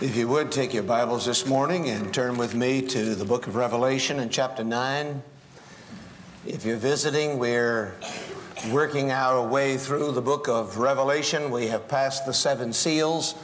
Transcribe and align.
If 0.00 0.16
you 0.16 0.28
would 0.28 0.50
take 0.50 0.72
your 0.72 0.82
Bibles 0.82 1.26
this 1.26 1.44
morning 1.44 1.90
and 1.90 2.14
turn 2.14 2.38
with 2.38 2.54
me 2.54 2.80
to 2.80 3.14
the 3.14 3.26
book 3.26 3.46
of 3.46 3.54
Revelation 3.54 4.18
in 4.18 4.30
chapter 4.30 4.64
9. 4.64 5.22
If 6.46 6.64
you're 6.64 6.78
visiting, 6.78 7.38
we're 7.38 7.94
working 8.70 9.10
our 9.10 9.46
way 9.46 9.76
through 9.76 10.12
the 10.12 10.22
book 10.22 10.48
of 10.48 10.78
Revelation. 10.78 11.50
We 11.50 11.66
have 11.66 11.86
passed 11.86 12.24
the 12.24 12.32
seven 12.32 12.72
seals 12.72 13.34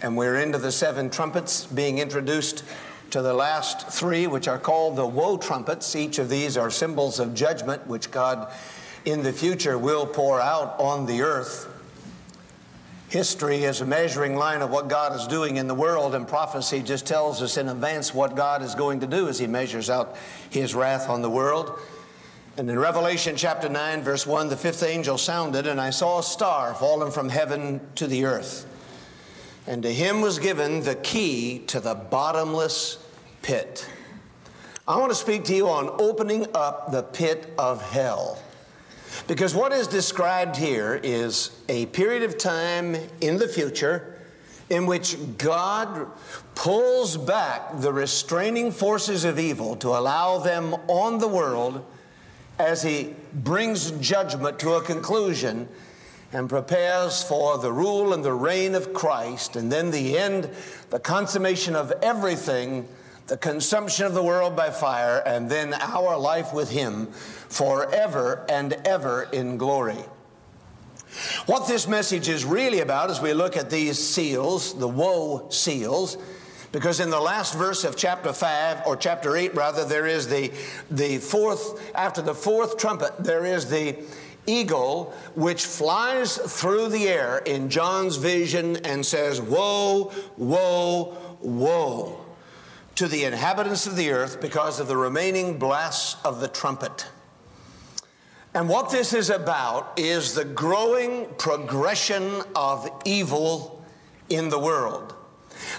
and 0.00 0.16
we're 0.16 0.36
into 0.36 0.58
the 0.58 0.70
seven 0.70 1.10
trumpets, 1.10 1.66
being 1.66 1.98
introduced 1.98 2.62
to 3.10 3.20
the 3.20 3.34
last 3.34 3.88
three, 3.88 4.28
which 4.28 4.46
are 4.46 4.60
called 4.60 4.94
the 4.94 5.06
woe 5.06 5.36
trumpets. 5.36 5.96
Each 5.96 6.20
of 6.20 6.28
these 6.28 6.56
are 6.56 6.70
symbols 6.70 7.18
of 7.18 7.34
judgment, 7.34 7.84
which 7.88 8.12
God 8.12 8.52
in 9.04 9.24
the 9.24 9.32
future 9.32 9.76
will 9.76 10.06
pour 10.06 10.40
out 10.40 10.78
on 10.78 11.06
the 11.06 11.22
earth. 11.22 11.68
History 13.08 13.62
is 13.62 13.80
a 13.80 13.86
measuring 13.86 14.34
line 14.34 14.62
of 14.62 14.70
what 14.70 14.88
God 14.88 15.14
is 15.14 15.28
doing 15.28 15.56
in 15.56 15.68
the 15.68 15.74
world, 15.74 16.14
and 16.14 16.26
prophecy 16.26 16.82
just 16.82 17.06
tells 17.06 17.40
us 17.40 17.56
in 17.56 17.68
advance 17.68 18.12
what 18.12 18.34
God 18.34 18.62
is 18.62 18.74
going 18.74 19.00
to 19.00 19.06
do 19.06 19.28
as 19.28 19.38
He 19.38 19.46
measures 19.46 19.88
out 19.88 20.16
His 20.50 20.74
wrath 20.74 21.08
on 21.08 21.22
the 21.22 21.30
world. 21.30 21.78
And 22.58 22.68
in 22.68 22.78
Revelation 22.78 23.36
chapter 23.36 23.68
9, 23.68 24.02
verse 24.02 24.26
1, 24.26 24.48
the 24.48 24.56
fifth 24.56 24.82
angel 24.82 25.18
sounded, 25.18 25.66
and 25.66 25.80
I 25.80 25.90
saw 25.90 26.18
a 26.18 26.22
star 26.22 26.74
fallen 26.74 27.12
from 27.12 27.28
heaven 27.28 27.80
to 27.96 28.06
the 28.06 28.24
earth. 28.24 28.66
And 29.66 29.82
to 29.82 29.92
him 29.92 30.20
was 30.20 30.38
given 30.38 30.82
the 30.82 30.94
key 30.94 31.58
to 31.66 31.80
the 31.80 31.94
bottomless 31.94 32.98
pit. 33.42 33.88
I 34.88 34.96
want 34.98 35.10
to 35.10 35.16
speak 35.16 35.44
to 35.44 35.54
you 35.54 35.68
on 35.68 35.90
opening 36.00 36.46
up 36.54 36.92
the 36.92 37.02
pit 37.02 37.52
of 37.58 37.82
hell. 37.90 38.40
Because 39.26 39.54
what 39.54 39.72
is 39.72 39.86
described 39.86 40.56
here 40.56 41.00
is 41.02 41.50
a 41.68 41.86
period 41.86 42.22
of 42.22 42.38
time 42.38 42.96
in 43.20 43.38
the 43.38 43.48
future 43.48 44.16
in 44.68 44.86
which 44.86 45.16
God 45.38 46.08
pulls 46.54 47.16
back 47.16 47.80
the 47.80 47.92
restraining 47.92 48.72
forces 48.72 49.24
of 49.24 49.38
evil 49.38 49.76
to 49.76 49.88
allow 49.88 50.38
them 50.38 50.74
on 50.88 51.18
the 51.18 51.28
world 51.28 51.84
as 52.58 52.82
He 52.82 53.14
brings 53.32 53.90
judgment 53.92 54.58
to 54.60 54.74
a 54.74 54.82
conclusion 54.82 55.68
and 56.32 56.48
prepares 56.48 57.22
for 57.22 57.58
the 57.58 57.70
rule 57.70 58.12
and 58.12 58.24
the 58.24 58.32
reign 58.32 58.74
of 58.74 58.92
Christ, 58.92 59.56
and 59.56 59.70
then 59.70 59.90
the 59.90 60.18
end, 60.18 60.50
the 60.90 60.98
consummation 60.98 61.76
of 61.76 61.92
everything, 62.02 62.88
the 63.26 63.36
consumption 63.36 64.06
of 64.06 64.14
the 64.14 64.22
world 64.22 64.54
by 64.54 64.70
fire, 64.70 65.22
and 65.26 65.50
then 65.50 65.74
our 65.74 66.16
life 66.16 66.52
with 66.52 66.70
Him 66.70 67.06
forever 67.06 68.44
and 68.48 68.74
ever 68.84 69.24
in 69.32 69.56
glory. 69.56 70.04
What 71.46 71.66
this 71.66 71.88
message 71.88 72.28
is 72.28 72.44
really 72.44 72.80
about 72.80 73.10
as 73.10 73.20
we 73.20 73.32
look 73.32 73.56
at 73.56 73.70
these 73.70 73.98
seals, 73.98 74.78
the 74.78 74.88
woe 74.88 75.48
seals, 75.50 76.18
because 76.72 77.00
in 77.00 77.10
the 77.10 77.20
last 77.20 77.54
verse 77.54 77.84
of 77.84 77.96
chapter 77.96 78.32
5, 78.32 78.86
or 78.86 78.96
chapter 78.96 79.36
8 79.36 79.54
rather, 79.54 79.84
there 79.84 80.06
is 80.06 80.28
the, 80.28 80.52
the 80.90 81.18
fourth, 81.18 81.94
after 81.94 82.20
the 82.20 82.34
fourth 82.34 82.76
trumpet, 82.76 83.12
there 83.18 83.46
is 83.46 83.68
the 83.70 83.96
eagle 84.46 85.14
which 85.34 85.64
flies 85.64 86.36
through 86.36 86.88
the 86.88 87.08
air 87.08 87.38
in 87.38 87.70
John's 87.70 88.16
vision 88.16 88.76
and 88.84 89.04
says, 89.04 89.40
Woe, 89.40 90.12
woe, 90.36 91.16
woe 91.40 92.25
to 92.96 93.06
the 93.06 93.24
inhabitants 93.24 93.86
of 93.86 93.96
the 93.96 94.10
earth 94.10 94.40
because 94.40 94.80
of 94.80 94.88
the 94.88 94.96
remaining 94.96 95.58
blasts 95.58 96.16
of 96.24 96.40
the 96.40 96.48
trumpet. 96.48 97.06
And 98.54 98.70
what 98.70 98.90
this 98.90 99.12
is 99.12 99.28
about 99.28 99.92
is 99.98 100.34
the 100.34 100.46
growing 100.46 101.26
progression 101.36 102.40
of 102.54 102.88
evil 103.04 103.84
in 104.30 104.48
the 104.48 104.58
world. 104.58 105.14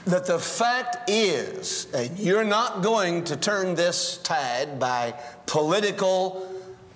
That 0.06 0.28
the 0.28 0.38
fact 0.38 1.10
is, 1.10 1.88
and 1.94 2.18
you're 2.20 2.44
not 2.44 2.84
going 2.84 3.24
to 3.26 3.36
turn 3.36 3.74
this 3.74 4.18
tide 4.18 4.80
by 4.80 5.16
political 5.48 6.48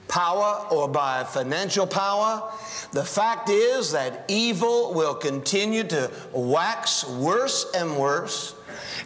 power 0.08 0.68
or 0.70 0.88
by 0.88 1.24
financial 1.24 1.88
power. 1.88 2.52
The 2.92 3.04
fact 3.04 3.50
is 3.50 3.92
that 3.94 4.26
evil 4.28 4.94
will 4.94 5.16
continue 5.16 5.84
to 5.86 6.12
wax 6.34 7.08
worse 7.08 7.66
and 7.74 7.98
worse, 7.98 8.54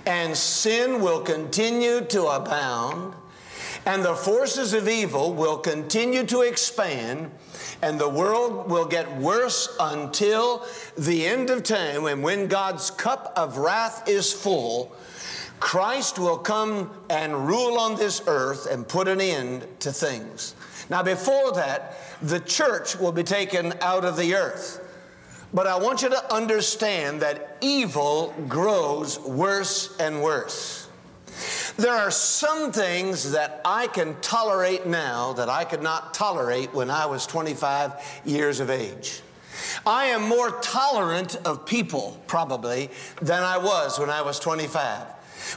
and 0.06 0.36
sin 0.36 1.02
will 1.02 1.22
continue 1.22 2.02
to 2.02 2.26
abound, 2.26 3.14
and 3.86 4.04
the 4.04 4.16
forces 4.16 4.74
of 4.74 4.88
evil 4.88 5.34
will 5.34 5.58
continue 5.58 6.26
to 6.26 6.42
expand, 6.42 7.32
and 7.82 8.00
the 8.00 8.10
world 8.10 8.70
will 8.70 8.86
get 8.86 9.18
worse 9.18 9.76
until 9.80 10.66
the 10.98 11.26
end 11.26 11.50
of 11.50 11.64
time, 11.64 12.06
and 12.06 12.24
when 12.24 12.48
God's 12.48 12.90
cup 12.92 13.34
of 13.36 13.58
wrath 13.58 14.08
is 14.08 14.34
full, 14.34 14.96
Christ 15.60 16.20
will 16.20 16.38
come 16.38 16.92
and 17.10 17.48
rule 17.48 17.80
on 17.80 17.96
this 17.96 18.22
earth 18.28 18.68
and 18.70 18.88
put 18.88 19.08
an 19.08 19.22
end 19.22 19.66
to 19.80 19.92
things. 19.92 20.54
Now, 20.90 21.02
before 21.02 21.54
that, 21.54 21.98
the 22.22 22.40
church 22.40 22.98
will 22.98 23.12
be 23.12 23.24
taken 23.24 23.74
out 23.82 24.06
of 24.06 24.18
the 24.18 24.36
earth. 24.36 24.85
But 25.56 25.68
I 25.68 25.78
want 25.78 26.02
you 26.02 26.10
to 26.10 26.34
understand 26.34 27.22
that 27.22 27.58
evil 27.62 28.36
grows 28.50 29.18
worse 29.22 29.96
and 30.02 30.22
worse. 30.22 30.90
There 31.78 31.94
are 31.94 32.12
some 32.12 32.74
things 32.74 33.32
that 33.32 33.62
I 33.64 33.88
can 33.88 34.20
tolerate 34.20 34.86
now 34.86 35.32
that 35.34 35.48
I 35.48 35.64
could 35.64 35.82
not 35.82 36.14
tolerate 36.14 36.74
when 36.74 36.90
I 36.90 37.06
was 37.06 37.26
25 37.26 38.22
years 38.26 38.60
of 38.60 38.70
age. 38.70 39.22
I 39.86 40.08
am 40.08 40.28
more 40.28 40.52
tolerant 40.60 41.38
of 41.46 41.66
people, 41.66 42.20
probably, 42.28 42.90
than 43.22 43.42
I 43.42 43.58
was 43.58 43.98
when 43.98 44.10
I 44.10 44.24
was 44.24 44.40
25. 44.40 45.08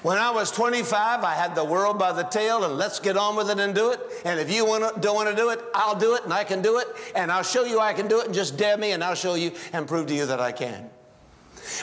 When 0.02 0.18
I 0.18 0.30
was 0.30 0.50
25, 0.50 1.24
I 1.24 1.34
had 1.34 1.54
the 1.54 1.64
world 1.64 1.98
by 1.98 2.12
the 2.12 2.22
tail, 2.22 2.64
and 2.64 2.74
let's 2.74 3.00
get 3.00 3.16
on 3.16 3.36
with 3.36 3.50
it 3.50 3.58
and 3.58 3.74
do 3.74 3.90
it. 3.90 4.00
And 4.24 4.38
if 4.38 4.52
you 4.52 4.64
wanna, 4.64 4.92
don't 5.00 5.14
want 5.14 5.28
to 5.28 5.36
do 5.36 5.50
it, 5.50 5.60
I'll 5.74 5.98
do 5.98 6.14
it, 6.14 6.24
and 6.24 6.32
I 6.32 6.44
can 6.44 6.62
do 6.62 6.78
it, 6.78 6.88
and 7.14 7.32
I'll 7.32 7.42
show 7.42 7.64
you 7.64 7.80
I 7.80 7.92
can 7.92 8.08
do 8.08 8.20
it, 8.20 8.26
and 8.26 8.34
just 8.34 8.56
dare 8.56 8.76
me, 8.76 8.92
and 8.92 9.02
I'll 9.02 9.14
show 9.14 9.34
you 9.34 9.52
and 9.72 9.86
prove 9.88 10.06
to 10.08 10.14
you 10.14 10.26
that 10.26 10.40
I 10.40 10.52
can. 10.52 10.90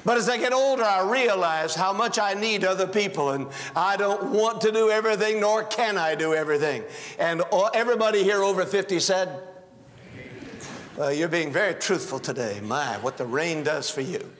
But 0.04 0.18
as 0.18 0.30
I 0.30 0.38
get 0.38 0.54
older, 0.54 0.84
I 0.84 1.10
realize 1.10 1.76
how 1.76 1.94
much 1.94 2.20
I 2.20 2.34
need 2.34 2.64
other 2.64 2.88
people, 2.88 3.32
and 3.32 3.48
I 3.76 3.98
don't 3.98 4.32
want 4.32 4.62
to 4.62 4.72
do 4.72 4.90
everything, 4.90 5.40
nor 5.40 5.64
can 5.64 5.98
I 5.98 6.16
do 6.16 6.34
everything. 6.34 6.84
And 7.20 7.44
everybody 7.74 8.24
here 8.24 8.44
over 8.44 8.66
50 8.66 9.00
said, 9.00 9.42
You're 10.98 11.28
being 11.28 11.52
very 11.52 11.76
truthful 11.76 12.20
today. 12.20 12.60
My, 12.62 12.98
what 13.00 13.18
the 13.18 13.26
rain 13.26 13.64
does 13.64 13.90
for 13.90 14.02
you. 14.02 14.32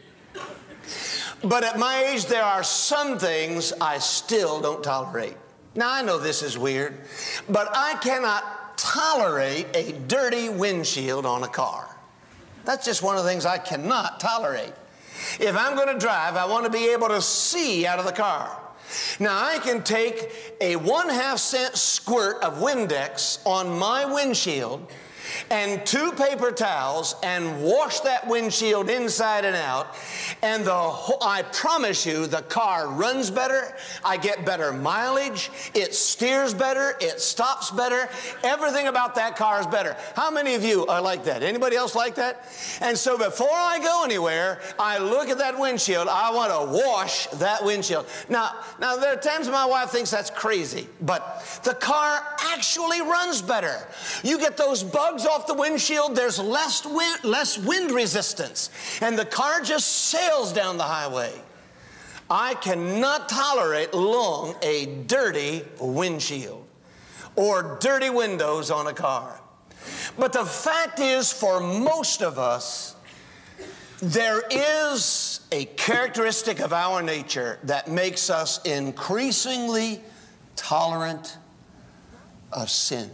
But 1.44 1.64
at 1.64 1.78
my 1.78 2.06
age, 2.06 2.26
there 2.26 2.44
are 2.44 2.64
some 2.64 3.20
things 3.20 3.74
I 3.80 4.00
still 4.00 4.62
don't 4.62 4.84
tolerate. 4.84 5.36
Now, 5.76 5.92
I 5.92 6.02
know 6.02 6.18
this 6.18 6.42
is 6.42 6.58
weird, 6.58 6.98
but 7.50 7.70
I 7.74 7.96
cannot 7.96 8.78
tolerate 8.78 9.68
a 9.76 9.92
dirty 10.08 10.50
windshield 10.50 11.26
on 11.26 11.44
a 11.44 11.48
car. 11.48 11.96
That's 12.64 12.86
just 12.86 13.04
one 13.04 13.18
of 13.18 13.24
the 13.24 13.30
things 13.30 13.46
I 13.46 13.58
cannot 13.58 14.20
tolerate. 14.20 14.74
If 15.40 15.56
I'm 15.56 15.76
going 15.76 15.94
to 15.94 16.00
drive, 16.00 16.36
I 16.36 16.46
want 16.46 16.66
to 16.66 16.72
be 16.72 16.90
able 16.92 17.10
to 17.10 17.22
see 17.22 17.86
out 17.86 18.00
of 18.00 18.06
the 18.06 18.12
car. 18.12 18.60
Now, 19.20 19.44
I 19.44 19.60
can 19.60 19.84
take 19.84 20.58
a 20.62 20.76
one 20.76 21.10
half 21.10 21.40
cent 21.40 21.76
squirt 21.76 22.42
of 22.44 22.60
Windex 22.60 23.46
on 23.46 23.78
my 23.78 24.06
windshield 24.06 24.92
and 25.50 25.86
two 25.86 26.12
paper 26.14 26.52
towels 26.52 27.16
and 27.24 27.64
wash 27.64 28.00
that 28.02 28.28
windshield 28.28 28.90
inside 28.90 29.46
and 29.46 29.56
out. 29.56 29.96
And 30.42 30.66
the 30.66 30.72
I 31.22 31.44
promise 31.52 32.06
you, 32.06 32.28
the 32.28 32.42
car 32.44 32.90
runs 32.90 33.30
better. 33.30 33.76
I 34.04 34.18
get 34.18 34.46
better 34.46 34.72
mileage. 34.72 35.50
It 35.74 35.94
steers 35.94 36.54
better. 36.54 36.96
It 37.00 37.20
stops 37.20 37.72
better. 37.72 38.10
Everything 38.44 38.88
about 38.88 39.16
that 39.16 39.36
car 39.36 39.60
is 39.60 39.68
better. 39.68 39.96
How 40.16 40.32
many 40.32 40.56
of 40.56 40.64
you 40.64 40.86
are 40.88 41.02
like 41.02 41.24
that? 41.26 41.44
Anybody 41.44 41.76
else 41.76 41.96
like 41.96 42.16
that? 42.16 42.48
And 42.82 42.98
so 42.98 43.18
before 43.18 43.48
I 43.52 43.80
go 43.80 44.04
anywhere, 44.04 44.62
I 44.80 44.98
look 44.98 45.30
at 45.30 45.38
that 45.38 45.60
windshield. 45.60 46.08
I 46.08 46.32
want 46.32 46.52
to 46.52 46.86
wash 46.86 47.28
that 47.28 47.64
windshield. 47.64 48.08
Now, 48.30 48.56
now 48.80 48.96
there 48.96 49.14
are 49.14 49.20
times 49.20 49.48
my 49.50 49.66
wife 49.66 49.90
thinks 49.90 50.12
that's 50.12 50.30
crazy, 50.30 50.88
but 51.02 51.62
the 51.64 51.74
car 51.74 52.22
actually 52.54 53.02
runs 53.02 53.42
better. 53.42 53.88
You 54.24 54.40
get 54.40 54.58
those 54.58 54.84
bugs 54.84 55.15
off 55.24 55.46
the 55.46 55.54
windshield, 55.54 56.16
there's 56.16 56.40
less 56.40 56.84
wind, 56.84 57.24
less 57.24 57.60
wind 57.60 57.92
resistance, 57.92 58.72
and 59.02 59.18
the 59.18 59.26
car 59.26 59.62
just 59.62 59.88
sails 59.88 60.52
down 60.52 60.78
the 60.78 60.84
highway. 60.84 61.32
I 62.28 62.56
cannot 62.56 63.30
tolerate 63.30 63.94
long 63.94 64.56
a 64.64 64.88
dirty 65.06 65.64
windshield 65.80 66.66
or 67.36 67.78
dirty 67.80 68.10
windows 68.10 68.72
on 68.72 68.88
a 68.88 68.94
car. 68.94 69.40
But 70.18 70.34
the 70.34 70.46
fact 70.46 71.00
is, 71.00 71.32
for 71.32 71.60
most 71.60 72.24
of 72.24 72.40
us, 72.40 72.96
there 74.02 74.42
is 74.50 75.42
a 75.52 75.66
characteristic 75.66 76.60
of 76.60 76.74
our 76.74 77.02
nature 77.02 77.60
that 77.64 77.88
makes 77.88 78.30
us 78.30 78.62
increasingly 78.64 80.02
tolerant 80.56 81.38
of 82.52 82.70
sin. 82.70 83.10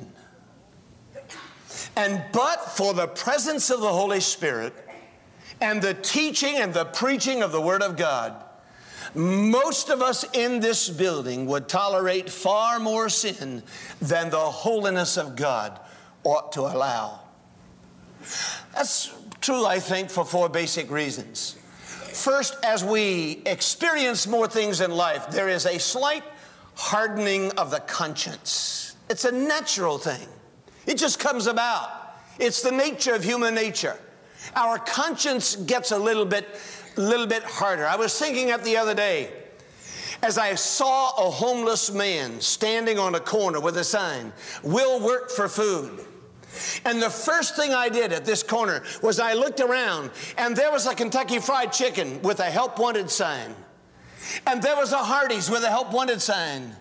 And 1.95 2.23
but 2.31 2.71
for 2.71 2.93
the 2.93 3.07
presence 3.07 3.69
of 3.69 3.81
the 3.81 3.91
Holy 3.91 4.21
Spirit 4.21 4.73
and 5.59 5.81
the 5.81 5.93
teaching 5.93 6.55
and 6.55 6.73
the 6.73 6.85
preaching 6.85 7.43
of 7.43 7.51
the 7.51 7.61
Word 7.61 7.83
of 7.83 7.97
God, 7.97 8.43
most 9.13 9.89
of 9.89 10.01
us 10.01 10.23
in 10.33 10.61
this 10.61 10.89
building 10.89 11.45
would 11.47 11.67
tolerate 11.67 12.29
far 12.29 12.79
more 12.79 13.09
sin 13.09 13.61
than 14.01 14.29
the 14.29 14.37
holiness 14.37 15.17
of 15.17 15.35
God 15.35 15.79
ought 16.23 16.53
to 16.53 16.61
allow. 16.61 17.19
That's 18.73 19.11
true, 19.41 19.65
I 19.65 19.79
think, 19.79 20.09
for 20.09 20.23
four 20.23 20.47
basic 20.47 20.89
reasons. 20.89 21.57
First, 21.83 22.55
as 22.63 22.83
we 22.83 23.41
experience 23.45 24.27
more 24.27 24.47
things 24.47 24.81
in 24.81 24.91
life, 24.91 25.29
there 25.31 25.49
is 25.49 25.65
a 25.65 25.79
slight 25.79 26.23
hardening 26.75 27.51
of 27.51 27.71
the 27.71 27.79
conscience. 27.79 28.95
It's 29.09 29.25
a 29.25 29.31
natural 29.31 29.97
thing, 29.97 30.27
it 30.91 30.97
just 30.97 31.19
comes 31.19 31.47
about. 31.47 31.89
It's 32.37 32.61
the 32.61 32.71
nature 32.71 33.13
of 33.13 33.23
human 33.23 33.55
nature. 33.55 33.97
Our 34.55 34.77
conscience 34.77 35.55
gets 35.55 35.91
a 35.91 35.97
little 35.97 36.25
bit, 36.25 36.47
little 36.97 37.27
bit 37.27 37.43
harder. 37.43 37.85
I 37.87 37.95
was 37.95 38.17
thinking 38.17 38.51
of 38.51 38.63
the 38.63 38.77
other 38.77 38.93
day 38.93 39.31
as 40.23 40.37
I 40.37 40.53
saw 40.55 41.11
a 41.17 41.31
homeless 41.31 41.91
man 41.91 42.39
standing 42.39 42.99
on 42.99 43.15
a 43.15 43.19
corner 43.19 43.59
with 43.59 43.77
a 43.77 43.83
sign, 43.83 44.31
will 44.63 44.99
work 44.99 45.31
for 45.31 45.47
food. 45.47 46.05
And 46.85 47.01
the 47.01 47.09
first 47.09 47.55
thing 47.55 47.73
I 47.73 47.89
did 47.89 48.13
at 48.13 48.25
this 48.25 48.43
corner 48.43 48.83
was 49.01 49.19
I 49.19 49.33
looked 49.33 49.61
around 49.61 50.11
and 50.37 50.55
there 50.55 50.71
was 50.71 50.85
a 50.85 50.93
Kentucky 50.93 51.39
Fried 51.39 51.71
Chicken 51.71 52.21
with 52.21 52.39
a 52.39 52.51
help 52.51 52.77
wanted 52.77 53.09
sign. 53.09 53.55
And 54.45 54.61
there 54.61 54.75
was 54.75 54.91
a 54.91 54.97
Hardee's 54.97 55.49
with 55.49 55.63
a 55.63 55.69
help 55.69 55.91
wanted 55.91 56.21
sign. 56.21 56.75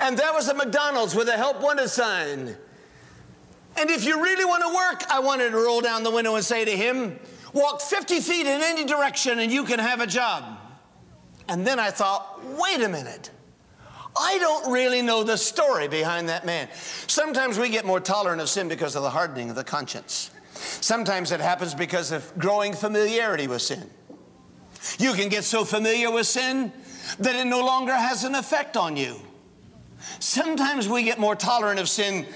And 0.00 0.16
there 0.16 0.32
was 0.32 0.48
a 0.48 0.54
McDonald's 0.54 1.16
with 1.16 1.28
a 1.28 1.36
help 1.36 1.60
wanted 1.60 1.88
sign. 1.88 2.56
And 3.76 3.90
if 3.90 4.04
you 4.04 4.22
really 4.22 4.44
want 4.44 4.62
to 4.62 4.74
work, 4.74 5.10
I 5.10 5.20
wanted 5.20 5.50
to 5.50 5.56
roll 5.56 5.80
down 5.80 6.02
the 6.02 6.10
window 6.10 6.36
and 6.36 6.44
say 6.44 6.64
to 6.64 6.70
him, 6.70 7.18
Walk 7.52 7.80
50 7.80 8.20
feet 8.20 8.46
in 8.46 8.62
any 8.62 8.84
direction 8.84 9.38
and 9.38 9.50
you 9.50 9.64
can 9.64 9.78
have 9.78 10.00
a 10.00 10.06
job. 10.06 10.58
And 11.48 11.64
then 11.64 11.78
I 11.78 11.90
thought, 11.90 12.44
wait 12.44 12.82
a 12.82 12.88
minute. 12.88 13.30
I 14.20 14.38
don't 14.38 14.72
really 14.72 15.02
know 15.02 15.22
the 15.22 15.36
story 15.36 15.86
behind 15.86 16.28
that 16.28 16.44
man. 16.44 16.68
Sometimes 17.06 17.58
we 17.58 17.68
get 17.68 17.84
more 17.84 18.00
tolerant 18.00 18.40
of 18.40 18.48
sin 18.48 18.68
because 18.68 18.96
of 18.96 19.02
the 19.02 19.10
hardening 19.10 19.50
of 19.50 19.56
the 19.56 19.64
conscience. 19.64 20.30
Sometimes 20.54 21.30
it 21.30 21.40
happens 21.40 21.74
because 21.74 22.10
of 22.10 22.32
growing 22.38 22.72
familiarity 22.72 23.46
with 23.46 23.62
sin. 23.62 23.88
You 24.98 25.12
can 25.12 25.28
get 25.28 25.44
so 25.44 25.64
familiar 25.64 26.10
with 26.10 26.26
sin 26.26 26.72
that 27.18 27.36
it 27.36 27.46
no 27.46 27.64
longer 27.64 27.94
has 27.94 28.24
an 28.24 28.34
effect 28.34 28.76
on 28.76 28.96
you. 28.96 29.16
Sometimes 30.18 30.88
we 30.88 31.02
get 31.02 31.18
more 31.18 31.36
tolerant 31.36 31.80
of 31.80 31.88
sin 31.88 32.26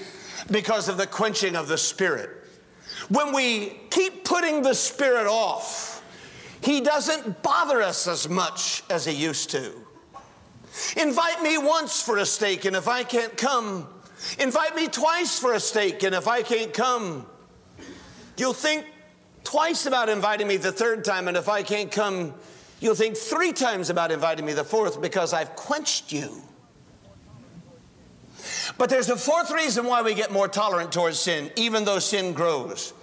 because 0.51 0.89
of 0.89 0.97
the 0.97 1.07
quenching 1.07 1.55
of 1.55 1.67
the 1.67 1.77
Spirit. 1.77 2.29
When 3.09 3.33
we 3.33 3.79
keep 3.89 4.25
putting 4.25 4.61
the 4.61 4.73
Spirit 4.73 5.27
off, 5.27 6.03
He 6.61 6.81
doesn't 6.81 7.41
bother 7.41 7.81
us 7.81 8.07
as 8.07 8.27
much 8.29 8.83
as 8.89 9.05
He 9.05 9.13
used 9.13 9.49
to. 9.51 9.73
Invite 10.97 11.41
me 11.41 11.57
once 11.57 12.01
for 12.01 12.17
a 12.17 12.25
steak, 12.25 12.65
and 12.65 12.75
if 12.75 12.87
I 12.87 13.03
can't 13.03 13.35
come, 13.35 13.87
invite 14.37 14.75
me 14.75 14.87
twice 14.87 15.39
for 15.39 15.53
a 15.53 15.59
steak, 15.59 16.03
and 16.03 16.13
if 16.13 16.27
I 16.27 16.41
can't 16.41 16.73
come, 16.73 17.25
you'll 18.37 18.53
think 18.53 18.85
twice 19.43 19.85
about 19.85 20.09
inviting 20.09 20.47
me 20.47 20.57
the 20.57 20.71
third 20.71 21.03
time, 21.03 21.27
and 21.27 21.35
if 21.35 21.49
I 21.49 21.63
can't 21.63 21.91
come, 21.91 22.33
you'll 22.79 22.95
think 22.95 23.17
three 23.17 23.51
times 23.51 23.89
about 23.89 24.11
inviting 24.11 24.45
me 24.45 24.53
the 24.53 24.63
fourth 24.63 25.01
because 25.01 25.33
I've 25.33 25.55
quenched 25.55 26.11
you. 26.11 26.41
But 28.77 28.89
there's 28.89 29.09
a 29.09 29.17
fourth 29.17 29.51
reason 29.51 29.85
why 29.85 30.01
we 30.01 30.13
get 30.13 30.31
more 30.31 30.47
tolerant 30.47 30.91
towards 30.91 31.19
sin, 31.19 31.51
even 31.55 31.85
though 31.85 31.99
sin 31.99 32.33
grows, 32.33 32.93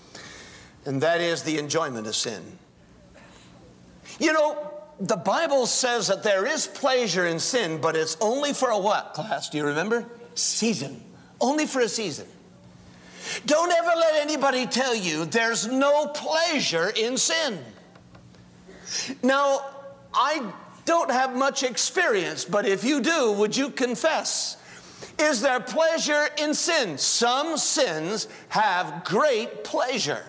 and 0.84 1.02
that 1.02 1.20
is 1.20 1.42
the 1.42 1.58
enjoyment 1.58 2.06
of 2.06 2.16
sin. 2.16 2.58
You 4.18 4.32
know, 4.32 4.72
the 4.98 5.16
Bible 5.16 5.66
says 5.66 6.08
that 6.08 6.22
there 6.22 6.46
is 6.46 6.66
pleasure 6.66 7.26
in 7.26 7.38
sin, 7.38 7.80
but 7.80 7.96
it's 7.96 8.16
only 8.20 8.52
for 8.52 8.70
a 8.70 8.78
what, 8.78 9.14
class? 9.14 9.50
Do 9.50 9.58
you 9.58 9.66
remember? 9.66 10.06
Season. 10.34 11.02
Only 11.40 11.66
for 11.66 11.80
a 11.80 11.88
season. 11.88 12.26
Don't 13.44 13.72
ever 13.72 13.92
let 13.96 14.22
anybody 14.22 14.66
tell 14.66 14.94
you 14.94 15.24
there's 15.26 15.66
no 15.66 16.06
pleasure 16.08 16.90
in 16.96 17.16
sin. 17.16 17.58
Now, 19.22 19.60
I 20.14 20.52
don't 20.84 21.10
have 21.10 21.36
much 21.36 21.62
experience, 21.62 22.44
but 22.44 22.66
if 22.66 22.84
you 22.84 23.00
do, 23.00 23.32
would 23.32 23.56
you 23.56 23.70
confess? 23.70 24.56
Is 25.18 25.40
there 25.40 25.60
pleasure 25.60 26.28
in 26.38 26.54
sin? 26.54 26.98
Some 26.98 27.56
sins 27.56 28.28
have 28.48 29.04
great 29.04 29.64
pleasure. 29.64 30.24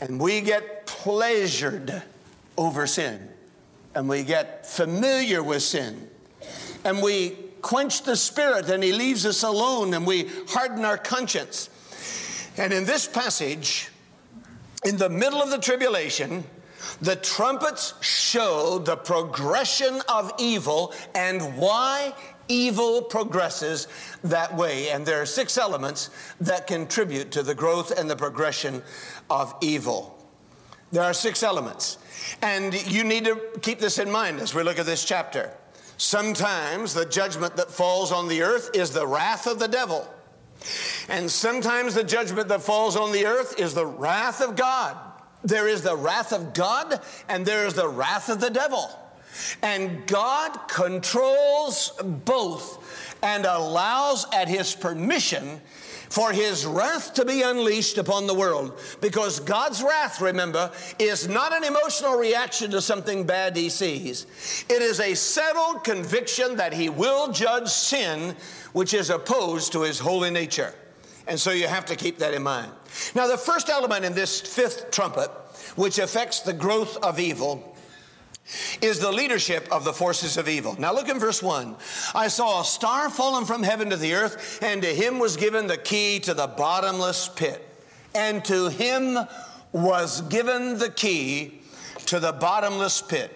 And 0.00 0.18
we 0.18 0.40
get 0.40 0.86
pleasured 0.86 2.02
over 2.56 2.86
sin. 2.86 3.28
And 3.94 4.08
we 4.08 4.24
get 4.24 4.66
familiar 4.66 5.42
with 5.42 5.62
sin. 5.62 6.08
And 6.84 7.02
we 7.02 7.36
quench 7.62 8.02
the 8.02 8.16
spirit 8.16 8.68
and 8.68 8.82
he 8.82 8.92
leaves 8.92 9.24
us 9.24 9.42
alone 9.42 9.94
and 9.94 10.06
we 10.06 10.28
harden 10.48 10.84
our 10.84 10.98
conscience. 10.98 11.70
And 12.58 12.72
in 12.72 12.84
this 12.84 13.06
passage, 13.06 13.88
in 14.84 14.98
the 14.98 15.08
middle 15.08 15.40
of 15.40 15.50
the 15.50 15.58
tribulation, 15.58 16.44
the 17.00 17.16
trumpets 17.16 17.94
show 18.02 18.78
the 18.78 18.96
progression 18.96 20.00
of 20.08 20.32
evil 20.38 20.92
and 21.14 21.56
why 21.56 22.12
evil 22.48 23.02
progresses 23.02 23.88
that 24.22 24.54
way. 24.54 24.90
And 24.90 25.04
there 25.04 25.20
are 25.20 25.26
six 25.26 25.58
elements 25.58 26.10
that 26.40 26.66
contribute 26.66 27.30
to 27.32 27.42
the 27.42 27.54
growth 27.54 27.90
and 27.98 28.08
the 28.08 28.16
progression 28.16 28.82
of 29.30 29.54
evil. 29.60 30.14
There 30.92 31.02
are 31.02 31.14
six 31.14 31.42
elements. 31.42 31.98
And 32.42 32.74
you 32.90 33.04
need 33.04 33.24
to 33.24 33.40
keep 33.62 33.80
this 33.80 33.98
in 33.98 34.10
mind 34.10 34.40
as 34.40 34.54
we 34.54 34.62
look 34.62 34.78
at 34.78 34.86
this 34.86 35.04
chapter. 35.04 35.50
Sometimes 35.96 36.94
the 36.94 37.06
judgment 37.06 37.56
that 37.56 37.70
falls 37.70 38.12
on 38.12 38.28
the 38.28 38.42
earth 38.42 38.70
is 38.74 38.90
the 38.90 39.06
wrath 39.06 39.46
of 39.46 39.58
the 39.58 39.68
devil. 39.68 40.08
And 41.08 41.30
sometimes 41.30 41.94
the 41.94 42.04
judgment 42.04 42.48
that 42.48 42.62
falls 42.62 42.96
on 42.96 43.12
the 43.12 43.26
earth 43.26 43.58
is 43.58 43.74
the 43.74 43.86
wrath 43.86 44.40
of 44.40 44.56
God. 44.56 44.96
There 45.42 45.68
is 45.68 45.82
the 45.82 45.96
wrath 45.96 46.32
of 46.32 46.54
God 46.54 47.00
and 47.28 47.44
there 47.44 47.66
is 47.66 47.74
the 47.74 47.88
wrath 47.88 48.28
of 48.28 48.40
the 48.40 48.50
devil. 48.50 48.88
And 49.62 50.06
God 50.06 50.68
controls 50.68 51.92
both 52.24 53.16
and 53.22 53.46
allows 53.46 54.26
at 54.32 54.48
his 54.48 54.74
permission 54.74 55.60
for 56.14 56.32
his 56.32 56.64
wrath 56.64 57.14
to 57.14 57.24
be 57.24 57.42
unleashed 57.42 57.98
upon 57.98 58.28
the 58.28 58.34
world. 58.34 58.78
Because 59.00 59.40
God's 59.40 59.82
wrath, 59.82 60.20
remember, 60.20 60.70
is 61.00 61.28
not 61.28 61.52
an 61.52 61.64
emotional 61.64 62.16
reaction 62.16 62.70
to 62.70 62.80
something 62.80 63.24
bad 63.24 63.56
he 63.56 63.68
sees. 63.68 64.26
It 64.68 64.80
is 64.80 65.00
a 65.00 65.14
settled 65.14 65.82
conviction 65.82 66.56
that 66.56 66.72
he 66.72 66.88
will 66.88 67.32
judge 67.32 67.68
sin, 67.68 68.36
which 68.74 68.94
is 68.94 69.10
opposed 69.10 69.72
to 69.72 69.82
his 69.82 69.98
holy 69.98 70.30
nature. 70.30 70.72
And 71.26 71.40
so 71.40 71.50
you 71.50 71.66
have 71.66 71.86
to 71.86 71.96
keep 71.96 72.18
that 72.18 72.34
in 72.34 72.42
mind. 72.42 72.70
Now, 73.14 73.26
the 73.26 73.38
first 73.38 73.68
element 73.68 74.04
in 74.04 74.14
this 74.14 74.40
fifth 74.40 74.90
trumpet, 74.92 75.30
which 75.74 75.98
affects 75.98 76.40
the 76.40 76.52
growth 76.52 76.96
of 76.98 77.18
evil, 77.18 77.73
is 78.82 78.98
the 78.98 79.10
leadership 79.10 79.66
of 79.72 79.84
the 79.84 79.92
forces 79.92 80.36
of 80.36 80.48
evil. 80.48 80.76
Now 80.78 80.92
look 80.92 81.08
in 81.08 81.18
verse 81.18 81.42
1. 81.42 81.76
I 82.14 82.28
saw 82.28 82.60
a 82.60 82.64
star 82.64 83.08
fallen 83.08 83.44
from 83.44 83.62
heaven 83.62 83.90
to 83.90 83.96
the 83.96 84.14
earth, 84.14 84.58
and 84.62 84.82
to 84.82 84.88
him 84.88 85.18
was 85.18 85.36
given 85.36 85.66
the 85.66 85.78
key 85.78 86.20
to 86.20 86.34
the 86.34 86.46
bottomless 86.46 87.28
pit. 87.28 87.66
And 88.14 88.44
to 88.44 88.68
him 88.68 89.18
was 89.72 90.20
given 90.22 90.78
the 90.78 90.90
key 90.90 91.62
to 92.06 92.20
the 92.20 92.32
bottomless 92.32 93.02
pit. 93.02 93.32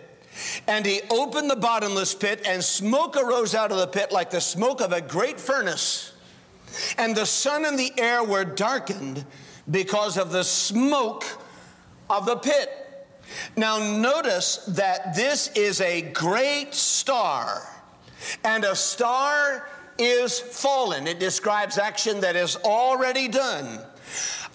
And 0.68 0.86
he 0.86 1.00
opened 1.10 1.50
the 1.50 1.56
bottomless 1.56 2.14
pit, 2.14 2.42
and 2.46 2.62
smoke 2.62 3.16
arose 3.16 3.54
out 3.54 3.72
of 3.72 3.78
the 3.78 3.86
pit 3.86 4.12
like 4.12 4.30
the 4.30 4.40
smoke 4.40 4.80
of 4.80 4.92
a 4.92 5.00
great 5.00 5.40
furnace. 5.40 6.12
And 6.96 7.16
the 7.16 7.26
sun 7.26 7.64
and 7.64 7.78
the 7.78 7.92
air 7.98 8.22
were 8.22 8.44
darkened 8.44 9.24
because 9.70 10.16
of 10.16 10.32
the 10.32 10.44
smoke 10.44 11.24
of 12.08 12.26
the 12.26 12.36
pit. 12.36 12.77
Now, 13.56 13.78
notice 13.78 14.64
that 14.68 15.14
this 15.14 15.48
is 15.54 15.80
a 15.80 16.02
great 16.02 16.74
star, 16.74 17.62
and 18.44 18.64
a 18.64 18.74
star 18.74 19.68
is 19.98 20.38
fallen. 20.38 21.06
It 21.06 21.18
describes 21.18 21.78
action 21.78 22.20
that 22.20 22.36
is 22.36 22.56
already 22.56 23.28
done. 23.28 23.80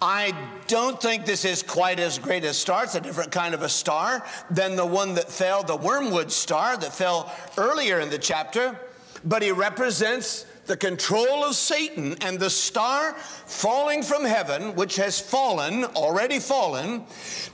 I 0.02 0.34
don't 0.68 1.02
think 1.02 1.26
this 1.26 1.46
is 1.46 1.64
quite 1.64 2.00
as 2.00 2.20
great 2.20 2.44
a 2.44 2.54
star. 2.54 2.84
It's 2.84 2.96
a 2.96 3.02
different 3.02 3.32
kind 3.32 3.54
of 3.54 3.62
a 3.62 3.70
star 3.70 4.26
than 4.50 4.76
the 4.76 4.86
one 4.86 5.16
that 5.16 5.32
fell, 5.32 5.64
the 5.64 5.78
wormwood 5.78 6.32
star 6.32 6.76
that 6.76 6.94
fell 6.94 7.32
earlier 7.58 8.00
in 8.02 8.10
the 8.10 8.18
chapter, 8.18 8.78
but 9.24 9.42
he 9.42 9.52
represents 9.52 10.46
the 10.66 10.78
control 10.78 11.44
of 11.44 11.56
Satan 11.56 12.16
and 12.22 12.40
the 12.40 12.50
star 12.50 13.14
falling 13.14 14.04
from 14.04 14.24
heaven, 14.24 14.76
which 14.76 14.96
has 14.96 15.20
fallen, 15.20 15.86
already 15.86 16.40
fallen, 16.40 17.04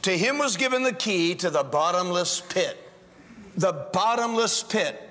to 0.03 0.11
him 0.17 0.37
was 0.37 0.57
given 0.57 0.83
the 0.83 0.93
key 0.93 1.35
to 1.35 1.49
the 1.49 1.63
bottomless 1.63 2.41
pit. 2.41 2.77
The 3.57 3.87
bottomless 3.91 4.63
pit. 4.63 5.09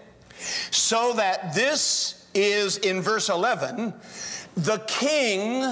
So 0.71 1.14
that 1.14 1.55
this 1.55 2.26
is 2.35 2.78
in 2.78 3.02
verse 3.02 3.28
11, 3.28 3.93
the 4.57 4.78
king 4.87 5.64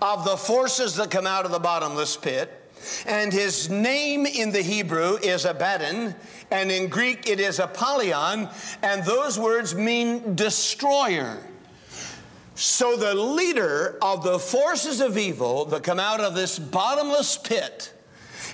of 0.00 0.24
the 0.24 0.36
forces 0.36 0.96
that 0.96 1.10
come 1.10 1.26
out 1.26 1.44
of 1.44 1.50
the 1.50 1.58
bottomless 1.58 2.16
pit 2.16 2.58
And 3.06 3.32
his 3.32 3.68
name 3.68 4.26
in 4.26 4.50
the 4.50 4.62
Hebrew 4.62 5.16
is 5.16 5.44
Abaddon, 5.44 6.14
and 6.50 6.70
in 6.70 6.88
Greek 6.88 7.28
it 7.28 7.40
is 7.40 7.58
Apollyon, 7.58 8.48
and 8.82 9.04
those 9.04 9.38
words 9.38 9.74
mean 9.74 10.34
destroyer. 10.34 11.38
So 12.58 12.96
the 12.96 13.14
leader 13.14 13.96
of 14.02 14.24
the 14.24 14.36
forces 14.36 15.00
of 15.00 15.16
evil 15.16 15.66
that 15.66 15.84
come 15.84 16.00
out 16.00 16.18
of 16.18 16.34
this 16.34 16.58
bottomless 16.58 17.38
pit 17.38 17.94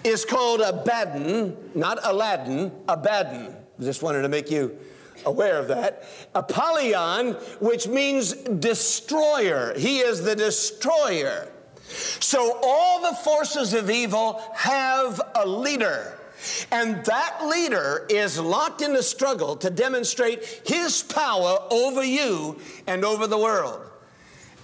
is 0.05 0.27
called 0.27 0.61
Abaddon, 0.61 1.57
not 1.75 1.99
Aladdin, 2.05 2.71
Abaddon. 2.87 3.57
Just 3.81 4.03
wanted 4.03 4.21
to 4.21 4.29
make 4.29 4.51
you 4.51 4.77
aware 5.25 5.59
of 5.59 5.69
that. 5.69 6.05
Apollyon, 6.35 7.33
which 7.61 7.89
means 7.89 8.35
destroyer. 8.35 9.73
He 9.75 10.01
is 10.01 10.21
the 10.23 10.37
destroyer. 10.37 11.49
So 11.89 12.61
all 12.63 13.01
the 13.01 13.17
forces 13.17 13.73
of 13.73 13.89
evil 13.89 14.39
have 14.55 15.19
a 15.35 15.49
leader. 15.49 16.19
And 16.71 17.03
that 17.07 17.47
leader 17.47 18.05
is 18.11 18.39
locked 18.39 18.83
in 18.83 18.95
a 18.97 19.03
struggle 19.03 19.57
to 19.57 19.71
demonstrate 19.71 20.45
his 20.67 21.03
power 21.03 21.57
over 21.71 22.05
you 22.05 22.59
and 22.87 23.03
over 23.03 23.27
the 23.27 23.39
world. 23.39 23.93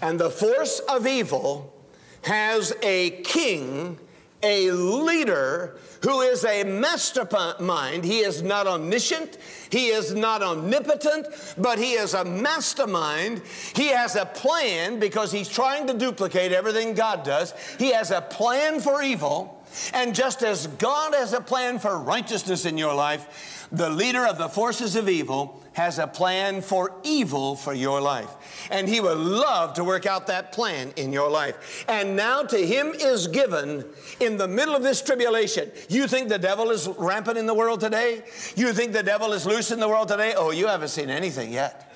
And 0.03 0.19
the 0.19 0.31
force 0.31 0.81
of 0.81 1.07
evil 1.07 1.75
has 2.23 2.75
a 2.83 3.11
king, 3.23 3.99
a 4.43 4.71
leader 4.71 5.79
who 6.03 6.21
is 6.23 6.45
a 6.45 6.65
mastermind. 6.65 8.05
He 8.05 8.21
is 8.21 8.43
not 8.43 8.67
omniscient, 8.67 9.37
he 9.71 9.89
is 9.89 10.15
not 10.15 10.43
omnipotent, 10.43 11.27
but 11.59 11.79
he 11.79 11.93
is 11.93 12.15
a 12.15 12.25
mastermind. 12.25 13.43
He 13.75 13.89
has 13.89 14.17
a 14.17 14.25
plan 14.25 14.99
because 14.99 15.31
he's 15.31 15.49
trying 15.49 15.87
to 15.89 15.95
duplicate 15.95 16.53
everything 16.53 16.95
God 16.95 17.25
does. 17.25 17.55
He 17.79 17.93
has 17.93 18.11
a 18.11 18.23
plan 18.23 18.81
for 18.81 19.03
evil. 19.03 19.57
And 19.93 20.15
just 20.17 20.43
as 20.43 20.67
God 20.67 21.15
has 21.15 21.33
a 21.33 21.41
plan 21.41 21.79
for 21.79 21.97
righteousness 21.97 22.65
in 22.65 22.77
your 22.77 22.95
life, 22.95 23.60
the 23.73 23.89
leader 23.89 24.27
of 24.27 24.39
the 24.39 24.49
forces 24.49 24.97
of 24.97 25.09
evil 25.09 25.63
has 25.73 25.99
a 25.99 26.07
plan 26.07 26.61
for 26.61 26.93
evil 27.05 27.55
for 27.55 27.73
your 27.73 28.01
life. 28.01 28.29
And 28.71 28.89
he 28.89 29.01
would 29.01 29.17
love 29.17 29.75
to 29.75 29.85
work 29.85 30.07
out 30.07 30.27
that 30.27 30.53
plan 30.53 30.93
in 30.97 31.13
your 31.13 31.31
life. 31.31 31.85
And 31.89 32.17
now 32.17 32.43
to 32.43 32.59
him 32.59 32.89
is 32.89 33.29
given 33.29 33.85
in 34.19 34.37
the 34.37 34.49
middle 34.49 34.75
of 34.75 34.83
this 34.83 35.01
tribulation. 35.01 35.71
You 35.89 36.09
think 36.09 36.29
the 36.29 36.39
devil 36.39 36.71
is 36.71 36.89
rampant 36.99 37.39
in 37.39 37.47
the 37.47 37.55
world 37.55 37.81
today? 37.81 38.23
You 38.57 38.73
think 38.73 38.93
the 38.93 39.03
devil 39.03 39.33
is 39.33 39.47
loose 39.47 39.71
in 39.71 39.79
the 39.79 39.89
world 39.89 40.09
today? 40.09 40.35
Oh, 40.37 40.51
you 40.51 40.67
haven't 40.67 40.89
seen 40.89 41.09
anything 41.09 41.53
yet. 41.53 41.87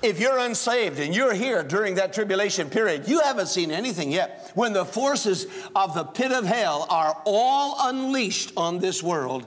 If 0.00 0.20
you're 0.20 0.38
unsaved 0.38 1.00
and 1.00 1.14
you're 1.14 1.34
here 1.34 1.64
during 1.64 1.96
that 1.96 2.12
tribulation 2.12 2.70
period, 2.70 3.08
you 3.08 3.20
haven't 3.20 3.48
seen 3.48 3.72
anything 3.72 4.12
yet. 4.12 4.52
When 4.54 4.72
the 4.72 4.84
forces 4.84 5.46
of 5.74 5.94
the 5.94 6.04
pit 6.04 6.30
of 6.30 6.44
hell 6.44 6.86
are 6.88 7.20
all 7.24 7.76
unleashed 7.88 8.52
on 8.56 8.78
this 8.78 9.02
world, 9.02 9.44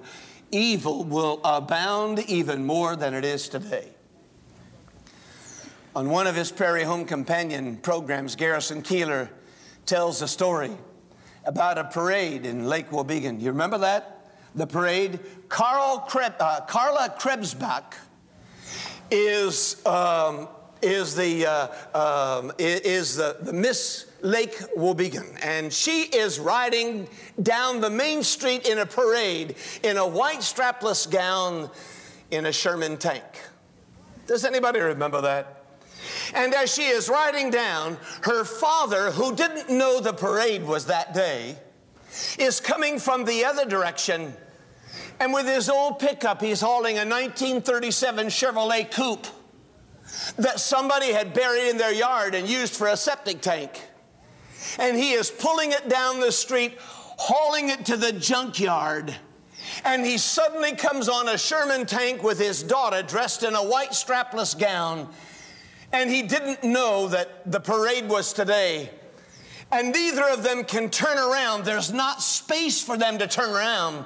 evil 0.52 1.04
will 1.04 1.40
abound 1.44 2.20
even 2.28 2.66
more 2.66 2.96
than 2.96 3.14
it 3.14 3.26
is 3.26 3.50
today. 3.50 3.90
On 5.96 6.10
one 6.10 6.28
of 6.28 6.36
his 6.36 6.52
Prairie 6.52 6.84
Home 6.84 7.06
Companion 7.06 7.78
programs, 7.78 8.36
Garrison 8.36 8.82
Keillor 8.82 9.30
tells 9.86 10.22
a 10.22 10.28
story 10.28 10.72
about 11.46 11.78
a 11.78 11.84
parade 11.84 12.46
in 12.46 12.66
Lake 12.66 12.90
Wobegon. 12.92 13.42
You 13.42 13.52
remember 13.52 13.80
that? 13.80 14.30
The 14.56 14.68
parade? 14.68 15.20
Carl 15.50 16.06
Kreb, 16.10 16.36
uh, 16.40 16.62
Carla 16.62 17.14
Krebsbach 17.20 17.94
is, 19.10 19.86
um, 19.86 20.48
is, 20.82 21.16
the, 21.16 21.46
uh, 21.46 22.40
um, 22.40 22.52
is 22.58 23.16
the, 23.16 23.38
the 23.42 23.54
Miss 23.54 24.08
Lake 24.22 24.58
Wobegon, 24.78 25.38
and 25.44 25.74
she 25.74 26.04
is 26.04 26.40
riding 26.40 27.08
down 27.42 27.82
the 27.82 27.90
main 27.90 28.24
street 28.24 28.68
in 28.68 28.80
a 28.80 28.86
parade 28.86 29.56
in 29.84 29.98
a 29.98 30.08
white 30.08 30.40
strapless 30.40 31.10
gown 31.10 31.70
in 32.30 32.46
a 32.46 32.52
Sherman 32.52 32.98
tank. 32.98 33.24
Does 34.28 34.46
anybody 34.46 34.80
remember 34.80 35.22
that? 35.22 35.66
And 36.34 36.54
as 36.54 36.74
she 36.74 36.84
is 36.84 37.10
riding 37.10 37.50
down, 37.50 37.98
her 38.24 38.44
father, 38.44 39.12
who 39.12 39.36
didn't 39.36 39.70
know 39.70 40.00
the 40.00 40.14
parade 40.14 40.64
was 40.64 40.86
that 40.86 41.14
day, 41.14 41.58
is 42.38 42.60
coming 42.60 43.00
from 43.00 43.26
the 43.26 43.46
other 43.46 43.66
direction. 43.66 44.34
And 45.20 45.34
with 45.34 45.46
his 45.46 45.70
old 45.70 46.00
pickup, 46.00 46.42
he's 46.42 46.62
hauling 46.62 46.96
a 46.96 47.06
1937 47.06 48.28
Chevrolet 48.28 48.92
coupe 48.92 49.28
that 50.38 50.60
somebody 50.60 51.12
had 51.12 51.34
buried 51.34 51.70
in 51.70 51.78
their 51.78 51.94
yard 51.94 52.36
and 52.36 52.48
used 52.48 52.76
for 52.76 52.88
a 52.88 52.98
septic 52.98 53.42
tank 53.42 53.82
and 54.80 54.98
he 54.98 55.12
is 55.12 55.32
pulling 55.32 55.72
it 55.72 55.90
down 55.90 56.20
the 56.20 56.32
street, 56.32 56.78
hauling 56.80 57.70
it 57.70 57.86
to 57.86 57.98
the 57.98 58.12
junkyard. 58.12 59.16
And 59.86 60.06
he 60.06 60.18
suddenly 60.18 60.74
comes 60.74 61.08
on 61.08 61.30
a 61.30 61.38
Sherman 61.38 61.86
tank 61.86 62.24
with 62.24 62.40
his 62.40 62.64
daughter 62.64 63.02
dressed 63.02 63.44
in 63.44 63.56
a 63.56 63.64
white 63.64 63.92
strapless 63.92 64.58
gown. 64.58 65.10
And 65.94 66.10
he 66.10 66.24
didn't 66.24 66.64
know 66.64 67.08
that 67.10 67.52
the 67.52 67.60
parade 67.60 68.08
was 68.08 68.34
today. 68.34 68.90
And 69.72 69.94
neither 69.94 70.28
of 70.30 70.44
them 70.44 70.64
can 70.64 70.90
turn 70.90 71.18
around. 71.18 71.64
There's 71.64 71.94
not 71.94 72.22
space 72.22 72.84
for 72.84 72.98
them 72.98 73.18
to 73.20 73.28
turn 73.28 73.50
around. 73.50 74.06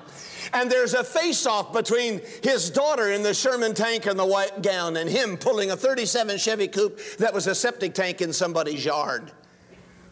And 0.56 0.72
there's 0.72 0.96
a 0.96 1.04
face 1.04 1.46
off 1.46 1.72
between 1.72 2.22
his 2.42 2.72
daughter 2.72 3.12
in 3.12 3.22
the 3.22 3.34
Sherman 3.34 3.76
tank 3.76 4.08
and 4.08 4.18
the 4.18 4.26
white 4.26 4.64
gown 4.64 4.98
and 4.98 5.08
him 5.08 5.38
pulling 5.38 5.70
a 5.70 5.78
37 5.78 6.40
Chevy 6.40 6.68
coupe 6.68 7.00
that 7.18 7.34
was 7.34 7.46
a 7.46 7.54
septic 7.54 7.94
tank 7.94 8.22
in 8.22 8.34
somebody's 8.34 8.84
yard 8.84 9.32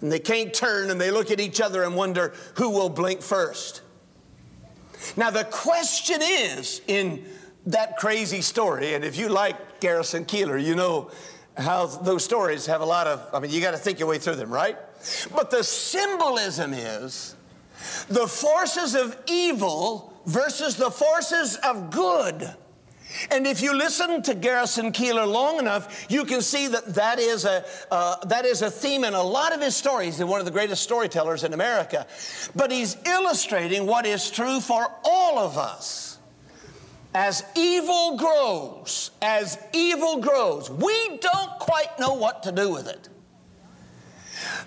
and 0.03 0.11
they 0.11 0.19
can't 0.19 0.53
turn 0.53 0.91
and 0.91 0.99
they 0.99 1.09
look 1.09 1.31
at 1.31 1.39
each 1.39 1.61
other 1.61 1.83
and 1.83 1.95
wonder 1.95 2.33
who 2.55 2.69
will 2.69 2.89
blink 2.89 3.21
first. 3.21 3.81
Now, 5.15 5.31
the 5.31 5.45
question 5.45 6.21
is 6.21 6.81
in 6.87 7.25
that 7.67 7.97
crazy 7.97 8.41
story, 8.41 8.95
and 8.95 9.05
if 9.05 9.17
you 9.17 9.29
like 9.29 9.79
Garrison 9.79 10.25
Keillor, 10.25 10.61
you 10.61 10.75
know 10.75 11.09
how 11.57 11.85
those 11.85 12.23
stories 12.23 12.65
have 12.65 12.81
a 12.81 12.85
lot 12.85 13.07
of, 13.07 13.25
I 13.33 13.39
mean, 13.39 13.49
you 13.49 13.61
got 13.61 13.71
to 13.71 13.77
think 13.77 13.97
your 13.97 14.09
way 14.09 14.17
through 14.17 14.35
them, 14.35 14.51
right? 14.51 14.77
But 15.33 15.49
the 15.49 15.63
symbolism 15.63 16.73
is 16.73 17.35
the 18.09 18.27
forces 18.27 18.95
of 18.95 19.17
evil 19.27 20.12
versus 20.25 20.75
the 20.75 20.91
forces 20.91 21.55
of 21.57 21.91
good. 21.91 22.55
And 23.29 23.45
if 23.45 23.61
you 23.61 23.75
listen 23.75 24.21
to 24.23 24.33
Garrison 24.33 24.91
Keillor 24.91 25.31
long 25.31 25.59
enough, 25.59 26.05
you 26.09 26.25
can 26.25 26.41
see 26.41 26.67
that 26.67 26.95
that 26.95 27.19
is 27.19 27.45
a, 27.45 27.63
uh, 27.91 28.25
that 28.25 28.45
is 28.45 28.61
a 28.61 28.71
theme 28.71 29.03
in 29.03 29.13
a 29.13 29.21
lot 29.21 29.53
of 29.53 29.61
his 29.61 29.75
stories. 29.75 30.17
He's 30.17 30.25
one 30.25 30.39
of 30.39 30.45
the 30.45 30.51
greatest 30.51 30.83
storytellers 30.83 31.43
in 31.43 31.53
America. 31.53 32.07
But 32.55 32.71
he's 32.71 32.97
illustrating 33.05 33.85
what 33.85 34.05
is 34.05 34.31
true 34.31 34.59
for 34.59 34.87
all 35.03 35.37
of 35.37 35.57
us. 35.57 36.17
As 37.13 37.43
evil 37.55 38.17
grows, 38.17 39.11
as 39.21 39.59
evil 39.73 40.19
grows, 40.19 40.71
we 40.71 41.17
don't 41.17 41.59
quite 41.59 41.99
know 41.99 42.15
what 42.15 42.43
to 42.43 42.51
do 42.51 42.71
with 42.71 42.87
it. 42.87 43.09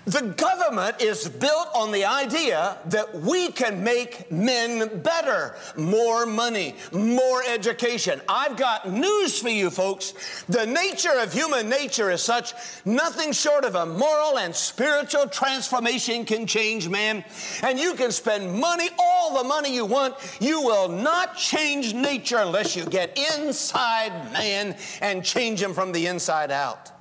The 0.06 0.22
government 0.22 1.00
is 1.00 1.28
built 1.28 1.68
on 1.74 1.92
the 1.92 2.04
idea 2.04 2.78
that 2.86 3.12
we 3.22 3.50
can 3.50 3.82
make 3.82 4.30
men 4.30 5.00
better, 5.02 5.56
more 5.76 6.26
money, 6.26 6.76
more 6.92 7.42
education. 7.44 8.20
I've 8.28 8.56
got 8.56 8.90
news 8.90 9.40
for 9.40 9.48
you, 9.48 9.70
folks. 9.70 10.44
The 10.48 10.66
nature 10.66 11.18
of 11.18 11.32
human 11.32 11.68
nature 11.68 12.10
is 12.10 12.22
such, 12.22 12.54
nothing 12.84 13.32
short 13.32 13.64
of 13.64 13.74
a 13.74 13.86
moral 13.86 14.38
and 14.38 14.54
spiritual 14.54 15.28
transformation 15.28 16.24
can 16.24 16.46
change 16.46 16.88
man. 16.88 17.24
And 17.62 17.78
you 17.78 17.94
can 17.94 18.12
spend 18.12 18.52
money, 18.52 18.88
all 18.98 19.42
the 19.42 19.48
money 19.48 19.74
you 19.74 19.84
want, 19.86 20.14
you 20.40 20.60
will 20.60 20.88
not 20.88 21.36
change 21.36 21.94
nature 21.94 22.38
unless 22.38 22.76
you 22.76 22.84
get 22.84 23.18
inside 23.36 24.32
man 24.32 24.76
and 25.00 25.24
change 25.24 25.62
him 25.62 25.74
from 25.74 25.92
the 25.92 26.06
inside 26.06 26.50
out. 26.50 26.95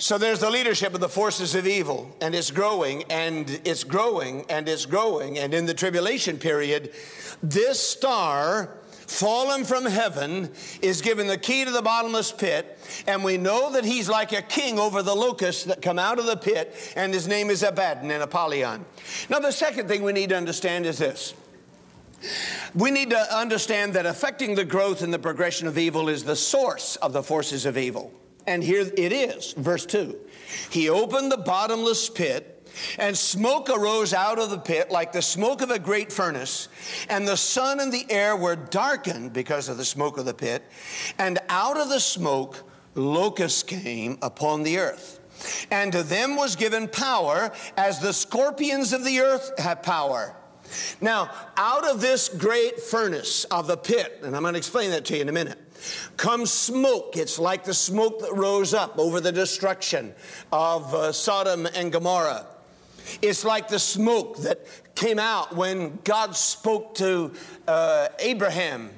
So 0.00 0.16
there's 0.16 0.38
the 0.38 0.50
leadership 0.50 0.94
of 0.94 1.00
the 1.00 1.08
forces 1.08 1.56
of 1.56 1.66
evil, 1.66 2.14
and 2.20 2.32
it's 2.32 2.52
growing, 2.52 3.02
and 3.10 3.60
it's 3.64 3.82
growing, 3.82 4.44
and 4.48 4.68
it's 4.68 4.86
growing. 4.86 5.38
And 5.38 5.52
in 5.52 5.66
the 5.66 5.74
tribulation 5.74 6.38
period, 6.38 6.92
this 7.42 7.80
star, 7.80 8.78
fallen 8.92 9.64
from 9.64 9.84
heaven, 9.84 10.52
is 10.82 11.02
given 11.02 11.26
the 11.26 11.36
key 11.36 11.64
to 11.64 11.72
the 11.72 11.82
bottomless 11.82 12.30
pit. 12.30 12.78
And 13.08 13.24
we 13.24 13.38
know 13.38 13.72
that 13.72 13.84
he's 13.84 14.08
like 14.08 14.30
a 14.30 14.40
king 14.40 14.78
over 14.78 15.02
the 15.02 15.16
locusts 15.16 15.64
that 15.64 15.82
come 15.82 15.98
out 15.98 16.20
of 16.20 16.26
the 16.26 16.36
pit, 16.36 16.76
and 16.94 17.12
his 17.12 17.26
name 17.26 17.50
is 17.50 17.64
Abaddon 17.64 18.12
and 18.12 18.22
Apollyon. 18.22 18.84
Now, 19.28 19.40
the 19.40 19.50
second 19.50 19.88
thing 19.88 20.04
we 20.04 20.12
need 20.12 20.28
to 20.28 20.36
understand 20.36 20.86
is 20.86 20.98
this. 20.98 21.34
We 22.72 22.92
need 22.92 23.10
to 23.10 23.36
understand 23.36 23.94
that 23.94 24.06
affecting 24.06 24.54
the 24.54 24.64
growth 24.64 25.02
and 25.02 25.12
the 25.12 25.18
progression 25.18 25.66
of 25.66 25.76
evil 25.76 26.08
is 26.08 26.22
the 26.22 26.36
source 26.36 26.94
of 26.96 27.12
the 27.12 27.22
forces 27.24 27.66
of 27.66 27.76
evil. 27.76 28.12
And 28.48 28.64
here 28.64 28.80
it 28.80 29.12
is, 29.12 29.52
verse 29.52 29.84
2. 29.84 30.18
He 30.70 30.88
opened 30.88 31.30
the 31.30 31.36
bottomless 31.36 32.08
pit, 32.08 32.54
and 32.98 33.16
smoke 33.16 33.68
arose 33.68 34.14
out 34.14 34.38
of 34.38 34.48
the 34.48 34.58
pit 34.58 34.90
like 34.90 35.12
the 35.12 35.20
smoke 35.20 35.60
of 35.60 35.70
a 35.70 35.78
great 35.78 36.10
furnace, 36.10 36.68
and 37.10 37.28
the 37.28 37.36
sun 37.36 37.78
and 37.78 37.92
the 37.92 38.06
air 38.08 38.34
were 38.36 38.56
darkened 38.56 39.34
because 39.34 39.68
of 39.68 39.76
the 39.76 39.84
smoke 39.84 40.16
of 40.16 40.24
the 40.24 40.32
pit, 40.32 40.62
and 41.18 41.38
out 41.50 41.78
of 41.78 41.90
the 41.90 42.00
smoke 42.00 42.64
locusts 42.94 43.62
came 43.62 44.18
upon 44.22 44.62
the 44.62 44.78
earth. 44.78 45.20
And 45.70 45.92
to 45.92 46.02
them 46.02 46.34
was 46.34 46.56
given 46.56 46.88
power 46.88 47.52
as 47.76 48.00
the 48.00 48.14
scorpions 48.14 48.94
of 48.94 49.04
the 49.04 49.20
earth 49.20 49.52
have 49.58 49.82
power. 49.82 50.34
Now, 51.02 51.30
out 51.56 51.86
of 51.86 52.00
this 52.00 52.30
great 52.30 52.80
furnace 52.80 53.44
of 53.44 53.66
the 53.66 53.76
pit, 53.76 54.20
and 54.22 54.34
I'm 54.34 54.42
going 54.42 54.54
to 54.54 54.58
explain 54.58 54.90
that 54.92 55.04
to 55.06 55.16
you 55.16 55.20
in 55.20 55.28
a 55.28 55.32
minute, 55.32 55.58
comes 56.16 56.52
smoke. 56.52 57.16
It's 57.16 57.38
like 57.38 57.64
the 57.64 57.74
smoke 57.74 58.20
that 58.20 58.34
rose 58.34 58.74
up 58.74 58.98
over 58.98 59.20
the 59.20 59.32
destruction 59.32 60.14
of 60.52 60.94
uh, 60.94 61.12
Sodom 61.12 61.66
and 61.66 61.92
Gomorrah. 61.92 62.46
It's 63.22 63.44
like 63.44 63.68
the 63.68 63.78
smoke 63.78 64.38
that 64.38 64.66
came 64.94 65.18
out 65.18 65.56
when 65.56 65.98
God 66.04 66.36
spoke 66.36 66.94
to 66.96 67.32
uh, 67.66 68.08
Abraham 68.18 68.90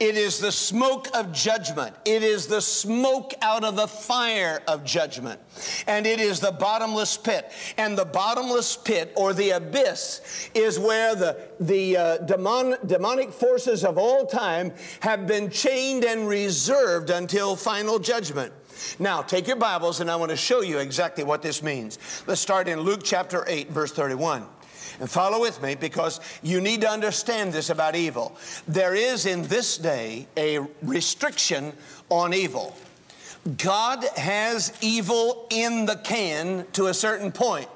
it 0.00 0.16
is 0.16 0.38
the 0.38 0.52
smoke 0.52 1.08
of 1.14 1.32
judgment. 1.32 1.94
It 2.04 2.22
is 2.22 2.46
the 2.46 2.60
smoke 2.60 3.34
out 3.42 3.64
of 3.64 3.76
the 3.76 3.86
fire 3.86 4.62
of 4.66 4.84
judgment. 4.84 5.40
And 5.86 6.06
it 6.06 6.20
is 6.20 6.40
the 6.40 6.52
bottomless 6.52 7.16
pit. 7.16 7.50
And 7.76 7.96
the 7.96 8.04
bottomless 8.04 8.76
pit 8.76 9.12
or 9.16 9.32
the 9.32 9.50
abyss 9.50 10.50
is 10.54 10.78
where 10.78 11.14
the, 11.14 11.48
the 11.60 11.96
uh, 11.96 12.18
demon, 12.18 12.76
demonic 12.86 13.32
forces 13.32 13.84
of 13.84 13.98
all 13.98 14.26
time 14.26 14.72
have 15.00 15.26
been 15.26 15.50
chained 15.50 16.04
and 16.04 16.28
reserved 16.28 17.10
until 17.10 17.56
final 17.56 17.98
judgment. 17.98 18.52
Now, 18.98 19.22
take 19.22 19.46
your 19.46 19.56
Bibles 19.56 20.00
and 20.00 20.10
I 20.10 20.16
want 20.16 20.30
to 20.30 20.36
show 20.36 20.60
you 20.62 20.78
exactly 20.78 21.24
what 21.24 21.42
this 21.42 21.62
means. 21.62 21.98
Let's 22.26 22.40
start 22.40 22.68
in 22.68 22.80
Luke 22.80 23.00
chapter 23.02 23.44
8, 23.46 23.70
verse 23.70 23.92
31. 23.92 24.46
And 25.00 25.10
follow 25.10 25.40
with 25.40 25.62
me 25.62 25.74
because 25.74 26.20
you 26.42 26.60
need 26.60 26.80
to 26.82 26.88
understand 26.88 27.52
this 27.52 27.70
about 27.70 27.96
evil. 27.96 28.36
There 28.66 28.94
is 28.94 29.26
in 29.26 29.42
this 29.42 29.78
day 29.78 30.26
a 30.36 30.60
restriction 30.82 31.72
on 32.08 32.34
evil. 32.34 32.76
God 33.56 34.04
has 34.16 34.72
evil 34.80 35.46
in 35.50 35.86
the 35.86 35.96
can 35.96 36.66
to 36.72 36.86
a 36.86 36.94
certain 36.94 37.32
point. 37.32 37.68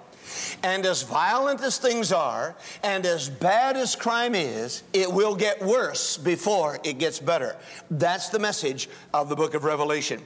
And 0.63 0.87
as 0.87 1.03
violent 1.03 1.61
as 1.61 1.79
things 1.79 2.13
are, 2.13 2.55
and 2.83 3.05
as 3.05 3.29
bad 3.29 3.77
as 3.77 3.95
crime 3.95 4.35
is, 4.35 4.83
it 4.93 5.11
will 5.11 5.35
get 5.35 5.63
worse 5.63 6.17
before 6.17 6.79
it 6.85 6.99
gets 6.99 7.19
better. 7.19 7.57
That's 7.91 8.29
the 8.29 8.39
message 8.39 8.89
of 9.13 9.29
the 9.29 9.37
book 9.37 9.55
of 9.55 9.65
Revelation. 9.65 10.21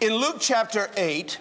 In 0.00 0.14
Luke 0.14 0.36
chapter 0.40 0.90
8, 0.96 1.38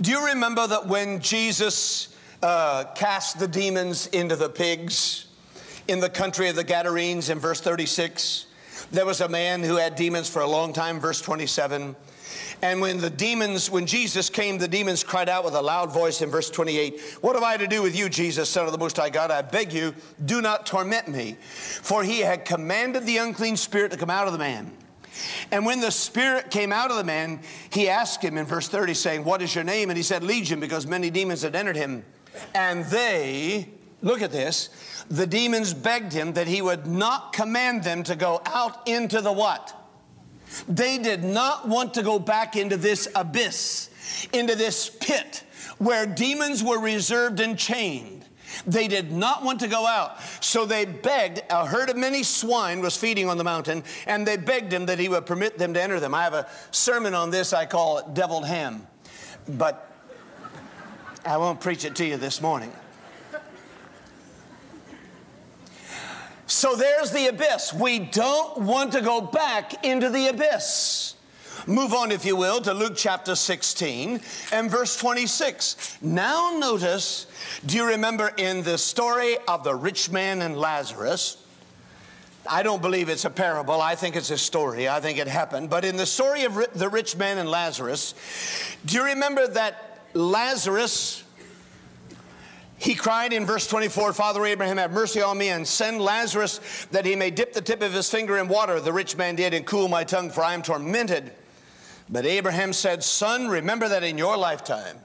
do 0.00 0.10
you 0.10 0.26
remember 0.26 0.66
that 0.66 0.88
when 0.88 1.20
Jesus 1.20 2.09
uh, 2.42 2.84
cast 2.94 3.38
the 3.38 3.48
demons 3.48 4.06
into 4.08 4.36
the 4.36 4.48
pigs 4.48 5.26
in 5.88 6.00
the 6.00 6.08
country 6.08 6.48
of 6.48 6.56
the 6.56 6.64
Gadarenes 6.64 7.28
in 7.28 7.38
verse 7.38 7.60
36. 7.60 8.46
There 8.92 9.06
was 9.06 9.20
a 9.20 9.28
man 9.28 9.62
who 9.62 9.76
had 9.76 9.94
demons 9.94 10.28
for 10.28 10.40
a 10.40 10.46
long 10.46 10.72
time, 10.72 11.00
verse 11.00 11.20
27. 11.20 11.94
And 12.62 12.80
when 12.80 12.98
the 12.98 13.10
demons, 13.10 13.70
when 13.70 13.86
Jesus 13.86 14.28
came, 14.28 14.58
the 14.58 14.68
demons 14.68 15.02
cried 15.02 15.28
out 15.28 15.44
with 15.44 15.54
a 15.54 15.62
loud 15.62 15.92
voice 15.92 16.20
in 16.20 16.30
verse 16.30 16.50
28 16.50 17.00
What 17.20 17.34
have 17.34 17.42
I 17.42 17.56
to 17.56 17.66
do 17.66 17.82
with 17.82 17.96
you, 17.96 18.08
Jesus, 18.08 18.48
Son 18.48 18.66
of 18.66 18.72
the 18.72 18.78
Most 18.78 18.96
High 18.96 19.10
God? 19.10 19.30
I 19.30 19.42
beg 19.42 19.72
you, 19.72 19.94
do 20.24 20.40
not 20.40 20.66
torment 20.66 21.08
me. 21.08 21.36
For 21.40 22.02
he 22.02 22.20
had 22.20 22.44
commanded 22.44 23.06
the 23.06 23.18
unclean 23.18 23.56
spirit 23.56 23.92
to 23.92 23.98
come 23.98 24.10
out 24.10 24.26
of 24.26 24.32
the 24.32 24.38
man. 24.38 24.70
And 25.50 25.66
when 25.66 25.80
the 25.80 25.90
spirit 25.90 26.50
came 26.50 26.72
out 26.72 26.90
of 26.90 26.96
the 26.96 27.04
man, 27.04 27.40
he 27.70 27.88
asked 27.88 28.22
him 28.22 28.38
in 28.38 28.46
verse 28.46 28.68
30, 28.68 28.94
saying, 28.94 29.24
What 29.24 29.42
is 29.42 29.54
your 29.54 29.64
name? 29.64 29.90
And 29.90 29.96
he 29.96 30.02
said, 30.02 30.22
Legion, 30.22 30.60
because 30.60 30.86
many 30.86 31.10
demons 31.10 31.42
had 31.42 31.56
entered 31.56 31.76
him. 31.76 32.04
And 32.54 32.84
they, 32.86 33.68
look 34.02 34.22
at 34.22 34.32
this, 34.32 34.70
the 35.08 35.26
demons 35.26 35.74
begged 35.74 36.12
him 36.12 36.34
that 36.34 36.46
he 36.46 36.62
would 36.62 36.86
not 36.86 37.32
command 37.32 37.84
them 37.84 38.02
to 38.04 38.16
go 38.16 38.40
out 38.46 38.86
into 38.86 39.20
the 39.20 39.32
what? 39.32 39.76
They 40.68 40.98
did 40.98 41.24
not 41.24 41.68
want 41.68 41.94
to 41.94 42.02
go 42.02 42.18
back 42.18 42.56
into 42.56 42.76
this 42.76 43.08
abyss, 43.14 43.90
into 44.32 44.54
this 44.54 44.88
pit 44.88 45.44
where 45.78 46.06
demons 46.06 46.62
were 46.62 46.78
reserved 46.78 47.40
and 47.40 47.58
chained. 47.58 48.24
They 48.66 48.88
did 48.88 49.12
not 49.12 49.44
want 49.44 49.60
to 49.60 49.68
go 49.68 49.86
out. 49.86 50.20
So 50.40 50.66
they 50.66 50.84
begged, 50.84 51.42
a 51.50 51.66
herd 51.66 51.88
of 51.88 51.96
many 51.96 52.22
swine 52.22 52.80
was 52.80 52.96
feeding 52.96 53.28
on 53.28 53.38
the 53.38 53.44
mountain, 53.44 53.84
and 54.06 54.26
they 54.26 54.36
begged 54.36 54.72
him 54.72 54.86
that 54.86 54.98
he 54.98 55.08
would 55.08 55.24
permit 55.24 55.56
them 55.56 55.72
to 55.74 55.82
enter 55.82 56.00
them. 56.00 56.14
I 56.14 56.24
have 56.24 56.34
a 56.34 56.48
sermon 56.70 57.14
on 57.14 57.30
this, 57.30 57.52
I 57.52 57.64
call 57.66 57.98
it 57.98 58.12
Deviled 58.12 58.46
Ham. 58.46 58.86
But 59.48 59.89
I 61.24 61.36
won't 61.36 61.60
preach 61.60 61.84
it 61.84 61.96
to 61.96 62.04
you 62.04 62.16
this 62.16 62.40
morning. 62.40 62.72
So 66.46 66.74
there's 66.74 67.12
the 67.12 67.28
abyss. 67.28 67.72
We 67.72 67.98
don't 67.98 68.62
want 68.62 68.92
to 68.92 69.00
go 69.00 69.20
back 69.20 69.84
into 69.84 70.08
the 70.08 70.28
abyss. 70.28 71.14
Move 71.66 71.92
on, 71.92 72.10
if 72.10 72.24
you 72.24 72.36
will, 72.36 72.60
to 72.62 72.72
Luke 72.72 72.94
chapter 72.96 73.34
16 73.34 74.20
and 74.52 74.70
verse 74.70 74.96
26. 74.96 75.98
Now, 76.00 76.56
notice, 76.58 77.26
do 77.66 77.76
you 77.76 77.86
remember 77.86 78.32
in 78.36 78.62
the 78.62 78.78
story 78.78 79.36
of 79.46 79.62
the 79.62 79.74
rich 79.74 80.10
man 80.10 80.42
and 80.42 80.56
Lazarus? 80.56 81.36
I 82.48 82.62
don't 82.62 82.80
believe 82.80 83.10
it's 83.10 83.26
a 83.26 83.30
parable. 83.30 83.80
I 83.80 83.94
think 83.94 84.16
it's 84.16 84.30
a 84.30 84.38
story. 84.38 84.88
I 84.88 85.00
think 85.00 85.18
it 85.18 85.28
happened. 85.28 85.68
But 85.68 85.84
in 85.84 85.96
the 85.96 86.06
story 86.06 86.44
of 86.44 86.54
the 86.74 86.88
rich 86.88 87.16
man 87.16 87.36
and 87.36 87.48
Lazarus, 87.48 88.14
do 88.86 88.96
you 88.96 89.04
remember 89.04 89.46
that 89.46 89.89
Lazarus, 90.14 91.24
he 92.78 92.94
cried 92.94 93.32
in 93.32 93.44
verse 93.44 93.66
24, 93.66 94.12
Father 94.12 94.44
Abraham, 94.44 94.78
have 94.78 94.92
mercy 94.92 95.20
on 95.20 95.36
me 95.38 95.50
and 95.50 95.66
send 95.66 96.00
Lazarus 96.00 96.86
that 96.92 97.04
he 97.04 97.14
may 97.14 97.30
dip 97.30 97.52
the 97.52 97.60
tip 97.60 97.82
of 97.82 97.92
his 97.92 98.10
finger 98.10 98.38
in 98.38 98.48
water. 98.48 98.80
The 98.80 98.92
rich 98.92 99.16
man 99.16 99.36
did 99.36 99.54
and 99.54 99.66
cool 99.66 99.88
my 99.88 100.04
tongue, 100.04 100.30
for 100.30 100.42
I 100.42 100.54
am 100.54 100.62
tormented. 100.62 101.32
But 102.08 102.26
Abraham 102.26 102.72
said, 102.72 103.04
Son, 103.04 103.48
remember 103.48 103.88
that 103.88 104.02
in 104.02 104.18
your 104.18 104.36
lifetime 104.36 104.96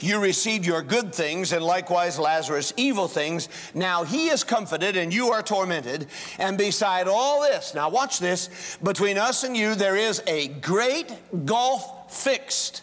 you 0.00 0.20
received 0.20 0.66
your 0.66 0.82
good 0.82 1.14
things, 1.14 1.52
and 1.52 1.64
likewise 1.64 2.18
Lazarus 2.18 2.72
evil 2.76 3.08
things. 3.08 3.48
Now 3.74 4.04
he 4.04 4.28
is 4.28 4.44
comforted, 4.44 4.96
and 4.96 5.12
you 5.12 5.32
are 5.32 5.42
tormented. 5.42 6.06
And 6.38 6.58
beside 6.58 7.08
all 7.08 7.42
this, 7.42 7.74
now 7.74 7.88
watch 7.88 8.18
this, 8.18 8.78
between 8.82 9.18
us 9.18 9.44
and 9.44 9.56
you 9.56 9.74
there 9.74 9.96
is 9.96 10.22
a 10.26 10.48
great 10.48 11.12
gulf 11.44 12.12
fixed 12.12 12.82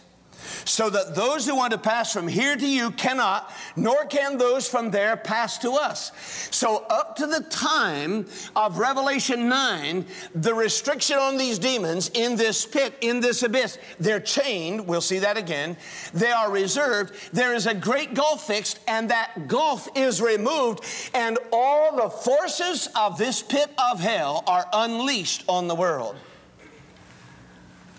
so 0.64 0.90
that 0.90 1.14
those 1.14 1.46
who 1.46 1.56
want 1.56 1.72
to 1.72 1.78
pass 1.78 2.12
from 2.12 2.28
here 2.28 2.56
to 2.56 2.66
you 2.66 2.90
cannot, 2.92 3.50
nor 3.76 4.04
can 4.06 4.38
those 4.38 4.68
from 4.68 4.90
there 4.90 5.16
pass 5.16 5.58
to 5.58 5.72
us. 5.72 6.12
So, 6.50 6.84
up 6.90 7.16
to 7.16 7.26
the 7.26 7.40
time 7.50 8.26
of 8.56 8.78
Revelation 8.78 9.48
9, 9.48 10.06
the 10.34 10.54
restriction 10.54 11.18
on 11.18 11.36
these 11.36 11.58
demons 11.58 12.10
in 12.14 12.36
this 12.36 12.64
pit, 12.66 12.94
in 13.00 13.20
this 13.20 13.42
abyss, 13.42 13.78
they're 13.98 14.20
chained. 14.20 14.86
We'll 14.86 15.00
see 15.00 15.18
that 15.20 15.36
again. 15.36 15.76
They 16.12 16.30
are 16.30 16.50
reserved. 16.50 17.14
There 17.32 17.54
is 17.54 17.66
a 17.66 17.74
great 17.74 18.14
gulf 18.14 18.46
fixed, 18.46 18.80
and 18.88 19.10
that 19.10 19.48
gulf 19.48 19.88
is 19.94 20.20
removed, 20.20 20.84
and 21.14 21.38
all 21.52 21.96
the 21.96 22.10
forces 22.10 22.88
of 22.96 23.18
this 23.18 23.42
pit 23.42 23.70
of 23.78 24.00
hell 24.00 24.44
are 24.46 24.66
unleashed 24.72 25.44
on 25.48 25.68
the 25.68 25.74
world. 25.74 26.16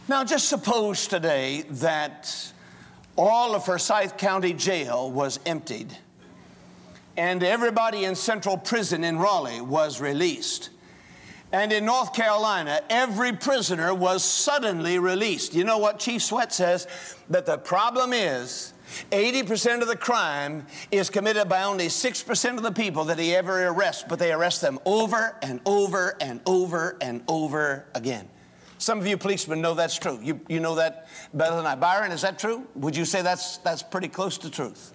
Now, 0.07 0.23
just 0.23 0.49
suppose 0.49 1.07
today 1.07 1.63
that 1.63 2.53
all 3.17 3.55
of 3.55 3.65
Forsyth 3.65 4.17
County 4.17 4.53
Jail 4.53 5.11
was 5.11 5.39
emptied, 5.45 5.97
and 7.17 7.43
everybody 7.43 8.05
in 8.05 8.15
Central 8.15 8.57
Prison 8.57 9.03
in 9.03 9.17
Raleigh 9.17 9.61
was 9.61 10.01
released. 10.01 10.69
And 11.51 11.71
in 11.71 11.85
North 11.85 12.13
Carolina, 12.13 12.81
every 12.89 13.31
prisoner 13.31 13.93
was 13.93 14.23
suddenly 14.23 14.99
released. 14.99 15.53
You 15.53 15.63
know 15.63 15.77
what 15.77 15.99
Chief 15.99 16.21
Sweat 16.21 16.51
says? 16.51 16.87
That 17.29 17.45
the 17.45 17.57
problem 17.57 18.11
is 18.11 18.73
80% 19.11 19.81
of 19.81 19.87
the 19.87 19.95
crime 19.95 20.65
is 20.91 21.09
committed 21.09 21.47
by 21.47 21.63
only 21.63 21.87
6% 21.87 22.57
of 22.57 22.63
the 22.63 22.71
people 22.71 23.05
that 23.05 23.19
he 23.19 23.33
ever 23.33 23.67
arrests, 23.67 24.03
but 24.07 24.19
they 24.19 24.33
arrest 24.33 24.59
them 24.59 24.79
over 24.85 25.37
and 25.41 25.61
over 25.65 26.17
and 26.19 26.41
over 26.45 26.97
and 26.99 27.23
over 27.27 27.85
again. 27.93 28.27
Some 28.85 28.99
of 28.99 29.07
you 29.07 29.17
policemen 29.17 29.61
know 29.61 29.73
that's 29.73 29.97
true. 29.97 30.19
You, 30.21 30.39
you 30.47 30.59
know 30.59 30.75
that 30.75 31.07
better 31.33 31.55
than 31.55 31.65
I. 31.65 31.73
Byron, 31.73 32.11
is 32.11 32.21
that 32.21 32.37
true? 32.37 32.67
Would 32.75 32.95
you 32.95 33.03
say 33.03 33.23
that's, 33.23 33.57
that's 33.57 33.81
pretty 33.81 34.07
close 34.07 34.37
to 34.37 34.51
truth? 34.51 34.93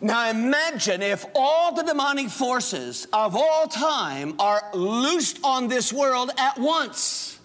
Now 0.00 0.30
imagine 0.30 1.02
if 1.02 1.26
all 1.34 1.74
the 1.74 1.82
demonic 1.82 2.30
forces 2.30 3.06
of 3.12 3.36
all 3.36 3.66
time 3.66 4.34
are 4.40 4.62
loosed 4.72 5.40
on 5.44 5.68
this 5.68 5.92
world 5.92 6.30
at 6.38 6.58
once. 6.58 7.38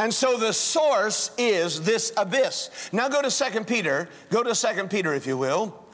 And 0.00 0.12
so 0.12 0.36
the 0.36 0.52
source 0.52 1.30
is 1.38 1.80
this 1.82 2.12
abyss. 2.16 2.90
Now 2.90 3.08
go 3.08 3.22
to 3.22 3.30
2 3.30 3.62
Peter, 3.62 4.08
go 4.28 4.42
to 4.42 4.52
2 4.52 4.88
Peter 4.88 5.14
if 5.14 5.24
you 5.24 5.38
will. 5.38 5.87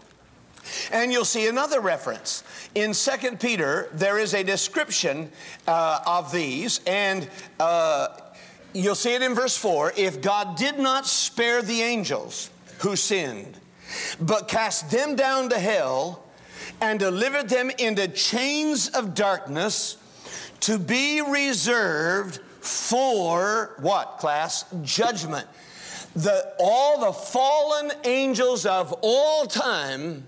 And 0.92 1.12
you'll 1.12 1.24
see 1.24 1.46
another 1.46 1.80
reference. 1.80 2.44
In 2.74 2.92
2 2.92 3.36
Peter, 3.36 3.88
there 3.92 4.18
is 4.18 4.34
a 4.34 4.42
description 4.42 5.30
uh, 5.66 6.00
of 6.06 6.32
these, 6.32 6.80
and 6.86 7.28
uh, 7.60 8.08
you'll 8.72 8.94
see 8.94 9.14
it 9.14 9.22
in 9.22 9.34
verse 9.34 9.56
4. 9.56 9.92
If 9.96 10.20
God 10.20 10.56
did 10.56 10.78
not 10.78 11.06
spare 11.06 11.62
the 11.62 11.82
angels 11.82 12.50
who 12.78 12.96
sinned, 12.96 13.58
but 14.20 14.48
cast 14.48 14.90
them 14.90 15.16
down 15.16 15.50
to 15.50 15.58
hell 15.58 16.24
and 16.80 16.98
delivered 16.98 17.48
them 17.48 17.70
into 17.78 18.08
chains 18.08 18.88
of 18.88 19.14
darkness 19.14 19.96
to 20.60 20.78
be 20.78 21.20
reserved 21.20 22.40
for 22.60 23.76
what, 23.80 24.18
class? 24.18 24.64
Judgment. 24.82 25.46
the, 26.14 26.54
all 26.58 27.00
the 27.00 27.12
fallen 27.12 27.92
angels 28.04 28.64
of 28.64 28.94
all 29.02 29.46
time 29.46 30.26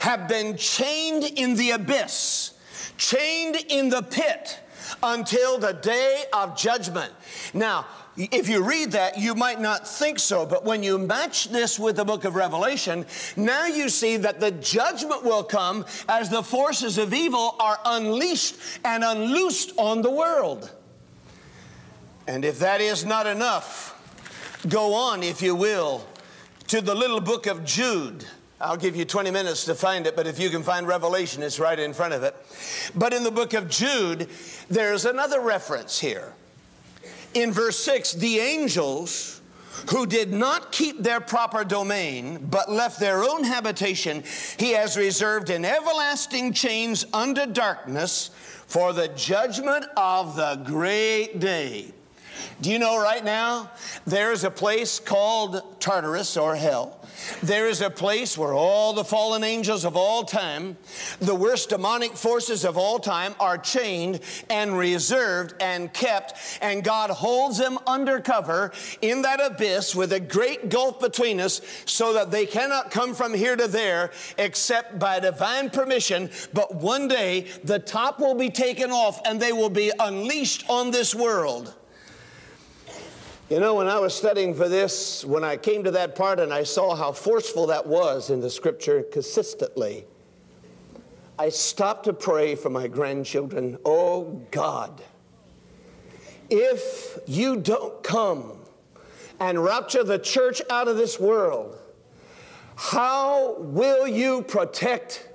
have 0.00 0.28
been 0.28 0.56
chained 0.56 1.24
in 1.24 1.54
the 1.54 1.72
abyss, 1.72 2.52
chained 2.96 3.56
in 3.68 3.88
the 3.88 4.02
pit 4.02 4.60
until 5.02 5.58
the 5.58 5.72
day 5.72 6.24
of 6.32 6.56
judgment. 6.56 7.12
Now, 7.54 7.86
if 8.16 8.48
you 8.48 8.62
read 8.62 8.92
that, 8.92 9.18
you 9.18 9.34
might 9.34 9.60
not 9.60 9.88
think 9.88 10.18
so, 10.18 10.44
but 10.44 10.64
when 10.64 10.82
you 10.82 10.98
match 10.98 11.48
this 11.48 11.78
with 11.78 11.96
the 11.96 12.04
book 12.04 12.24
of 12.24 12.34
Revelation, 12.34 13.06
now 13.36 13.66
you 13.66 13.88
see 13.88 14.18
that 14.18 14.38
the 14.38 14.50
judgment 14.50 15.24
will 15.24 15.42
come 15.42 15.86
as 16.08 16.28
the 16.28 16.42
forces 16.42 16.98
of 16.98 17.14
evil 17.14 17.56
are 17.58 17.78
unleashed 17.84 18.56
and 18.84 19.02
unloosed 19.02 19.72
on 19.78 20.02
the 20.02 20.10
world. 20.10 20.70
And 22.26 22.44
if 22.44 22.58
that 22.58 22.80
is 22.80 23.04
not 23.04 23.26
enough, 23.26 23.98
go 24.68 24.94
on, 24.94 25.22
if 25.22 25.40
you 25.40 25.54
will, 25.54 26.06
to 26.68 26.80
the 26.80 26.94
little 26.94 27.20
book 27.20 27.46
of 27.46 27.64
Jude. 27.64 28.26
I'll 28.62 28.76
give 28.76 28.94
you 28.94 29.04
20 29.04 29.32
minutes 29.32 29.64
to 29.64 29.74
find 29.74 30.06
it, 30.06 30.14
but 30.14 30.28
if 30.28 30.38
you 30.38 30.48
can 30.48 30.62
find 30.62 30.86
Revelation, 30.86 31.42
it's 31.42 31.58
right 31.58 31.78
in 31.78 31.92
front 31.92 32.14
of 32.14 32.22
it. 32.22 32.36
But 32.94 33.12
in 33.12 33.24
the 33.24 33.30
book 33.32 33.54
of 33.54 33.68
Jude, 33.68 34.28
there's 34.70 35.04
another 35.04 35.40
reference 35.40 35.98
here. 35.98 36.32
In 37.34 37.50
verse 37.50 37.78
6, 37.80 38.12
the 38.14 38.38
angels 38.38 39.40
who 39.90 40.06
did 40.06 40.32
not 40.32 40.70
keep 40.70 41.02
their 41.02 41.20
proper 41.20 41.64
domain, 41.64 42.46
but 42.50 42.70
left 42.70 43.00
their 43.00 43.24
own 43.24 43.42
habitation, 43.42 44.22
he 44.58 44.72
has 44.72 44.96
reserved 44.96 45.50
in 45.50 45.64
everlasting 45.64 46.52
chains 46.52 47.04
under 47.12 47.46
darkness 47.46 48.30
for 48.66 48.92
the 48.92 49.08
judgment 49.08 49.84
of 49.96 50.36
the 50.36 50.62
great 50.64 51.40
day. 51.40 51.92
Do 52.60 52.70
you 52.70 52.78
know 52.78 53.02
right 53.02 53.24
now 53.24 53.72
there's 54.06 54.44
a 54.44 54.50
place 54.50 55.00
called 55.00 55.80
Tartarus 55.80 56.36
or 56.36 56.54
hell? 56.54 57.01
There 57.42 57.68
is 57.68 57.80
a 57.80 57.90
place 57.90 58.36
where 58.38 58.54
all 58.54 58.92
the 58.92 59.04
fallen 59.04 59.44
angels 59.44 59.84
of 59.84 59.96
all 59.96 60.24
time, 60.24 60.76
the 61.20 61.34
worst 61.34 61.70
demonic 61.70 62.16
forces 62.16 62.64
of 62.64 62.76
all 62.76 62.98
time, 62.98 63.34
are 63.40 63.58
chained 63.58 64.20
and 64.50 64.76
reserved 64.76 65.54
and 65.60 65.92
kept, 65.92 66.34
and 66.60 66.84
God 66.84 67.10
holds 67.10 67.58
them 67.58 67.78
under 67.86 68.20
cover 68.20 68.72
in 69.00 69.22
that 69.22 69.40
abyss 69.40 69.94
with 69.94 70.12
a 70.12 70.20
great 70.20 70.68
gulf 70.68 71.00
between 71.00 71.40
us 71.40 71.60
so 71.84 72.12
that 72.14 72.30
they 72.30 72.46
cannot 72.46 72.90
come 72.90 73.14
from 73.14 73.34
here 73.34 73.56
to 73.56 73.68
there 73.68 74.10
except 74.38 74.98
by 74.98 75.20
divine 75.20 75.70
permission. 75.70 76.30
But 76.52 76.74
one 76.74 77.08
day 77.08 77.46
the 77.64 77.78
top 77.78 78.20
will 78.20 78.34
be 78.34 78.50
taken 78.50 78.90
off 78.90 79.20
and 79.24 79.40
they 79.40 79.52
will 79.52 79.70
be 79.70 79.92
unleashed 79.98 80.64
on 80.68 80.90
this 80.90 81.14
world. 81.14 81.74
You 83.50 83.60
know, 83.60 83.74
when 83.74 83.88
I 83.88 83.98
was 83.98 84.14
studying 84.14 84.54
for 84.54 84.68
this, 84.68 85.24
when 85.24 85.44
I 85.44 85.56
came 85.56 85.84
to 85.84 85.90
that 85.90 86.14
part 86.14 86.40
and 86.40 86.52
I 86.54 86.62
saw 86.62 86.94
how 86.94 87.12
forceful 87.12 87.66
that 87.66 87.86
was 87.86 88.30
in 88.30 88.40
the 88.40 88.48
scripture 88.48 89.02
consistently, 89.02 90.06
I 91.38 91.48
stopped 91.50 92.04
to 92.04 92.12
pray 92.12 92.54
for 92.54 92.70
my 92.70 92.86
grandchildren. 92.86 93.76
Oh 93.84 94.40
God, 94.50 95.02
if 96.48 97.18
you 97.26 97.56
don't 97.56 98.02
come 98.02 98.52
and 99.40 99.62
rapture 99.62 100.04
the 100.04 100.18
church 100.18 100.62
out 100.70 100.88
of 100.88 100.96
this 100.96 101.18
world, 101.18 101.76
how 102.76 103.56
will 103.58 104.06
you 104.06 104.42
protect 104.42 105.28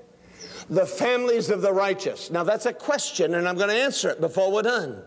the 0.70 0.86
families 0.86 1.50
of 1.50 1.62
the 1.62 1.74
righteous? 1.74 2.32
Now, 2.32 2.44
that's 2.44 2.66
a 2.66 2.74
question, 2.74 3.36
and 3.36 3.48
I'm 3.48 3.58
going 3.58 3.70
to 3.70 3.76
answer 3.76 4.10
it 4.10 4.22
before 4.22 4.52
we're 4.52 4.64
done. 4.64 5.04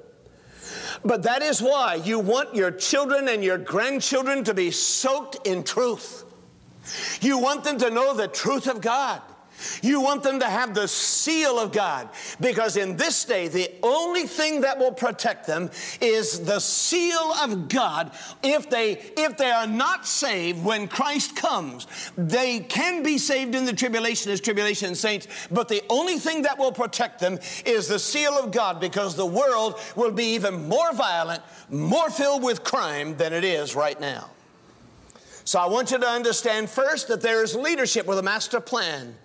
But 1.04 1.22
that 1.22 1.42
is 1.42 1.62
why 1.62 1.94
you 1.94 2.18
want 2.18 2.54
your 2.54 2.70
children 2.70 3.28
and 3.28 3.42
your 3.42 3.58
grandchildren 3.58 4.44
to 4.44 4.54
be 4.54 4.70
soaked 4.70 5.46
in 5.46 5.62
truth. 5.62 6.24
You 7.20 7.38
want 7.38 7.64
them 7.64 7.78
to 7.78 7.90
know 7.90 8.14
the 8.14 8.28
truth 8.28 8.66
of 8.66 8.80
God. 8.80 9.22
You 9.82 10.00
want 10.00 10.22
them 10.22 10.40
to 10.40 10.46
have 10.46 10.74
the 10.74 10.88
seal 10.88 11.58
of 11.58 11.72
God 11.72 12.08
because 12.40 12.76
in 12.76 12.96
this 12.96 13.24
day, 13.24 13.48
the 13.48 13.70
only 13.82 14.26
thing 14.26 14.60
that 14.62 14.78
will 14.78 14.92
protect 14.92 15.46
them 15.46 15.70
is 16.00 16.44
the 16.44 16.58
seal 16.58 17.32
of 17.42 17.68
God. 17.68 18.12
If 18.42 18.70
they, 18.70 18.92
if 19.16 19.36
they 19.36 19.50
are 19.50 19.66
not 19.66 20.06
saved 20.06 20.64
when 20.64 20.88
Christ 20.88 21.36
comes, 21.36 21.86
they 22.16 22.60
can 22.60 23.02
be 23.02 23.18
saved 23.18 23.54
in 23.54 23.64
the 23.64 23.72
tribulation 23.72 24.32
as 24.32 24.40
tribulation 24.40 24.94
saints, 24.94 25.26
but 25.50 25.68
the 25.68 25.82
only 25.88 26.18
thing 26.18 26.42
that 26.42 26.58
will 26.58 26.72
protect 26.72 27.20
them 27.20 27.38
is 27.64 27.88
the 27.88 27.98
seal 27.98 28.32
of 28.32 28.50
God 28.52 28.80
because 28.80 29.16
the 29.16 29.26
world 29.26 29.78
will 29.96 30.12
be 30.12 30.34
even 30.34 30.68
more 30.68 30.92
violent, 30.92 31.42
more 31.70 32.10
filled 32.10 32.42
with 32.42 32.64
crime 32.64 33.16
than 33.16 33.32
it 33.32 33.44
is 33.44 33.74
right 33.74 34.00
now. 34.00 34.30
So 35.44 35.58
I 35.58 35.66
want 35.66 35.90
you 35.90 35.98
to 35.98 36.06
understand 36.06 36.70
first 36.70 37.08
that 37.08 37.22
there 37.22 37.42
is 37.42 37.54
leadership 37.54 38.06
with 38.06 38.18
a 38.18 38.22
master 38.22 38.60
plan 38.60 39.16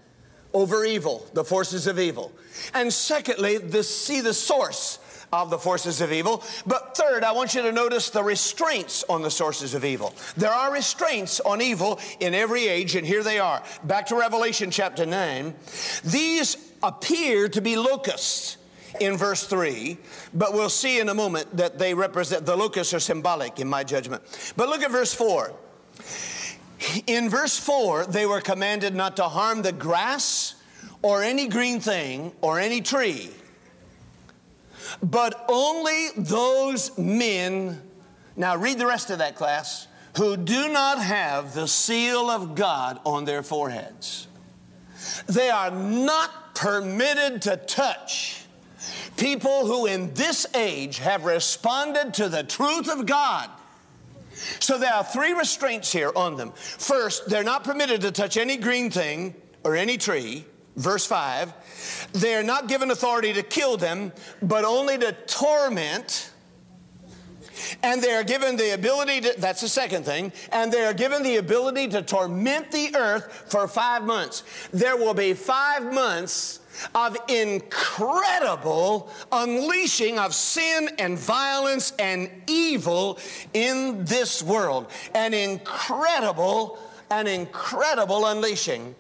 over 0.55 0.85
evil, 0.85 1.27
the 1.33 1.43
forces 1.43 1.85
of 1.85 1.99
evil. 1.99 2.31
And 2.73 2.91
secondly, 2.91 3.57
the, 3.57 3.83
see 3.83 4.21
the 4.21 4.33
source 4.33 4.99
of 5.33 5.49
the 5.49 5.57
forces 5.57 5.99
of 5.99 6.13
evil. 6.13 6.43
But 6.65 6.95
third, 6.95 7.25
I 7.25 7.33
want 7.33 7.55
you 7.55 7.61
to 7.63 7.73
notice 7.73 8.09
the 8.09 8.23
restraints 8.23 9.03
on 9.09 9.21
the 9.21 9.29
sources 9.29 9.73
of 9.73 9.83
evil. 9.83 10.15
There 10.37 10.51
are 10.51 10.71
restraints 10.71 11.41
on 11.41 11.61
evil 11.61 11.99
in 12.21 12.33
every 12.33 12.67
age, 12.67 12.95
and 12.95 13.05
here 13.05 13.21
they 13.21 13.37
are. 13.37 13.61
Back 13.83 14.07
to 14.07 14.15
Revelation 14.15 14.71
chapter 14.71 15.05
9. 15.05 15.53
These 16.05 16.71
appear 16.81 17.49
to 17.49 17.61
be 17.61 17.75
locusts 17.75 18.55
in 19.01 19.17
verse 19.17 19.45
3, 19.45 19.97
but 20.33 20.53
we'll 20.53 20.69
see 20.69 21.01
in 21.01 21.09
a 21.09 21.13
moment 21.13 21.57
that 21.57 21.77
they 21.77 21.93
represent, 21.93 22.45
the 22.45 22.55
locusts 22.55 22.93
are 22.93 23.01
symbolic 23.01 23.59
in 23.59 23.67
my 23.67 23.83
judgment. 23.83 24.23
But 24.55 24.69
look 24.69 24.83
at 24.83 24.91
verse 24.91 25.13
4. 25.13 25.53
In 27.07 27.29
verse 27.29 27.57
4, 27.57 28.05
they 28.05 28.25
were 28.25 28.41
commanded 28.41 28.95
not 28.95 29.17
to 29.17 29.23
harm 29.23 29.63
the 29.63 29.71
grass 29.71 30.44
or 31.01 31.23
any 31.23 31.47
green 31.47 31.79
thing 31.79 32.31
or 32.41 32.59
any 32.59 32.81
tree, 32.81 33.29
but 35.01 35.45
only 35.49 36.09
those 36.17 36.97
men, 36.97 37.81
now 38.35 38.55
read 38.55 38.77
the 38.77 38.85
rest 38.85 39.09
of 39.09 39.19
that 39.19 39.35
class, 39.35 39.87
who 40.17 40.37
do 40.37 40.69
not 40.69 40.99
have 41.01 41.53
the 41.53 41.67
seal 41.67 42.29
of 42.29 42.55
God 42.55 42.99
on 43.05 43.25
their 43.25 43.43
foreheads. 43.43 44.27
They 45.27 45.49
are 45.49 45.71
not 45.71 46.55
permitted 46.55 47.41
to 47.43 47.57
touch 47.57 48.43
people 49.17 49.65
who 49.65 49.85
in 49.85 50.13
this 50.13 50.45
age 50.55 50.99
have 50.99 51.25
responded 51.25 52.13
to 52.15 52.29
the 52.29 52.43
truth 52.43 52.89
of 52.89 53.05
God 53.05 53.49
so 54.59 54.77
there 54.77 54.93
are 54.93 55.03
three 55.03 55.33
restraints 55.33 55.91
here 55.91 56.11
on 56.15 56.35
them. 56.35 56.51
First, 56.55 57.29
they're 57.29 57.43
not 57.43 57.63
permitted 57.63 58.01
to 58.01 58.11
touch 58.11 58.37
any 58.37 58.57
green 58.57 58.89
thing 58.91 59.35
or 59.63 59.75
any 59.75 59.97
tree. 59.97 60.45
Verse 60.75 61.05
5. 61.05 62.09
They're 62.13 62.43
not 62.43 62.67
given 62.67 62.91
authority 62.91 63.33
to 63.33 63.43
kill 63.43 63.77
them, 63.77 64.11
but 64.41 64.65
only 64.65 64.97
to 64.97 65.13
torment. 65.27 66.31
And 67.81 68.01
they 68.01 68.13
are 68.13 68.23
given 68.23 68.57
the 68.57 68.73
ability 68.73 69.21
to, 69.21 69.35
that's 69.37 69.61
the 69.61 69.69
second 69.69 70.03
thing, 70.03 70.33
and 70.51 70.71
they 70.71 70.83
are 70.83 70.93
given 70.93 71.23
the 71.23 71.37
ability 71.37 71.87
to 71.89 72.01
torment 72.01 72.71
the 72.71 72.93
earth 72.95 73.45
for 73.47 73.67
five 73.67 74.03
months. 74.03 74.43
There 74.71 74.97
will 74.97 75.13
be 75.13 75.33
five 75.33 75.93
months 75.93 76.59
of 76.93 77.17
incredible 77.29 79.09
unleashing 79.31 80.19
of 80.19 80.35
sin 80.35 80.89
and 80.99 81.17
violence 81.17 81.93
and 81.97 82.29
evil 82.47 83.19
in 83.53 84.03
this 84.03 84.43
world. 84.43 84.91
An 85.13 85.33
incredible, 85.33 86.77
an 87.09 87.27
incredible 87.27 88.25
unleashing. 88.25 88.95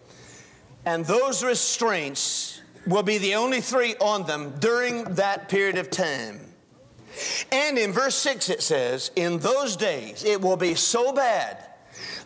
And 0.85 1.05
those 1.05 1.43
restraints 1.43 2.61
will 2.85 3.03
be 3.03 3.17
the 3.17 3.35
only 3.35 3.61
three 3.61 3.95
on 3.95 4.25
them 4.25 4.53
during 4.59 5.03
that 5.15 5.49
period 5.49 5.77
of 5.77 5.89
time. 5.89 6.39
And 7.51 7.77
in 7.77 7.91
verse 7.91 8.15
6 8.15 8.49
it 8.49 8.61
says, 8.61 9.11
In 9.15 9.39
those 9.39 9.75
days 9.75 10.23
it 10.23 10.41
will 10.41 10.57
be 10.57 10.75
so 10.75 11.13
bad 11.13 11.65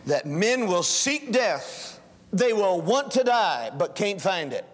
that 0.06 0.26
men 0.26 0.66
will 0.66 0.82
seek 0.82 1.32
death. 1.32 2.00
They 2.32 2.52
will 2.52 2.80
want 2.80 3.12
to 3.12 3.24
die, 3.24 3.70
but 3.76 3.94
can't 3.94 4.20
find 4.20 4.52
it. 4.52 4.64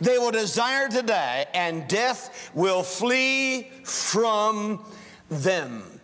They 0.00 0.18
will 0.18 0.30
desire 0.30 0.88
to 0.88 1.02
die, 1.02 1.46
and 1.54 1.88
death 1.88 2.50
will 2.54 2.82
flee 2.82 3.70
from 3.84 4.84
them. 5.28 6.00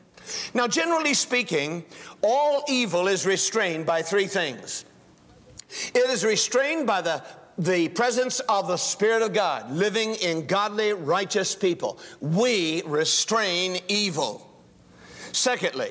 Now, 0.54 0.66
generally 0.66 1.14
speaking, 1.14 1.84
all 2.22 2.64
evil 2.68 3.08
is 3.08 3.26
restrained 3.26 3.86
by 3.86 4.02
three 4.02 4.26
things 4.26 4.84
it 5.94 6.11
is 6.11 6.24
restrained 6.24 6.87
by 6.87 7.00
the 7.00 7.22
the 7.59 7.88
presence 7.88 8.38
of 8.40 8.68
the 8.68 8.76
Spirit 8.76 9.20
of 9.20 9.33
God 9.33 9.72
living 9.72 10.14
in 10.14 10.46
godly, 10.46 10.92
righteous 10.92 11.57
people. 11.57 11.98
We 12.20 12.83
restrain 12.87 13.78
evil. 13.88 14.48
Secondly, 15.33 15.90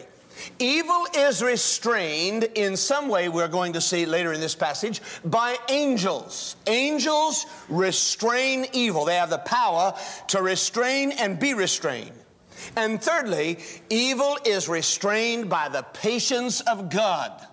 Evil 0.59 1.07
is 1.15 1.41
restrained 1.41 2.43
in 2.55 2.77
some 2.77 3.09
way, 3.09 3.29
we're 3.29 3.47
going 3.47 3.73
to 3.73 3.81
see 3.81 4.05
later 4.05 4.33
in 4.33 4.39
this 4.39 4.55
passage, 4.55 5.01
by 5.25 5.57
angels. 5.69 6.55
Angels 6.67 7.45
restrain 7.69 8.67
evil. 8.73 9.05
They 9.05 9.15
have 9.15 9.29
the 9.29 9.39
power 9.39 9.95
to 10.29 10.41
restrain 10.41 11.11
and 11.11 11.39
be 11.39 11.53
restrained. 11.53 12.11
And 12.75 13.01
thirdly, 13.01 13.59
evil 13.89 14.37
is 14.45 14.67
restrained 14.67 15.49
by 15.49 15.69
the 15.69 15.83
patience 15.93 16.61
of 16.61 16.89
God. 16.89 17.45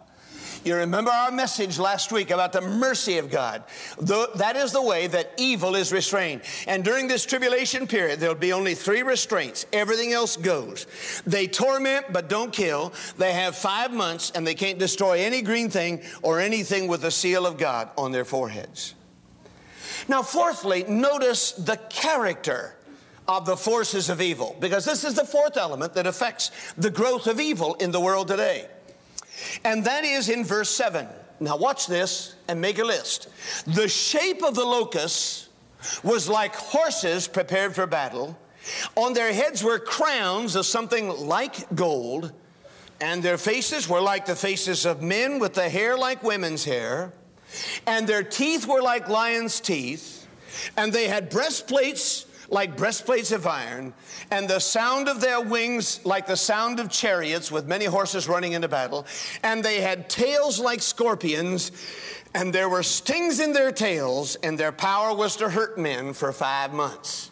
You 0.65 0.77
remember 0.77 1.11
our 1.11 1.31
message 1.31 1.79
last 1.79 2.11
week 2.11 2.31
about 2.31 2.53
the 2.53 2.63
mercy 2.63 3.19
of 3.19 3.31
God. 3.31 3.65
The, 3.99 4.31
that 4.37 4.57
is 4.57 4.73
the 4.73 4.81
way 4.81 5.07
that 5.09 5.33
evil 5.37 5.75
is 5.75 5.93
restrained. 5.93 6.41
And 6.67 6.83
during 6.83 7.07
this 7.07 7.27
tribulation 7.27 7.87
period, 7.87 8.19
there'll 8.19 8.35
be 8.35 8.55
only 8.55 8.75
three 8.75 9.03
restraints. 9.03 9.67
Everything 9.75 10.15
else 10.15 10.39
goes. 10.39 10.87
They 11.27 11.47
torment 11.47 12.07
but 12.15 12.31
don't 12.31 12.51
kill. 12.51 12.95
They 13.19 13.35
have 13.35 13.57
five 13.57 13.93
months 13.93 14.33
and 14.35 14.47
they 14.47 14.55
can't 14.55 14.79
destroy 14.79 15.21
any 15.21 15.43
green 15.43 15.69
thing 15.69 16.01
or 16.23 16.41
anything 16.41 16.89
with 16.89 17.03
the 17.03 17.11
seal 17.11 17.45
of 17.45 17.59
God 17.59 17.91
on 17.99 18.13
their 18.13 18.25
foreheads. 18.25 18.95
Now, 20.09 20.23
fourthly, 20.23 20.85
notice 20.85 21.53
the 21.53 21.77
character 21.91 22.75
of 23.29 23.47
the 23.47 23.57
forces 23.57 24.11
of 24.11 24.21
evil, 24.21 24.57
because 24.61 24.85
this 24.85 25.05
is 25.05 25.15
the 25.15 25.25
fourth 25.25 25.57
element 25.57 25.95
that 25.95 26.07
affects 26.07 26.51
the 26.77 26.91
growth 26.91 27.27
of 27.27 27.41
evil 27.41 27.75
in 27.75 27.91
the 27.91 28.01
world 28.01 28.29
today. 28.29 28.67
And 29.65 29.85
that 29.85 30.05
is 30.05 30.29
in 30.29 30.45
verse 30.45 30.71
7. 30.71 31.07
Now, 31.41 31.57
watch 31.57 31.87
this 31.87 32.35
and 32.49 32.61
make 32.61 32.79
a 32.79 32.85
list. 32.85 33.29
The 33.67 33.89
shape 33.89 34.43
of 34.43 34.55
the 34.55 34.65
locusts 34.65 35.49
was 36.03 36.29
like 36.29 36.55
horses 36.55 37.29
prepared 37.29 37.75
for 37.75 37.87
battle. 37.87 38.39
On 38.97 39.13
their 39.13 39.33
heads 39.33 39.63
were 39.63 39.79
crowns 39.79 40.57
of 40.57 40.65
something 40.65 41.09
like 41.09 41.75
gold, 41.75 42.33
and 43.01 43.23
their 43.23 43.37
faces 43.37 43.89
were 43.89 44.01
like 44.01 44.27
the 44.27 44.37
faces 44.37 44.87
of 44.87 45.03
men 45.03 45.39
with 45.39 45.55
the 45.55 45.69
hair 45.69 45.99
like 45.99 46.23
women's 46.23 46.65
hair, 46.65 47.13
and 47.87 48.07
their 48.07 48.23
teeth 48.23 48.67
were 48.67 48.81
like 48.81 49.09
lions' 49.09 49.61
teeth, 49.61 50.27
and 50.77 50.93
they 50.93 51.09
had 51.09 51.29
breastplates 51.29 52.27
like 52.49 52.77
breastplates 52.77 53.33
of 53.33 53.47
iron, 53.47 53.95
and 54.31 54.49
the 54.49 54.59
sound 54.59 55.09
of 55.09 55.21
their 55.21 55.41
wings 55.41 56.05
like 56.05 56.27
the 56.27 56.37
sound 56.37 56.81
of 56.81 56.91
chariots 56.91 57.51
with 57.51 57.67
many 57.67 57.85
horses 57.85 58.29
running 58.29 58.53
into 58.53 58.69
battle. 58.69 59.07
And 59.43 59.65
they 59.65 59.81
had 59.81 60.09
tails 60.09 60.59
like 60.61 60.83
scorpions, 60.83 61.73
and 62.35 62.53
there 62.53 62.69
were 62.69 62.83
stings 62.83 63.41
in 63.41 63.53
their 63.53 63.73
tails, 63.73 64.37
and 64.37 64.59
their 64.59 64.73
power 64.73 65.15
was 65.15 65.37
to 65.37 65.49
hurt 65.49 65.79
men 65.79 66.13
for 66.13 66.33
five 66.33 66.73
months. 66.73 67.31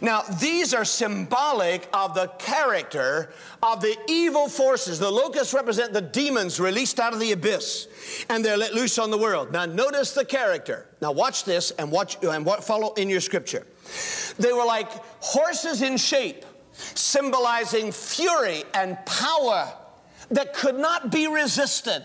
Now, 0.00 0.22
these 0.40 0.72
are 0.74 0.84
symbolic 0.84 1.88
of 1.92 2.14
the 2.14 2.28
character 2.38 3.30
of 3.62 3.80
the 3.80 3.96
evil 4.08 4.48
forces. 4.48 4.98
The 4.98 5.10
locusts 5.10 5.54
represent 5.54 5.92
the 5.92 6.00
demons 6.00 6.58
released 6.58 6.98
out 6.98 7.12
of 7.12 7.20
the 7.20 7.32
abyss, 7.32 7.88
and 8.28 8.44
they're 8.44 8.56
let 8.56 8.74
loose 8.74 8.98
on 8.98 9.10
the 9.10 9.18
world. 9.18 9.52
Now, 9.52 9.66
notice 9.66 10.12
the 10.12 10.24
character. 10.24 10.86
Now, 11.00 11.12
watch 11.12 11.44
this 11.44 11.70
and 11.72 11.90
watch 11.90 12.16
and 12.24 12.44
what 12.44 12.64
follow 12.64 12.94
in 12.94 13.08
your 13.08 13.20
scripture. 13.20 13.66
They 14.38 14.52
were 14.52 14.64
like 14.64 14.90
horses 15.20 15.82
in 15.82 15.96
shape, 15.96 16.44
symbolizing 16.72 17.92
fury 17.92 18.64
and 18.74 18.96
power 19.06 19.72
that 20.30 20.54
could 20.54 20.78
not 20.78 21.10
be 21.10 21.26
resisted. 21.26 22.02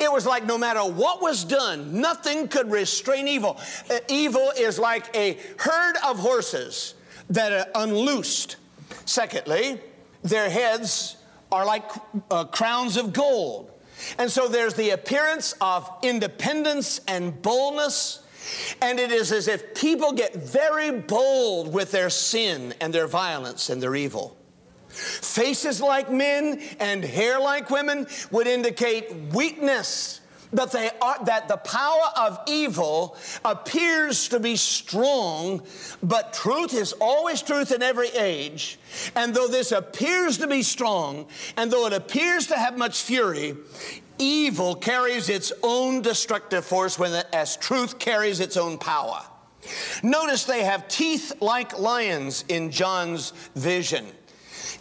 It 0.00 0.10
was 0.10 0.26
like 0.26 0.44
no 0.44 0.58
matter 0.58 0.80
what 0.80 1.22
was 1.22 1.44
done, 1.44 2.00
nothing 2.00 2.48
could 2.48 2.70
restrain 2.70 3.28
evil. 3.28 3.60
Uh, 3.88 3.98
evil 4.08 4.50
is 4.58 4.78
like 4.78 5.14
a 5.16 5.38
herd 5.56 5.96
of 6.04 6.18
horses 6.18 6.94
that 7.30 7.52
are 7.52 7.84
unloosed. 7.84 8.56
Secondly, 9.04 9.80
their 10.22 10.50
heads 10.50 11.16
are 11.52 11.64
like 11.64 11.84
uh, 12.30 12.44
crowns 12.44 12.96
of 12.96 13.12
gold. 13.12 13.70
And 14.18 14.30
so 14.30 14.48
there's 14.48 14.74
the 14.74 14.90
appearance 14.90 15.54
of 15.60 15.90
independence 16.02 17.00
and 17.08 17.40
boldness 17.42 18.20
and 18.80 18.98
it 18.98 19.10
is 19.10 19.32
as 19.32 19.48
if 19.48 19.74
people 19.74 20.12
get 20.12 20.34
very 20.34 20.90
bold 20.90 21.72
with 21.72 21.90
their 21.90 22.10
sin 22.10 22.74
and 22.80 22.92
their 22.92 23.06
violence 23.06 23.70
and 23.70 23.82
their 23.82 23.94
evil. 23.94 24.36
Faces 24.88 25.80
like 25.80 26.10
men 26.10 26.60
and 26.80 27.04
hair 27.04 27.38
like 27.38 27.70
women 27.70 28.06
would 28.30 28.46
indicate 28.46 29.14
weakness. 29.32 30.20
That, 30.50 30.72
they 30.72 30.88
are, 31.02 31.22
that 31.26 31.46
the 31.48 31.58
power 31.58 32.06
of 32.16 32.40
evil 32.46 33.18
appears 33.44 34.28
to 34.28 34.40
be 34.40 34.56
strong, 34.56 35.62
but 36.02 36.32
truth 36.32 36.72
is 36.72 36.94
always 37.02 37.42
truth 37.42 37.70
in 37.70 37.82
every 37.82 38.08
age. 38.08 38.78
And 39.14 39.34
though 39.34 39.48
this 39.48 39.72
appears 39.72 40.38
to 40.38 40.46
be 40.46 40.62
strong, 40.62 41.26
and 41.58 41.70
though 41.70 41.86
it 41.86 41.92
appears 41.92 42.46
to 42.46 42.56
have 42.56 42.78
much 42.78 43.02
fury, 43.02 43.56
evil 44.18 44.74
carries 44.74 45.28
its 45.28 45.52
own 45.62 46.02
destructive 46.02 46.64
force 46.64 46.98
when, 46.98 47.24
as 47.32 47.56
truth 47.56 47.98
carries 47.98 48.40
its 48.40 48.56
own 48.56 48.78
power. 48.78 49.22
Notice 50.02 50.44
they 50.44 50.64
have 50.64 50.88
teeth 50.88 51.32
like 51.40 51.78
lions 51.78 52.44
in 52.48 52.70
John's 52.70 53.32
vision, 53.54 54.06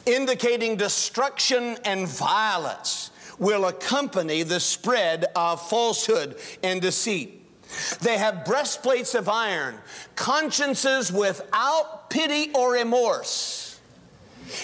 indicating 0.06 0.76
destruction 0.76 1.78
and 1.84 2.08
violence 2.08 3.12
will 3.39 3.65
accompany 3.65 4.43
the 4.43 4.60
spread 4.60 5.26
of 5.36 5.67
falsehood 5.69 6.38
and 6.63 6.82
deceit. 6.82 7.43
They 8.02 8.17
have 8.17 8.45
breastplates 8.45 9.13
of 9.13 9.28
iron, 9.28 9.76
consciences 10.15 11.12
without 11.12 12.10
pity 12.10 12.52
or 12.54 12.73
remorse 12.73 13.66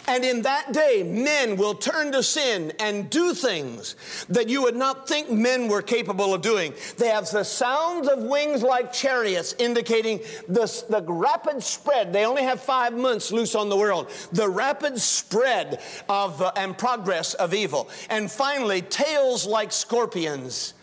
and 0.07 0.23
in 0.23 0.41
that 0.43 0.73
day, 0.73 1.03
men 1.03 1.57
will 1.57 1.73
turn 1.73 2.11
to 2.11 2.23
sin 2.23 2.73
and 2.79 3.09
do 3.09 3.33
things 3.33 3.95
that 4.29 4.49
you 4.49 4.61
would 4.61 4.75
not 4.75 5.07
think 5.07 5.29
men 5.29 5.67
were 5.67 5.81
capable 5.81 6.33
of 6.33 6.41
doing. 6.41 6.73
They 6.97 7.07
have 7.07 7.29
the 7.29 7.43
sounds 7.43 8.07
of 8.07 8.19
wings 8.23 8.63
like 8.63 8.93
chariots, 8.93 9.55
indicating 9.59 10.19
the, 10.47 10.83
the 10.89 11.03
rapid 11.07 11.63
spread. 11.63 12.13
They 12.13 12.25
only 12.25 12.43
have 12.43 12.61
five 12.61 12.93
months 12.93 13.31
loose 13.31 13.55
on 13.55 13.69
the 13.69 13.77
world. 13.77 14.09
The 14.31 14.49
rapid 14.49 14.99
spread 14.99 15.81
of 16.09 16.41
uh, 16.41 16.51
and 16.55 16.77
progress 16.77 17.33
of 17.35 17.53
evil. 17.53 17.89
And 18.09 18.31
finally, 18.31 18.81
tails 18.81 19.45
like 19.45 19.71
scorpions. 19.71 20.73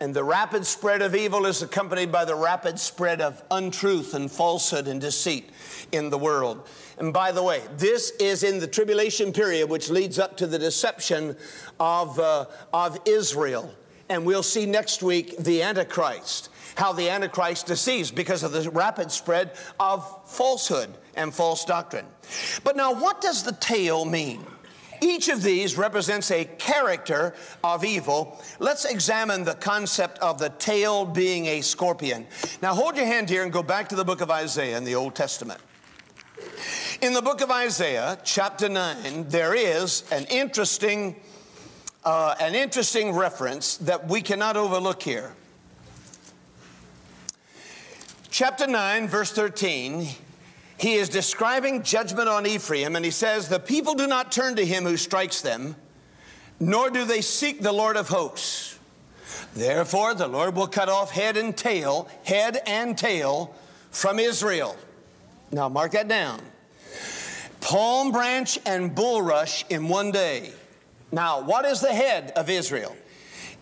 And 0.00 0.14
the 0.14 0.24
rapid 0.24 0.64
spread 0.64 1.02
of 1.02 1.14
evil 1.14 1.44
is 1.44 1.60
accompanied 1.60 2.10
by 2.10 2.24
the 2.24 2.34
rapid 2.34 2.78
spread 2.78 3.20
of 3.20 3.42
untruth 3.50 4.14
and 4.14 4.30
falsehood 4.30 4.88
and 4.88 4.98
deceit 4.98 5.50
in 5.92 6.08
the 6.08 6.16
world. 6.16 6.66
And 7.00 7.14
by 7.14 7.32
the 7.32 7.42
way, 7.42 7.62
this 7.78 8.10
is 8.20 8.42
in 8.42 8.58
the 8.58 8.66
tribulation 8.66 9.32
period, 9.32 9.70
which 9.70 9.88
leads 9.88 10.18
up 10.18 10.36
to 10.36 10.46
the 10.46 10.58
deception 10.58 11.34
of, 11.80 12.20
uh, 12.20 12.44
of 12.74 12.98
Israel. 13.06 13.74
And 14.10 14.26
we'll 14.26 14.42
see 14.42 14.66
next 14.66 15.02
week 15.02 15.38
the 15.38 15.62
Antichrist, 15.62 16.50
how 16.76 16.92
the 16.92 17.08
Antichrist 17.08 17.66
deceives 17.66 18.10
because 18.10 18.42
of 18.42 18.52
the 18.52 18.68
rapid 18.70 19.10
spread 19.10 19.52
of 19.80 20.28
falsehood 20.28 20.90
and 21.14 21.32
false 21.32 21.64
doctrine. 21.64 22.04
But 22.64 22.76
now, 22.76 22.92
what 22.92 23.22
does 23.22 23.44
the 23.44 23.52
tail 23.52 24.04
mean? 24.04 24.44
Each 25.00 25.30
of 25.30 25.42
these 25.42 25.78
represents 25.78 26.30
a 26.30 26.44
character 26.44 27.34
of 27.64 27.82
evil. 27.82 28.38
Let's 28.58 28.84
examine 28.84 29.44
the 29.44 29.54
concept 29.54 30.18
of 30.18 30.38
the 30.38 30.50
tail 30.50 31.06
being 31.06 31.46
a 31.46 31.62
scorpion. 31.62 32.26
Now, 32.60 32.74
hold 32.74 32.96
your 32.96 33.06
hand 33.06 33.30
here 33.30 33.42
and 33.42 33.50
go 33.50 33.62
back 33.62 33.88
to 33.88 33.96
the 33.96 34.04
book 34.04 34.20
of 34.20 34.30
Isaiah 34.30 34.76
in 34.76 34.84
the 34.84 34.96
Old 34.96 35.14
Testament. 35.14 35.62
In 37.02 37.14
the 37.14 37.22
book 37.22 37.40
of 37.40 37.50
Isaiah, 37.50 38.18
chapter 38.24 38.68
9, 38.68 39.30
there 39.30 39.54
is 39.54 40.04
an 40.12 40.26
interesting, 40.26 41.16
uh, 42.04 42.34
an 42.38 42.54
interesting 42.54 43.12
reference 43.12 43.78
that 43.78 44.06
we 44.06 44.20
cannot 44.20 44.58
overlook 44.58 45.02
here. 45.02 45.32
Chapter 48.30 48.66
9, 48.66 49.08
verse 49.08 49.32
13, 49.32 50.08
he 50.76 50.94
is 50.96 51.08
describing 51.08 51.84
judgment 51.84 52.28
on 52.28 52.44
Ephraim, 52.46 52.96
and 52.96 53.04
he 53.04 53.10
says, 53.10 53.48
The 53.48 53.60
people 53.60 53.94
do 53.94 54.06
not 54.06 54.30
turn 54.30 54.56
to 54.56 54.66
him 54.66 54.84
who 54.84 54.98
strikes 54.98 55.40
them, 55.40 55.76
nor 56.58 56.90
do 56.90 57.06
they 57.06 57.22
seek 57.22 57.62
the 57.62 57.72
Lord 57.72 57.96
of 57.96 58.08
hosts. 58.08 58.78
Therefore, 59.54 60.12
the 60.12 60.28
Lord 60.28 60.54
will 60.54 60.68
cut 60.68 60.90
off 60.90 61.12
head 61.12 61.38
and 61.38 61.56
tail, 61.56 62.10
head 62.24 62.60
and 62.66 62.98
tail 62.98 63.54
from 63.90 64.18
Israel. 64.18 64.76
Now, 65.50 65.70
mark 65.70 65.92
that 65.92 66.06
down. 66.06 66.42
Palm 67.70 68.10
branch 68.10 68.58
and 68.66 68.96
bulrush 68.96 69.62
in 69.70 69.86
one 69.86 70.10
day. 70.10 70.50
Now, 71.12 71.40
what 71.40 71.64
is 71.64 71.80
the 71.80 71.94
head 71.94 72.32
of 72.34 72.50
Israel? 72.50 72.96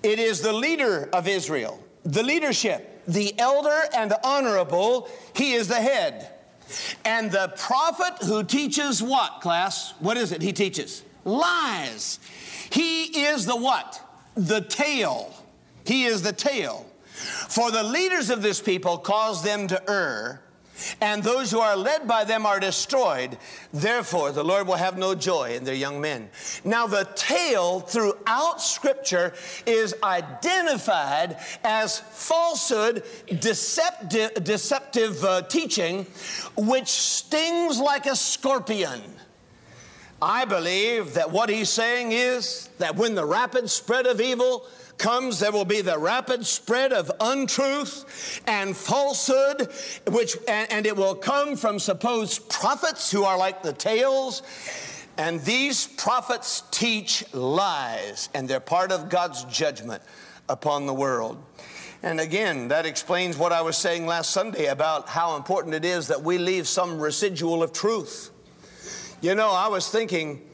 It 0.03 0.19
is 0.19 0.41
the 0.41 0.55
leader 0.55 1.11
of 1.13 1.29
Israel, 1.29 1.79
the 2.05 2.23
leadership, 2.23 3.03
the 3.07 3.39
elder 3.39 3.83
and 3.95 4.11
the 4.11 4.19
honorable. 4.27 5.11
He 5.35 5.53
is 5.53 5.69
the 5.69 5.75
head. 5.75 6.31
And 7.05 7.31
the 7.31 7.53
prophet 7.59 8.27
who 8.27 8.45
teaches 8.45 9.03
what, 9.03 9.43
class? 9.43 9.93
What 9.99 10.17
is 10.17 10.33
it 10.33 10.41
he 10.41 10.55
teaches? 10.55 11.03
Lies. 11.27 12.19
He 12.71 13.27
is 13.27 13.45
the 13.45 13.57
what? 13.57 14.01
The 14.37 14.63
tail. 14.63 15.35
He 15.85 16.07
is 16.07 16.23
the 16.23 16.33
tail. 16.33 16.87
For 17.13 17.71
the 17.71 17.83
leaders 17.83 18.31
of 18.31 18.41
this 18.41 18.63
people 18.63 18.97
cause 18.97 19.43
them 19.43 19.67
to 19.69 19.91
err 19.91 20.41
and 21.01 21.23
those 21.23 21.51
who 21.51 21.61
are 21.61 21.77
led 21.77 22.07
by 22.07 22.25
them 22.25 22.47
are 22.47 22.61
destroyed. 22.61 23.37
Therefore, 23.73 24.33
the 24.33 24.45
Lord 24.45 24.67
will 24.67 24.75
have 24.75 24.99
no 24.99 25.15
joy 25.15 25.55
in 25.55 25.65
their 25.65 25.75
young 25.75 26.01
men. 26.01 26.31
Now, 26.65 26.87
the 26.87 27.09
tail 27.15 27.81
throughout 27.81 28.61
Scripture 28.61 29.35
is 29.67 29.95
identified 30.03 31.39
as 31.65 31.99
falsehood, 31.99 33.05
deceptive, 33.41 34.45
deceptive 34.45 35.25
uh, 35.25 35.43
teaching, 35.43 36.07
which 36.57 36.89
stings 36.89 37.79
like 37.79 38.07
a 38.07 38.17
scorpion. 38.17 39.01
I 40.21 40.47
believe 40.47 41.15
that 41.15 41.31
what 41.31 41.49
he's 41.49 41.69
saying 41.69 42.11
is 42.11 42.69
that 42.79 42.97
when 42.97 43.15
the 43.15 43.25
rapid 43.25 43.71
spread 43.71 44.07
of 44.07 44.21
evil 44.21 44.67
comes, 44.99 45.39
there 45.39 45.53
will 45.53 45.65
be 45.65 45.81
the 45.81 45.99
rapid 45.99 46.45
spread 46.45 46.93
of 46.93 47.11
untruth 47.21 48.41
and 48.47 48.77
falsehood, 48.77 49.69
which, 50.09 50.37
and, 50.47 50.71
and 50.71 50.87
it 50.87 50.97
will 50.97 51.15
come 51.15 51.57
from 51.57 51.79
supposed 51.79 52.49
prophets 52.49 53.11
who 53.11 53.25
are 53.25 53.39
like 53.39 53.63
the 53.63 53.73
tails. 53.73 54.43
And 55.17 55.41
these 55.43 55.87
prophets 55.87 56.63
teach 56.71 57.25
lies, 57.35 58.29
and 58.35 58.49
they're 58.49 58.61
part 58.61 58.93
of 58.93 59.09
God's 59.09 59.45
judgment 59.45 60.03
upon 60.49 60.87
the 60.87 60.95
world. 60.95 61.43
And 62.03 62.21
again, 62.21 62.69
that 62.69 62.87
explains 62.87 63.37
what 63.37 63.53
I 63.53 63.61
was 63.61 63.77
saying 63.77 64.07
last 64.07 64.31
Sunday 64.31 64.67
about 64.67 65.09
how 65.09 65.37
important 65.37 65.75
it 65.75 65.85
is 65.85 66.07
that 66.09 66.23
we 66.23 66.39
leave 66.39 66.69
some 66.69 67.01
residual 67.01 67.63
of 67.63 67.73
truth. 67.73 68.31
You 69.21 69.35
know, 69.35 69.51
I 69.51 69.67
was 69.67 69.91
thinking, 69.91 70.48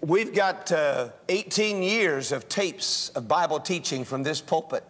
we've 0.00 0.34
got 0.34 0.70
uh, 0.70 1.08
18 1.28 1.82
years 1.82 2.32
of 2.32 2.48
tapes 2.48 3.10
of 3.10 3.26
Bible 3.28 3.60
teaching 3.60 4.04
from 4.04 4.22
this 4.22 4.40
pulpit. 4.40 4.84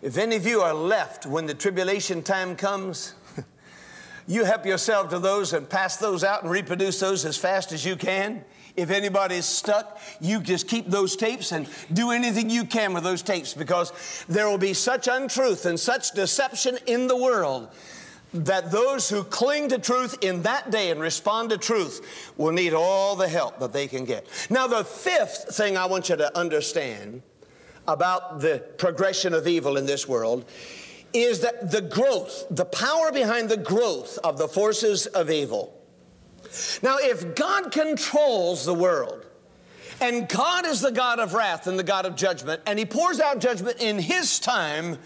If 0.00 0.18
any 0.18 0.36
of 0.36 0.46
you 0.46 0.60
are 0.60 0.74
left 0.74 1.26
when 1.26 1.46
the 1.46 1.54
tribulation 1.54 2.22
time 2.22 2.56
comes, 2.56 3.14
you 4.26 4.44
help 4.44 4.66
yourself 4.66 5.10
to 5.10 5.18
those 5.18 5.52
and 5.52 5.68
pass 5.68 5.96
those 5.96 6.24
out 6.24 6.42
and 6.42 6.50
reproduce 6.50 6.98
those 7.00 7.24
as 7.24 7.36
fast 7.36 7.72
as 7.72 7.84
you 7.84 7.96
can. 7.96 8.44
If 8.74 8.90
anybody's 8.90 9.44
stuck, 9.44 10.00
you 10.20 10.40
just 10.40 10.66
keep 10.66 10.88
those 10.88 11.14
tapes 11.14 11.52
and 11.52 11.68
do 11.92 12.10
anything 12.10 12.48
you 12.48 12.64
can 12.64 12.94
with 12.94 13.04
those 13.04 13.22
tapes 13.22 13.52
because 13.52 14.24
there 14.28 14.48
will 14.48 14.58
be 14.58 14.72
such 14.72 15.08
untruth 15.08 15.66
and 15.66 15.78
such 15.78 16.12
deception 16.12 16.78
in 16.86 17.06
the 17.06 17.16
world 17.16 17.68
that 18.34 18.70
those 18.70 19.08
who 19.08 19.24
cling 19.24 19.68
to 19.68 19.78
truth 19.78 20.16
in 20.22 20.42
that 20.42 20.70
day 20.70 20.90
and 20.90 21.00
respond 21.00 21.50
to 21.50 21.58
truth 21.58 22.32
will 22.36 22.52
need 22.52 22.72
all 22.72 23.14
the 23.16 23.28
help 23.28 23.58
that 23.60 23.72
they 23.72 23.86
can 23.86 24.04
get. 24.04 24.26
Now, 24.48 24.66
the 24.66 24.84
fifth 24.84 25.54
thing 25.56 25.76
I 25.76 25.86
want 25.86 26.08
you 26.08 26.16
to 26.16 26.36
understand 26.38 27.22
about 27.86 28.40
the 28.40 28.64
progression 28.78 29.34
of 29.34 29.46
evil 29.46 29.76
in 29.76 29.86
this 29.86 30.08
world 30.08 30.44
is 31.12 31.40
that 31.40 31.70
the 31.70 31.82
growth, 31.82 32.46
the 32.50 32.64
power 32.64 33.12
behind 33.12 33.48
the 33.48 33.56
growth 33.56 34.18
of 34.24 34.38
the 34.38 34.48
forces 34.48 35.06
of 35.06 35.30
evil 35.30 35.78
now, 36.82 36.98
if 36.98 37.34
God 37.34 37.72
controls 37.72 38.64
the 38.64 38.74
world, 38.74 39.24
and 40.00 40.28
God 40.28 40.66
is 40.66 40.80
the 40.80 40.90
God 40.90 41.20
of 41.20 41.34
wrath 41.34 41.66
and 41.66 41.78
the 41.78 41.84
God 41.84 42.06
of 42.06 42.16
judgment, 42.16 42.60
and 42.66 42.78
He 42.78 42.84
pours 42.84 43.20
out 43.20 43.38
judgment 43.38 43.80
in 43.80 43.98
His 43.98 44.38
time, 44.38 44.98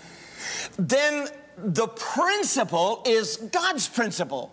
then 0.79 1.29
the 1.57 1.89
principle 1.89 3.03
is 3.07 3.37
God's 3.37 3.89
principle. 3.89 4.53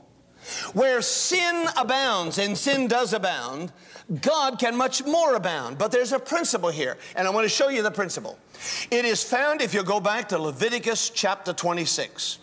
Where 0.74 1.02
sin 1.02 1.68
abounds, 1.78 2.38
and 2.38 2.58
sin 2.58 2.88
does 2.88 3.14
abound, 3.14 3.72
God 4.22 4.60
can 4.60 4.76
much 4.76 5.06
more 5.06 5.36
abound. 5.36 5.78
But 5.78 5.92
there's 5.92 6.12
a 6.12 6.20
principle 6.20 6.70
here, 6.70 6.98
and 7.16 7.28
I 7.28 7.32
want 7.32 7.46
to 7.46 7.50
show 7.50 7.70
you 7.70 7.82
the 7.82 7.92
principle. 7.92 8.38
It 8.92 9.06
is 9.06 9.24
found, 9.24 9.62
if 9.62 9.74
you 9.74 9.84
go 9.84 10.02
back 10.02 10.30
to 10.30 10.40
Leviticus 10.40 11.10
chapter 11.10 11.54
26. 11.54 12.40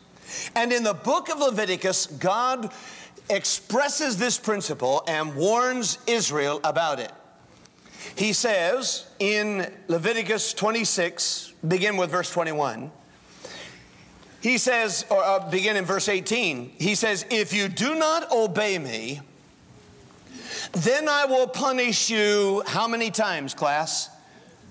And 0.57 0.73
in 0.73 0.83
the 0.83 0.95
book 0.95 1.29
of 1.29 1.41
Leviticus, 1.41 2.07
God 2.07 2.73
expresses 3.29 4.17
this 4.17 4.39
principle 4.39 5.05
and 5.07 5.35
warns 5.37 5.99
Israel 6.07 6.61
about 6.65 7.01
it. 7.01 7.13
He 8.17 8.33
says 8.33 9.07
in 9.19 9.71
Leviticus 9.89 10.55
26, 10.55 11.53
begin 11.69 11.97
with 11.97 12.11
verse 12.11 12.31
21. 12.31 12.91
He 14.41 14.57
says, 14.57 15.05
or 15.11 15.23
uh, 15.23 15.51
begin 15.51 15.77
in 15.77 15.85
verse 15.85 16.09
18, 16.09 16.73
he 16.79 16.95
says, 16.95 17.27
If 17.31 17.53
you 17.53 17.69
do 17.69 17.95
not 17.95 18.33
obey 18.33 18.79
me, 18.79 19.21
then 20.73 21.09
I 21.09 21.27
will 21.27 21.47
punish 21.47 22.11
you 22.11 22.63
how 22.67 22.89
many 22.89 23.11
times, 23.11 23.55
class? 23.55 24.09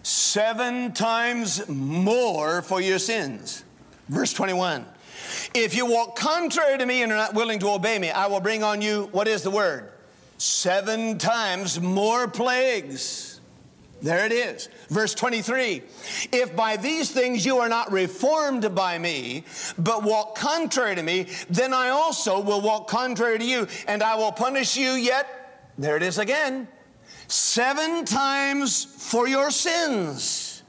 Seven 0.01 0.93
times 0.93 1.67
more 1.67 2.61
for 2.61 2.81
your 2.81 2.99
sins. 2.99 3.63
Verse 4.07 4.33
21. 4.33 4.85
If 5.53 5.75
you 5.75 5.85
walk 5.85 6.15
contrary 6.15 6.77
to 6.77 6.85
me 6.85 7.03
and 7.03 7.11
are 7.11 7.17
not 7.17 7.33
willing 7.33 7.59
to 7.59 7.69
obey 7.69 7.99
me, 7.99 8.09
I 8.09 8.27
will 8.27 8.39
bring 8.39 8.63
on 8.63 8.81
you, 8.81 9.09
what 9.11 9.27
is 9.27 9.43
the 9.43 9.51
word? 9.51 9.91
Seven 10.37 11.17
times 11.17 11.79
more 11.79 12.27
plagues. 12.27 13.38
There 14.01 14.25
it 14.25 14.31
is. 14.31 14.69
Verse 14.89 15.13
23 15.13 15.81
If 16.31 16.55
by 16.55 16.77
these 16.77 17.11
things 17.11 17.45
you 17.45 17.57
are 17.57 17.69
not 17.69 17.91
reformed 17.91 18.73
by 18.73 18.97
me, 18.97 19.43
but 19.77 20.03
walk 20.03 20.35
contrary 20.35 20.95
to 20.95 21.03
me, 21.03 21.27
then 21.49 21.73
I 21.73 21.89
also 21.89 22.39
will 22.39 22.61
walk 22.61 22.87
contrary 22.87 23.39
to 23.39 23.45
you, 23.45 23.67
and 23.87 24.01
I 24.01 24.15
will 24.15 24.31
punish 24.31 24.77
you 24.77 24.91
yet. 24.91 25.71
There 25.77 25.97
it 25.97 26.03
is 26.03 26.17
again. 26.17 26.67
Seven 27.27 28.05
times 28.05 28.85
for 28.85 29.27
your 29.27 29.51
sins. 29.51 30.63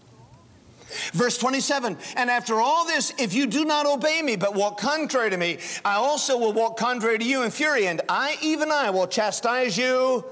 Verse 1.13 1.39
27 1.39 1.97
And 2.17 2.31
after 2.31 2.61
all 2.61 2.85
this, 2.85 3.13
if 3.19 3.33
you 3.33 3.47
do 3.47 3.65
not 3.65 3.87
obey 3.87 4.23
me, 4.23 4.37
but 4.37 4.55
walk 4.55 4.79
contrary 4.81 5.31
to 5.31 5.37
me, 5.37 5.59
I 5.85 5.95
also 5.95 6.37
will 6.37 6.53
walk 6.53 6.77
contrary 6.77 7.19
to 7.19 7.25
you 7.25 7.45
in 7.45 7.51
fury, 7.51 7.87
and 7.87 8.01
I, 8.09 8.37
even 8.43 8.73
I, 8.73 8.91
will 8.91 9.07
chastise 9.07 9.79
you 9.79 10.25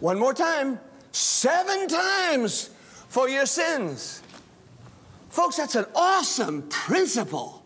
one 0.00 0.18
more 0.18 0.32
time, 0.32 0.80
seven 1.12 1.88
times 1.88 2.70
for 3.08 3.28
your 3.28 3.46
sins. 3.46 4.22
Folks, 5.30 5.56
that's 5.56 5.74
an 5.74 5.86
awesome 5.94 6.62
principle. 6.68 7.58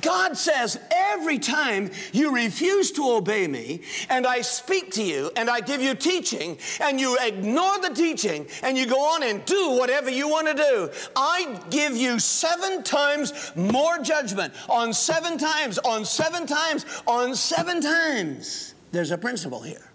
God 0.00 0.36
says, 0.36 0.78
every 0.90 1.38
time 1.38 1.90
you 2.12 2.34
refuse 2.34 2.92
to 2.92 3.10
obey 3.10 3.46
me, 3.46 3.80
and 4.10 4.26
I 4.26 4.42
speak 4.42 4.90
to 4.92 5.02
you, 5.02 5.30
and 5.34 5.48
I 5.48 5.60
give 5.60 5.80
you 5.80 5.94
teaching, 5.94 6.58
and 6.80 7.00
you 7.00 7.16
ignore 7.18 7.80
the 7.80 7.88
teaching, 7.88 8.46
and 8.62 8.76
you 8.76 8.86
go 8.86 9.00
on 9.00 9.22
and 9.22 9.42
do 9.46 9.70
whatever 9.70 10.10
you 10.10 10.28
want 10.28 10.48
to 10.48 10.54
do, 10.54 10.90
I 11.16 11.58
give 11.70 11.96
you 11.96 12.18
seven 12.18 12.82
times 12.82 13.52
more 13.56 13.98
judgment 13.98 14.52
on 14.68 14.92
seven 14.92 15.38
times, 15.38 15.78
on 15.78 16.04
seven 16.04 16.46
times, 16.46 16.84
on 17.06 17.34
seven 17.34 17.80
times. 17.80 18.74
There's 18.92 19.10
a 19.10 19.18
principle 19.18 19.62
here. 19.62 19.90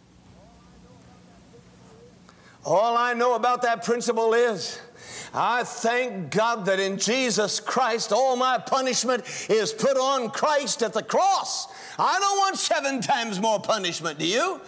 All 2.66 2.98
I 2.98 3.14
know 3.14 3.36
about 3.36 3.62
that 3.62 3.84
principle 3.86 4.34
is 4.34 4.80
I 5.34 5.64
thank 5.64 6.32
God 6.32 6.66
that 6.66 6.80
in 6.80 6.98
Jesus 6.98 7.60
Christ, 7.60 8.12
all 8.12 8.36
my 8.36 8.58
punishment 8.58 9.24
is 9.50 9.72
put 9.72 9.96
on 9.96 10.30
Christ 10.32 10.82
at 10.82 10.94
the 10.94 11.04
cross. 11.04 11.68
I 11.98 12.20
don't 12.20 12.38
want 12.38 12.58
seven 12.58 13.02
times 13.02 13.40
more 13.40 13.60
punishment, 13.60 14.20
do 14.20 14.26
you? 14.26 14.60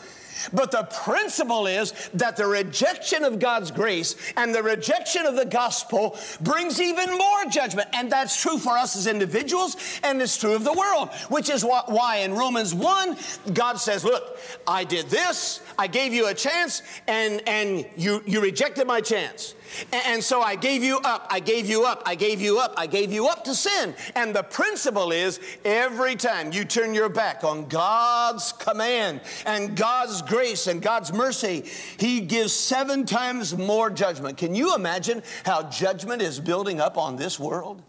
But 0.53 0.71
the 0.71 0.83
principle 1.03 1.67
is 1.67 1.93
that 2.13 2.37
the 2.37 2.47
rejection 2.47 3.23
of 3.23 3.39
God's 3.39 3.71
grace 3.71 4.15
and 4.37 4.53
the 4.53 4.63
rejection 4.63 5.25
of 5.25 5.35
the 5.35 5.45
gospel 5.45 6.17
brings 6.41 6.81
even 6.81 7.17
more 7.17 7.45
judgment. 7.45 7.89
And 7.93 8.11
that's 8.11 8.41
true 8.41 8.57
for 8.57 8.77
us 8.77 8.95
as 8.95 9.07
individuals, 9.07 9.77
and 10.03 10.21
it's 10.21 10.37
true 10.37 10.53
of 10.53 10.63
the 10.63 10.73
world, 10.73 11.09
which 11.29 11.49
is 11.49 11.63
why 11.63 12.17
in 12.17 12.33
Romans 12.33 12.73
1, 12.73 13.17
God 13.53 13.79
says, 13.79 14.03
Look, 14.03 14.37
I 14.67 14.83
did 14.83 15.07
this, 15.09 15.61
I 15.77 15.87
gave 15.87 16.13
you 16.13 16.27
a 16.27 16.33
chance, 16.33 16.81
and, 17.07 17.41
and 17.47 17.85
you, 17.95 18.23
you 18.25 18.41
rejected 18.41 18.87
my 18.87 19.01
chance. 19.01 19.55
And 19.91 20.23
so 20.23 20.41
I 20.41 20.55
gave 20.55 20.83
you 20.83 20.99
up, 21.03 21.27
I 21.29 21.39
gave 21.39 21.69
you 21.69 21.85
up, 21.85 22.03
I 22.05 22.15
gave 22.15 22.41
you 22.41 22.59
up, 22.59 22.73
I 22.77 22.87
gave 22.87 23.11
you 23.11 23.27
up 23.27 23.43
to 23.45 23.55
sin. 23.55 23.93
And 24.15 24.35
the 24.35 24.43
principle 24.43 25.11
is 25.11 25.39
every 25.65 26.15
time 26.15 26.51
you 26.51 26.65
turn 26.65 26.93
your 26.93 27.09
back 27.09 27.43
on 27.43 27.67
God's 27.67 28.51
command 28.53 29.21
and 29.45 29.75
God's 29.75 30.21
grace 30.21 30.67
and 30.67 30.81
God's 30.81 31.13
mercy, 31.13 31.65
He 31.97 32.21
gives 32.21 32.53
seven 32.53 33.05
times 33.05 33.57
more 33.57 33.89
judgment. 33.89 34.37
Can 34.37 34.55
you 34.55 34.75
imagine 34.75 35.23
how 35.45 35.63
judgment 35.63 36.21
is 36.21 36.39
building 36.39 36.79
up 36.79 36.97
on 36.97 37.15
this 37.15 37.39
world? 37.39 37.81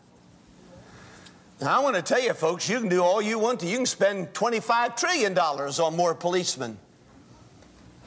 Now, 1.60 1.78
I 1.78 1.82
want 1.82 1.94
to 1.94 2.02
tell 2.02 2.20
you, 2.20 2.32
folks, 2.32 2.68
you 2.68 2.80
can 2.80 2.88
do 2.88 3.04
all 3.04 3.22
you 3.22 3.38
want 3.38 3.60
to. 3.60 3.66
You 3.66 3.76
can 3.76 3.86
spend 3.86 4.32
$25 4.34 4.96
trillion 4.96 5.38
on 5.38 5.96
more 5.96 6.12
policemen. 6.12 6.76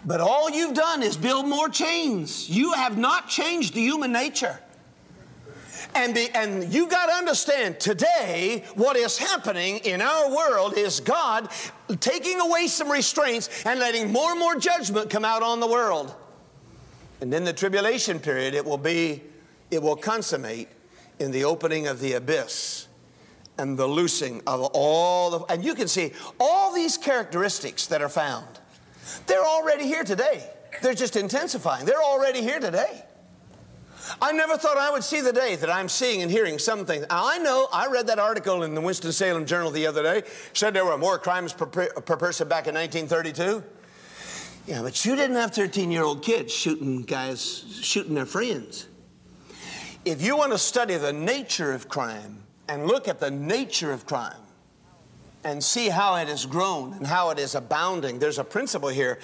But 0.06 0.22
all 0.22 0.50
you've 0.50 0.76
done 0.76 1.02
is 1.02 1.18
build 1.18 1.48
more 1.48 1.68
chains. 1.68 2.50
You 2.50 2.74
have 2.74 2.98
not 2.98 3.28
changed 3.28 3.74
the 3.74 3.82
human 3.82 4.12
nature. 4.12 4.60
And, 5.96 6.18
and 6.18 6.74
you 6.74 6.88
got 6.88 7.08
to 7.08 7.14
understand 7.14 7.80
today, 7.80 8.64
what 8.76 8.98
is 8.98 9.18
happening 9.18 9.78
in 9.78 10.02
our 10.02 10.30
world 10.30 10.78
is 10.78 11.00
God 11.00 11.50
taking 12.00 12.40
away 12.40 12.68
some 12.68 12.92
restraints 12.92 13.66
and 13.66 13.80
letting 13.80 14.12
more 14.12 14.32
and 14.32 14.40
more 14.40 14.56
judgment 14.56 15.10
come 15.10 15.26
out 15.26 15.42
on 15.42 15.60
the 15.60 15.68
world. 15.68 16.14
And 17.22 17.34
in 17.34 17.46
the 17.46 17.54
tribulation 17.54 18.20
period, 18.20 18.54
it 18.54 18.66
will 18.66 18.78
be, 18.78 19.24
it 19.72 19.82
will 19.82 19.96
consummate 19.96 20.68
in 21.20 21.32
the 21.32 21.46
opening 21.46 21.88
of 21.88 22.00
the 22.00 22.14
abyss 22.14 22.88
and 23.58 23.78
the 23.78 23.88
loosing 23.88 24.42
of 24.46 24.70
all 24.74 25.30
the, 25.30 25.54
and 25.54 25.64
you 25.64 25.76
can 25.76 25.88
see 25.88 26.12
all 26.40 26.74
these 26.74 26.98
characteristics 26.98 27.88
that 27.88 28.02
are 28.02 28.10
found 28.10 28.60
they're 29.28 29.46
already 29.46 29.86
here 29.86 30.04
today. 30.04 30.50
They're 30.82 30.94
just 30.94 31.16
intensifying. 31.16 31.86
They're 31.86 32.04
already 32.04 32.42
here 32.42 32.60
today. 32.60 33.04
I 34.22 34.32
never 34.32 34.58
thought 34.58 34.78
I 34.78 34.92
would 34.92 35.04
see 35.04 35.22
the 35.22 35.34
day 35.34 35.56
that 35.56 35.70
I'm 35.70 35.90
seeing 35.90 36.22
and 36.22 36.30
hearing 36.30 36.60
some 36.60 36.86
things. 36.86 37.06
I 37.10 37.40
know, 37.40 37.68
I 37.74 37.88
read 37.88 38.08
that 38.08 38.20
article 38.20 38.64
in 38.64 38.76
the 38.76 38.82
Winston-Salem 38.82 39.46
Journal 39.46 39.72
the 39.72 39.88
other 39.88 40.04
day, 40.04 40.24
said 40.54 40.74
there 40.74 40.86
were 40.86 40.98
more 40.98 41.18
crimes 41.18 41.54
per, 41.54 41.66
per 41.66 42.18
person 42.18 42.48
back 42.48 42.68
in 42.68 42.76
1932. 42.76 43.64
Yeah, 44.68 44.82
but 44.82 45.06
you 45.06 45.16
didn't 45.16 45.36
have 45.36 45.52
13 45.52 45.92
year 45.92 46.04
old 46.04 46.24
kids 46.24 46.54
shooting 46.54 47.04
guys, 47.04 47.66
shooting 47.82 48.16
their 48.16 48.26
friends. 48.26 48.88
If 50.06 50.22
you 50.22 50.38
want 50.38 50.52
to 50.52 50.58
study 50.58 50.98
the 50.98 51.14
nature 51.14 51.72
of 51.72 51.90
crime 51.90 52.44
and 52.68 52.88
look 52.88 53.08
at 53.08 53.20
the 53.20 53.32
nature 53.32 53.92
of 53.92 54.06
crime 54.06 54.42
and 55.46 55.64
see 55.64 55.88
how 55.90 56.16
it 56.16 56.28
has 56.28 56.46
grown 56.46 56.92
and 56.94 57.08
how 57.08 57.30
it 57.30 57.40
is 57.40 57.56
abounding, 57.56 58.20
there's 58.20 58.40
a 58.40 58.44
principle 58.44 58.90
here 58.90 59.20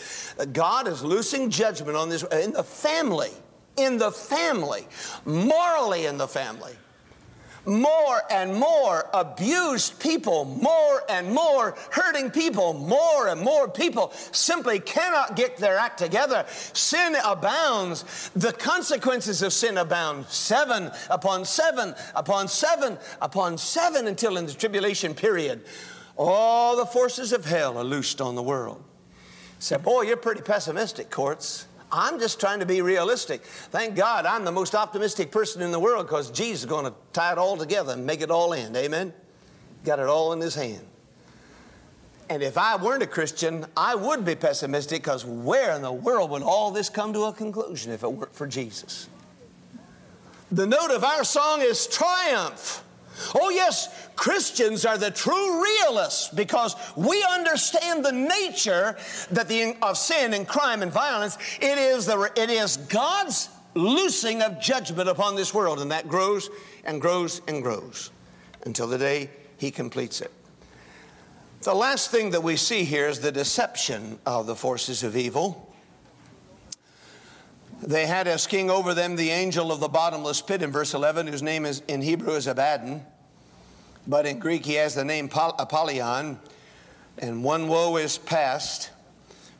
God 0.54 0.88
is 0.88 1.04
loosing 1.04 1.50
judgment 1.50 1.98
on 1.98 2.08
this 2.10 2.24
in 2.24 2.54
the 2.54 2.64
family, 2.64 3.32
in 3.76 3.98
the 3.98 4.12
family, 4.12 4.88
morally 5.26 6.06
in 6.06 6.18
the 6.18 6.28
family 6.28 6.74
more 7.66 8.22
and 8.32 8.56
more 8.56 9.10
abused 9.14 10.00
people, 10.00 10.46
more 10.46 11.04
and 11.10 11.32
more 11.32 11.76
hurting 11.92 12.32
people, 12.32 12.74
more 12.74 13.28
and 13.28 13.40
more 13.40 13.70
people 13.70 14.12
simply 14.32 14.80
cannot 14.80 15.36
get 15.36 15.58
their 15.58 15.78
act 15.78 16.00
together. 16.00 16.46
Sin 16.74 17.16
abounds. 17.24 18.32
The 18.36 18.54
consequences 18.54 19.42
of 19.42 19.54
sin 19.54 19.78
abound. 19.78 20.26
Seven 20.28 20.92
upon 21.10 21.46
seven 21.46 21.94
upon 22.16 22.48
seven 22.48 22.98
upon 23.22 23.58
seven 23.58 24.08
until 24.08 24.38
in 24.38 24.46
the 24.46 24.54
tribulation 24.54 25.14
period, 25.14 25.62
all 26.18 26.78
the 26.78 26.86
forces 26.86 27.34
of 27.34 27.46
hell 27.46 27.78
are 27.78 27.84
loosed 27.84 28.22
on 28.22 28.36
the 28.36 28.44
world. 28.44 28.84
Said, 29.60 29.84
boy, 29.84 30.04
you're 30.04 30.18
pretty 30.18 30.42
pessimistic, 30.42 31.10
courts. 31.10 31.68
I'm 31.92 32.20
just 32.20 32.40
trying 32.40 32.62
to 32.62 32.66
be 32.66 32.82
realistic. 32.82 33.44
Thank 33.44 33.96
God 33.96 34.26
I'm 34.26 34.46
the 34.46 34.52
most 34.52 34.76
optimistic 34.76 35.32
person 35.32 35.62
in 35.62 35.72
the 35.72 35.80
world 35.80 36.08
because 36.08 36.32
Jesus 36.32 36.62
is 36.62 36.66
going 36.66 36.86
to 36.86 36.94
tie 37.12 37.34
it 37.34 37.38
all 37.38 37.58
together 37.58 37.94
and 37.94 38.06
make 38.06 38.22
it 38.22 38.32
all 38.32 38.54
end. 38.54 38.76
Amen? 38.78 39.14
Got 39.84 40.00
it 40.00 40.08
all 40.08 40.32
in 40.34 40.40
his 40.40 40.56
hand. 40.56 40.86
And 42.30 42.42
if 42.42 42.58
I 42.58 42.78
weren't 42.78 43.04
a 43.04 43.08
Christian, 43.08 43.66
I 43.76 43.94
would 43.94 44.24
be 44.24 44.36
pessimistic 44.36 45.04
because 45.04 45.26
where 45.26 45.76
in 45.76 45.82
the 45.82 45.92
world 45.92 46.30
would 46.32 46.44
all 46.44 46.72
this 46.72 46.90
come 46.90 47.12
to 47.12 47.24
a 47.24 47.34
conclusion 47.34 47.92
if 47.92 48.04
it 48.04 48.12
weren't 48.12 48.34
for 48.34 48.48
Jesus? 48.48 49.10
The 50.50 50.66
note 50.66 50.92
of 50.92 51.04
our 51.04 51.26
song 51.26 51.62
is 51.62 51.88
triumph. 51.88 52.86
Oh, 53.36 53.50
yes, 53.50 54.10
Christians 54.16 54.86
are 54.86 54.98
the 54.98 55.12
true 55.12 55.64
realists 55.64 56.30
because 56.30 56.76
we 56.96 57.26
understand 57.32 58.06
the 58.06 58.12
nature 58.12 58.98
that 59.32 59.48
the, 59.48 59.76
of 59.82 59.98
sin 59.98 60.34
and 60.34 60.48
crime 60.48 60.82
and 60.82 60.92
violence. 60.92 61.38
It 61.60 61.78
is, 61.78 62.06
the, 62.06 62.32
it 62.36 62.50
is 62.50 62.78
God's 62.78 63.50
loosing 63.74 64.42
of 64.42 64.60
judgment 64.60 65.10
upon 65.10 65.36
this 65.36 65.54
world, 65.54 65.80
and 65.80 65.92
that 65.92 66.08
grows 66.08 66.50
and 66.84 67.00
grows 67.00 67.42
and 67.48 67.62
grows 67.62 68.12
until 68.64 68.88
the 68.88 68.98
day 68.98 69.30
He 69.58 69.72
completes 69.72 70.22
it. 70.22 70.32
The 71.62 71.74
last 71.76 72.10
thing 72.10 72.32
that 72.32 72.42
we 72.42 72.56
see 72.56 72.84
here 72.84 73.08
is 73.08 73.20
the 73.20 73.32
deception 73.32 74.20
of 74.26 74.48
the 74.48 74.56
forces 74.56 75.04
of 75.04 75.16
evil. 75.16 75.71
They 77.82 78.06
had 78.06 78.28
as 78.28 78.46
king 78.46 78.70
over 78.70 78.94
them 78.94 79.16
the 79.16 79.32
angel 79.32 79.72
of 79.72 79.80
the 79.80 79.88
bottomless 79.88 80.40
pit 80.40 80.62
in 80.62 80.72
verse 80.72 80.94
11, 80.94 81.26
whose 81.26 81.42
name 81.42 81.66
is 81.66 81.82
in 81.88 82.02
Hebrew 82.02 82.36
is 82.36 82.46
Abaddon, 82.46 83.04
but 84.06 84.28
in 84.28 84.38
Greek 84.38 84.66
he 84.66 84.76
has 84.76 84.94
the 84.94 85.04
name 85.04 85.30
Apollyon. 85.34 86.40
And 87.18 87.44
one 87.44 87.68
woe 87.68 87.98
is 87.98 88.20
past. 88.20 88.92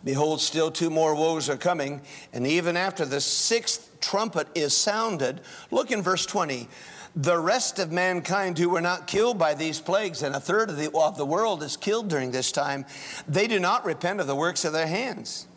Behold, 0.04 0.40
still 0.40 0.70
two 0.72 0.90
more 0.90 1.16
woes 1.16 1.50
are 1.50 1.58
coming. 1.58 2.02
And 2.32 2.46
even 2.46 2.78
after 2.78 3.06
the 3.06 3.22
sixth 3.22 4.00
trumpet 4.02 4.48
is 4.54 4.76
sounded, 4.76 5.42
look 5.72 5.92
in 5.92 6.02
verse 6.04 6.26
20. 6.26 6.68
The 7.16 7.38
rest 7.38 7.80
of 7.80 7.92
mankind 7.92 8.58
who 8.58 8.70
were 8.70 8.82
not 8.82 9.08
killed 9.08 9.38
by 9.38 9.54
these 9.54 9.82
plagues, 9.82 10.24
and 10.24 10.36
a 10.36 10.40
third 10.40 10.70
of 10.70 10.78
the, 10.78 10.92
of 10.92 11.18
the 11.18 11.26
world 11.26 11.62
is 11.62 11.76
killed 11.76 12.08
during 12.08 12.32
this 12.32 12.52
time, 12.52 12.86
they 13.28 13.48
do 13.48 13.60
not 13.60 13.84
repent 13.84 14.22
of 14.22 14.28
the 14.28 14.36
works 14.36 14.64
of 14.64 14.74
their 14.74 14.88
hands 14.88 15.48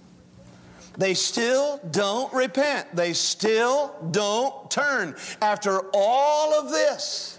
they 0.97 1.15
still 1.15 1.81
don't 1.91 2.33
repent. 2.33 2.95
They 2.95 3.13
still 3.13 3.95
don't 4.11 4.71
turn. 4.71 5.17
After 5.43 5.81
all 5.93 6.55
of 6.55 6.71
this, 6.71 7.39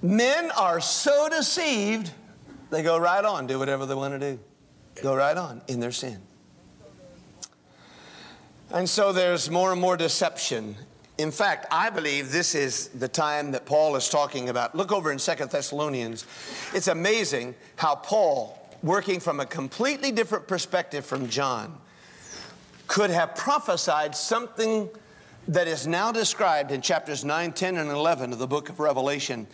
men 0.00 0.50
are 0.52 0.80
so 0.80 1.28
deceived, 1.28 2.10
they 2.70 2.82
go 2.82 2.98
right 2.98 3.24
on, 3.24 3.46
do 3.46 3.58
whatever 3.58 3.86
they 3.86 3.94
want 3.94 4.18
to 4.18 4.32
do. 4.32 4.40
Go 5.02 5.14
right 5.14 5.36
on 5.36 5.62
in 5.68 5.80
their 5.80 5.92
sin. 5.92 6.20
And 8.72 8.88
so 8.88 9.12
there's 9.12 9.50
more 9.50 9.72
and 9.72 9.80
more 9.80 9.98
deception. 9.98 10.76
In 11.18 11.30
fact, 11.30 11.66
I 11.70 11.90
believe 11.90 12.32
this 12.32 12.54
is 12.54 12.88
the 12.88 13.08
time 13.08 13.52
that 13.52 13.66
Paul 13.66 13.96
is 13.96 14.08
talking 14.08 14.48
about. 14.48 14.74
Look 14.74 14.92
over 14.92 15.12
in 15.12 15.18
Second 15.18 15.50
Thessalonians. 15.50 16.26
It's 16.72 16.88
amazing 16.88 17.54
how 17.76 17.96
Paul, 17.96 18.58
working 18.82 19.20
from 19.20 19.40
a 19.40 19.46
completely 19.46 20.10
different 20.10 20.48
perspective 20.48 21.04
from 21.04 21.28
John, 21.28 21.78
could 22.92 23.08
have 23.08 23.34
prophesied 23.34 24.14
something 24.14 24.86
that 25.48 25.66
is 25.66 25.86
now 25.86 26.12
described 26.12 26.70
in 26.70 26.82
chapters 26.82 27.24
9, 27.24 27.52
10, 27.52 27.78
and 27.78 27.90
11 27.90 28.34
of 28.34 28.38
the 28.38 28.46
book 28.46 28.68
of 28.68 28.80
Revelation. 28.80 29.46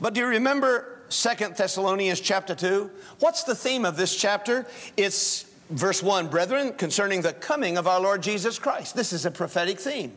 But 0.00 0.14
do 0.14 0.20
you 0.20 0.28
remember 0.28 1.00
Second 1.08 1.56
Thessalonians 1.56 2.20
chapter 2.20 2.54
2? 2.54 2.88
What's 3.18 3.42
the 3.42 3.56
theme 3.56 3.84
of 3.84 3.96
this 3.96 4.14
chapter? 4.14 4.64
It's 4.96 5.44
verse 5.70 6.04
1 6.04 6.28
Brethren, 6.28 6.72
concerning 6.74 7.22
the 7.22 7.32
coming 7.32 7.78
of 7.78 7.88
our 7.88 8.00
Lord 8.00 8.22
Jesus 8.22 8.60
Christ. 8.60 8.94
This 8.94 9.12
is 9.12 9.26
a 9.26 9.30
prophetic 9.32 9.80
theme. 9.80 10.12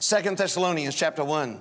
Second 0.00 0.38
Thessalonians 0.38 0.96
chapter 0.96 1.24
1. 1.24 1.60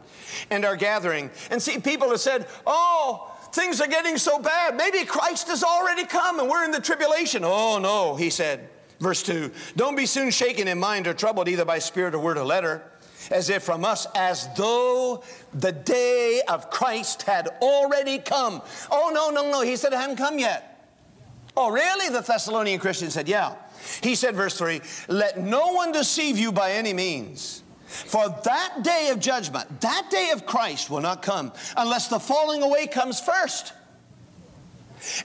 And 0.50 0.66
our 0.66 0.76
gathering. 0.76 1.30
And 1.52 1.62
see, 1.62 1.78
people 1.78 2.10
have 2.10 2.20
said, 2.20 2.48
oh, 2.66 3.32
things 3.52 3.80
are 3.80 3.88
getting 3.88 4.18
so 4.18 4.40
bad. 4.40 4.76
Maybe 4.76 5.06
Christ 5.06 5.50
has 5.50 5.64
already 5.64 6.06
come 6.06 6.40
and 6.40 6.50
we're 6.50 6.66
in 6.66 6.72
the 6.72 6.82
tribulation. 6.82 7.44
Oh, 7.46 7.78
no, 7.78 8.16
he 8.16 8.32
said. 8.32 8.70
Verse 9.00 9.24
2 9.24 9.52
Don't 9.76 9.96
be 9.96 10.06
soon 10.06 10.32
shaken 10.32 10.68
in 10.68 10.80
mind 10.80 11.08
or 11.08 11.14
troubled 11.14 11.48
either 11.48 11.66
by 11.66 11.80
spirit 11.80 12.14
or 12.14 12.20
word 12.20 12.38
or 12.38 12.46
letter, 12.46 12.84
as 13.32 13.50
if 13.50 13.64
from 13.64 13.86
us, 13.86 14.08
as 14.16 14.50
though 14.56 15.24
the 15.54 15.72
day 15.72 16.42
of 16.48 16.70
Christ 16.70 17.24
had 17.24 17.48
already 17.62 18.20
come. 18.20 18.62
Oh, 18.92 19.12
no, 19.14 19.30
no, 19.30 19.50
no. 19.50 19.62
He 19.62 19.76
said 19.76 19.94
it 19.94 19.98
hadn't 19.98 20.18
come 20.18 20.40
yet. 20.40 20.66
Oh, 21.56 21.72
really? 21.72 22.10
The 22.10 22.22
Thessalonian 22.22 22.80
Christian 22.80 23.10
said, 23.10 23.28
Yeah. 23.28 23.56
He 24.02 24.16
said, 24.16 24.36
verse 24.36 24.58
3 24.58 24.82
Let 25.08 25.40
no 25.40 25.74
one 25.74 25.92
deceive 25.92 26.38
you 26.38 26.52
by 26.52 26.74
any 26.74 26.94
means. 26.94 27.64
For 27.88 28.30
that 28.44 28.84
day 28.84 29.10
of 29.12 29.20
judgment, 29.20 29.82
that 29.82 30.10
day 30.12 30.30
of 30.32 30.46
Christ 30.46 30.92
will 30.92 31.02
not 31.02 31.24
come 31.24 31.52
unless 31.76 32.08
the 32.08 32.20
falling 32.20 32.62
away 32.62 32.86
comes 32.86 33.20
first. 33.20 33.74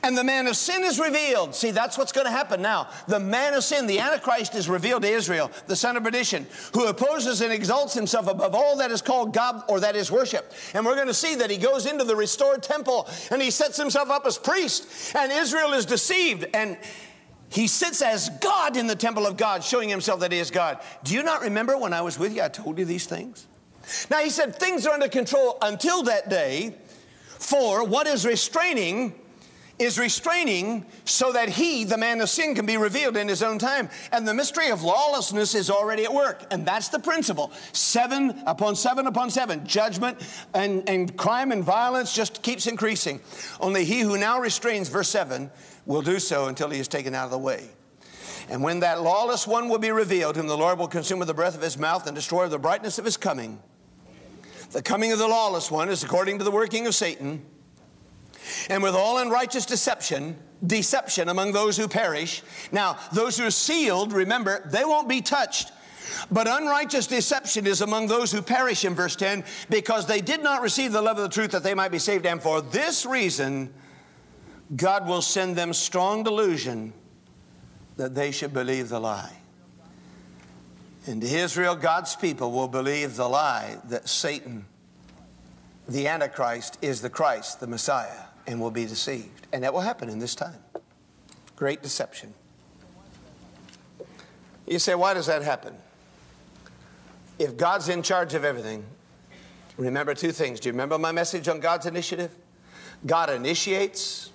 And 0.02 0.16
the 0.16 0.24
man 0.24 0.46
of 0.46 0.56
sin 0.56 0.84
is 0.84 0.98
revealed. 0.98 1.54
See, 1.54 1.70
that's 1.70 1.98
what's 1.98 2.12
going 2.12 2.26
to 2.26 2.30
happen 2.30 2.62
now. 2.62 2.88
The 3.08 3.20
man 3.20 3.54
of 3.54 3.64
sin, 3.64 3.86
the 3.86 3.98
Antichrist, 3.98 4.54
is 4.54 4.68
revealed 4.68 5.02
to 5.02 5.08
Israel, 5.08 5.50
the 5.66 5.76
son 5.76 5.96
of 5.96 6.04
perdition, 6.04 6.46
who 6.72 6.86
opposes 6.86 7.40
and 7.40 7.52
exalts 7.52 7.94
himself 7.94 8.28
above 8.28 8.54
all 8.54 8.76
that 8.78 8.90
is 8.90 9.02
called 9.02 9.32
God 9.32 9.62
or 9.68 9.80
that 9.80 9.96
is 9.96 10.10
worship. 10.10 10.52
And 10.74 10.84
we're 10.84 10.94
going 10.94 11.08
to 11.08 11.14
see 11.14 11.34
that 11.36 11.50
he 11.50 11.56
goes 11.56 11.86
into 11.86 12.04
the 12.04 12.16
restored 12.16 12.62
temple 12.62 13.08
and 13.30 13.42
he 13.42 13.50
sets 13.50 13.76
himself 13.76 14.10
up 14.10 14.26
as 14.26 14.38
priest, 14.38 15.14
and 15.14 15.32
Israel 15.32 15.72
is 15.72 15.86
deceived. 15.86 16.46
And 16.54 16.78
he 17.48 17.66
sits 17.66 18.02
as 18.02 18.30
God 18.40 18.76
in 18.76 18.86
the 18.86 18.96
temple 18.96 19.26
of 19.26 19.36
God, 19.36 19.62
showing 19.62 19.88
himself 19.88 20.20
that 20.20 20.32
he 20.32 20.38
is 20.38 20.50
God. 20.50 20.80
Do 21.04 21.14
you 21.14 21.22
not 21.22 21.42
remember 21.42 21.76
when 21.78 21.92
I 21.92 22.00
was 22.00 22.18
with 22.18 22.34
you, 22.34 22.42
I 22.42 22.48
told 22.48 22.78
you 22.78 22.84
these 22.84 23.06
things? 23.06 23.46
Now, 24.10 24.18
he 24.18 24.30
said 24.30 24.56
things 24.56 24.86
are 24.86 24.94
under 24.94 25.08
control 25.08 25.58
until 25.60 26.02
that 26.04 26.28
day, 26.30 26.74
for 27.38 27.84
what 27.84 28.06
is 28.06 28.24
restraining 28.24 29.14
is 29.78 29.98
restraining 29.98 30.86
so 31.04 31.32
that 31.32 31.48
he, 31.48 31.84
the 31.84 31.98
man 31.98 32.20
of 32.20 32.28
sin, 32.28 32.54
can 32.54 32.66
be 32.66 32.76
revealed 32.76 33.16
in 33.16 33.28
his 33.28 33.42
own 33.42 33.58
time. 33.58 33.88
And 34.12 34.26
the 34.26 34.34
mystery 34.34 34.70
of 34.70 34.82
lawlessness 34.82 35.54
is 35.54 35.70
already 35.70 36.04
at 36.04 36.14
work. 36.14 36.44
And 36.50 36.64
that's 36.64 36.88
the 36.88 36.98
principle. 36.98 37.50
Seven 37.72 38.42
upon 38.46 38.76
seven 38.76 39.06
upon 39.06 39.30
seven. 39.30 39.66
Judgment 39.66 40.18
and, 40.54 40.88
and 40.88 41.16
crime 41.16 41.50
and 41.50 41.64
violence 41.64 42.14
just 42.14 42.42
keeps 42.42 42.66
increasing. 42.66 43.20
Only 43.60 43.84
he 43.84 44.00
who 44.00 44.16
now 44.16 44.40
restrains, 44.40 44.88
verse 44.88 45.08
7, 45.08 45.50
will 45.86 46.02
do 46.02 46.18
so 46.18 46.46
until 46.46 46.70
he 46.70 46.78
is 46.78 46.88
taken 46.88 47.14
out 47.14 47.26
of 47.26 47.30
the 47.30 47.38
way. 47.38 47.68
And 48.48 48.62
when 48.62 48.80
that 48.80 49.02
lawless 49.02 49.46
one 49.46 49.68
will 49.68 49.78
be 49.78 49.90
revealed, 49.90 50.36
whom 50.36 50.46
the 50.46 50.56
Lord 50.56 50.78
will 50.78 50.88
consume 50.88 51.18
with 51.18 51.28
the 51.28 51.34
breath 51.34 51.56
of 51.56 51.62
his 51.62 51.78
mouth 51.78 52.06
and 52.06 52.14
destroy 52.14 52.42
with 52.42 52.52
the 52.52 52.58
brightness 52.58 52.98
of 52.98 53.04
his 53.04 53.16
coming, 53.16 53.58
the 54.70 54.82
coming 54.82 55.12
of 55.12 55.18
the 55.18 55.28
lawless 55.28 55.70
one 55.70 55.88
is 55.88 56.02
according 56.02 56.38
to 56.38 56.44
the 56.44 56.50
working 56.50 56.86
of 56.86 56.94
Satan 56.94 57.44
and 58.68 58.82
with 58.82 58.94
all 58.94 59.18
unrighteous 59.18 59.66
deception, 59.66 60.36
deception 60.66 61.28
among 61.28 61.52
those 61.52 61.76
who 61.76 61.88
perish. 61.88 62.42
Now, 62.72 62.98
those 63.12 63.38
who 63.38 63.46
are 63.46 63.50
sealed, 63.50 64.12
remember, 64.12 64.62
they 64.70 64.84
won't 64.84 65.08
be 65.08 65.20
touched. 65.20 65.72
But 66.30 66.46
unrighteous 66.48 67.06
deception 67.06 67.66
is 67.66 67.80
among 67.80 68.06
those 68.06 68.30
who 68.30 68.42
perish 68.42 68.84
in 68.84 68.94
verse 68.94 69.16
10 69.16 69.44
because 69.68 70.06
they 70.06 70.20
did 70.20 70.42
not 70.42 70.62
receive 70.62 70.92
the 70.92 71.02
love 71.02 71.18
of 71.18 71.24
the 71.24 71.34
truth 71.34 71.50
that 71.52 71.62
they 71.62 71.74
might 71.74 71.90
be 71.90 71.98
saved. 71.98 72.26
And 72.26 72.42
for 72.42 72.60
this 72.60 73.04
reason, 73.04 73.72
God 74.76 75.06
will 75.08 75.22
send 75.22 75.56
them 75.56 75.72
strong 75.72 76.22
delusion 76.22 76.92
that 77.96 78.14
they 78.14 78.30
should 78.30 78.52
believe 78.52 78.88
the 78.88 79.00
lie. 79.00 79.36
And 81.06 81.22
Israel, 81.22 81.76
God's 81.76 82.16
people, 82.16 82.50
will 82.50 82.68
believe 82.68 83.16
the 83.16 83.28
lie 83.28 83.76
that 83.84 84.08
Satan, 84.08 84.64
the 85.86 86.08
Antichrist, 86.08 86.78
is 86.80 87.02
the 87.02 87.10
Christ, 87.10 87.60
the 87.60 87.66
Messiah 87.66 88.24
and 88.46 88.60
will 88.60 88.70
be 88.70 88.84
deceived. 88.84 89.46
And 89.52 89.64
that 89.64 89.72
will 89.72 89.80
happen 89.80 90.08
in 90.08 90.18
this 90.18 90.34
time. 90.34 90.58
Great 91.56 91.82
deception. 91.82 92.34
You 94.66 94.78
say, 94.78 94.94
why 94.94 95.14
does 95.14 95.26
that 95.26 95.42
happen? 95.42 95.74
If 97.38 97.56
God's 97.56 97.88
in 97.88 98.02
charge 98.02 98.34
of 98.34 98.44
everything, 98.44 98.84
remember 99.76 100.14
two 100.14 100.32
things. 100.32 100.60
Do 100.60 100.68
you 100.68 100.72
remember 100.72 100.98
my 100.98 101.12
message 101.12 101.48
on 101.48 101.60
God's 101.60 101.86
initiative? 101.86 102.34
God 103.06 103.30
initiates 103.30 104.30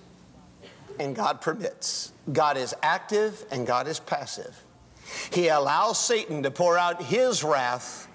and 0.98 1.16
God 1.16 1.40
permits. 1.40 2.12
God 2.32 2.56
is 2.56 2.74
active 2.82 3.44
and 3.50 3.66
God 3.66 3.88
is 3.88 3.98
passive. 3.98 4.62
He 5.32 5.48
allows 5.48 5.98
Satan 5.98 6.42
to 6.44 6.50
pour 6.50 6.78
out 6.78 7.02
his 7.02 7.42
wrath 7.42 8.06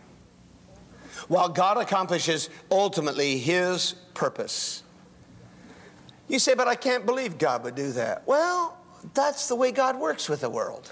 while 1.28 1.50
God 1.50 1.78
accomplishes 1.78 2.50
ultimately 2.72 3.38
his 3.38 3.96
purpose. 4.14 4.84
You 6.28 6.40
say, 6.40 6.56
but 6.56 6.68
I 6.68 6.76
can't 6.76 7.06
believe 7.06 7.38
God 7.38 7.64
would 7.64 7.76
do 7.76 7.92
that. 7.94 8.28
Well, 8.28 8.78
that's 9.14 9.48
the 9.48 9.56
way 9.56 9.72
God 9.72 10.00
works 10.00 10.28
with 10.28 10.42
the 10.42 10.50
world. 10.50 10.92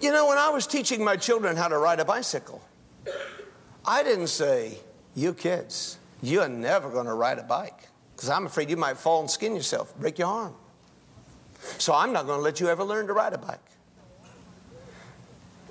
You 0.00 0.12
know, 0.12 0.28
when 0.28 0.36
I 0.36 0.50
was 0.50 0.66
teaching 0.66 1.02
my 1.02 1.16
children 1.16 1.56
how 1.56 1.68
to 1.68 1.78
ride 1.78 2.00
a 2.00 2.04
bicycle, 2.04 2.62
I 3.86 4.02
didn't 4.02 4.26
say, 4.26 4.78
You 5.14 5.32
kids, 5.32 5.98
you're 6.22 6.48
never 6.48 6.90
going 6.90 7.06
to 7.06 7.14
ride 7.14 7.38
a 7.38 7.42
bike 7.42 7.88
because 8.14 8.28
I'm 8.28 8.44
afraid 8.44 8.68
you 8.68 8.76
might 8.76 8.98
fall 8.98 9.20
and 9.20 9.30
skin 9.30 9.56
yourself, 9.56 9.96
break 9.98 10.18
your 10.18 10.28
arm. 10.28 10.54
So 11.78 11.94
I'm 11.94 12.12
not 12.12 12.26
going 12.26 12.38
to 12.38 12.42
let 12.42 12.60
you 12.60 12.68
ever 12.68 12.84
learn 12.84 13.06
to 13.06 13.14
ride 13.14 13.32
a 13.32 13.38
bike. 13.38 13.58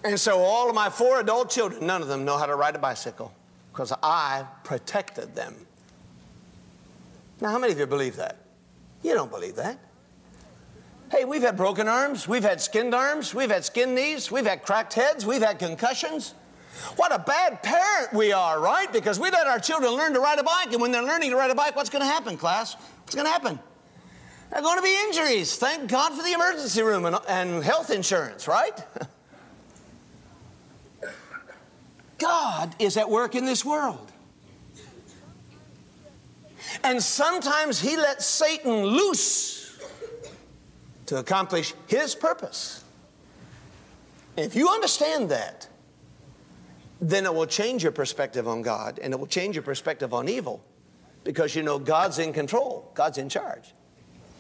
And 0.04 0.20
so 0.20 0.40
all 0.40 0.68
of 0.68 0.76
my 0.76 0.90
four 0.90 1.20
adult 1.20 1.50
children, 1.50 1.86
none 1.86 2.02
of 2.02 2.08
them 2.08 2.26
know 2.26 2.38
how 2.38 2.46
to 2.46 2.56
ride 2.56 2.76
a 2.76 2.80
bicycle 2.80 3.34
because 3.72 3.94
I 4.04 4.46
protected 4.64 5.36
them. 5.36 5.56
Now, 7.44 7.50
how 7.50 7.60
many 7.60 7.74
of 7.74 7.80
you 7.80 7.86
believe 7.86 8.16
that? 8.16 8.38
You 9.02 9.14
don't 9.16 9.30
believe 9.30 9.58
that. 9.58 9.78
Hey, 11.12 11.26
we've 11.26 11.42
had 11.42 11.58
broken 11.58 11.90
arms, 11.90 12.26
we've 12.26 12.42
had 12.42 12.62
skinned 12.62 12.96
arms, 12.96 13.36
we've 13.36 13.52
had 13.52 13.66
skinned 13.66 13.94
knees, 13.94 14.32
we've 14.32 14.46
had 14.46 14.64
cracked 14.64 14.94
heads, 14.94 15.26
we've 15.26 15.42
had 15.42 15.60
concussions. 15.60 16.36
What 16.96 17.14
a 17.14 17.20
bad 17.20 17.62
parent 17.62 18.14
we 18.14 18.32
are, 18.32 18.62
right? 18.62 18.92
Because 18.94 19.20
we 19.20 19.30
let 19.30 19.46
our 19.46 19.60
children 19.60 19.92
learn 19.92 20.14
to 20.14 20.22
ride 20.22 20.40
a 20.40 20.44
bike, 20.44 20.72
and 20.72 20.82
when 20.82 20.94
they're 20.94 21.04
learning 21.04 21.32
to 21.32 21.36
ride 21.36 21.52
a 21.52 21.56
bike, 21.56 21.76
what's 21.76 21.90
going 21.90 22.02
to 22.02 22.08
happen, 22.08 22.38
class? 22.38 22.76
What's 23.02 23.14
going 23.14 23.26
to 23.26 23.32
happen? 23.32 23.60
There 24.50 24.60
are 24.60 24.64
going 24.64 24.78
to 24.78 24.82
be 24.82 24.98
injuries. 25.08 25.58
Thank 25.58 25.90
God 25.90 26.14
for 26.14 26.24
the 26.24 26.32
emergency 26.32 26.82
room 26.82 27.04
and, 27.04 27.18
and 27.28 27.62
health 27.62 27.92
insurance, 27.92 28.48
right? 28.48 28.82
God 32.20 32.74
is 32.80 32.96
at 32.96 33.10
work 33.10 33.36
in 33.36 33.44
this 33.44 33.66
world. 33.66 34.13
And 36.84 37.02
sometimes 37.02 37.80
he 37.80 37.98
lets 37.98 38.26
Satan 38.26 38.84
loose 38.84 39.78
to 41.06 41.18
accomplish 41.18 41.74
his 41.88 42.16
purpose. 42.16 42.84
if 44.38 44.56
you 44.56 44.70
understand 44.70 45.30
that, 45.30 45.68
then 47.00 47.26
it 47.26 47.34
will 47.34 47.46
change 47.46 47.84
your 47.84 47.92
perspective 47.92 48.48
on 48.48 48.62
God 48.62 49.00
and 49.00 49.14
it 49.14 49.20
will 49.20 49.28
change 49.28 49.56
your 49.56 49.64
perspective 49.64 50.14
on 50.14 50.30
evil 50.30 50.64
because 51.24 51.56
you 51.56 51.62
know 51.64 51.78
God's 51.78 52.20
in 52.20 52.34
control, 52.34 52.90
God's 52.94 53.18
in 53.18 53.30
charge. 53.30 53.74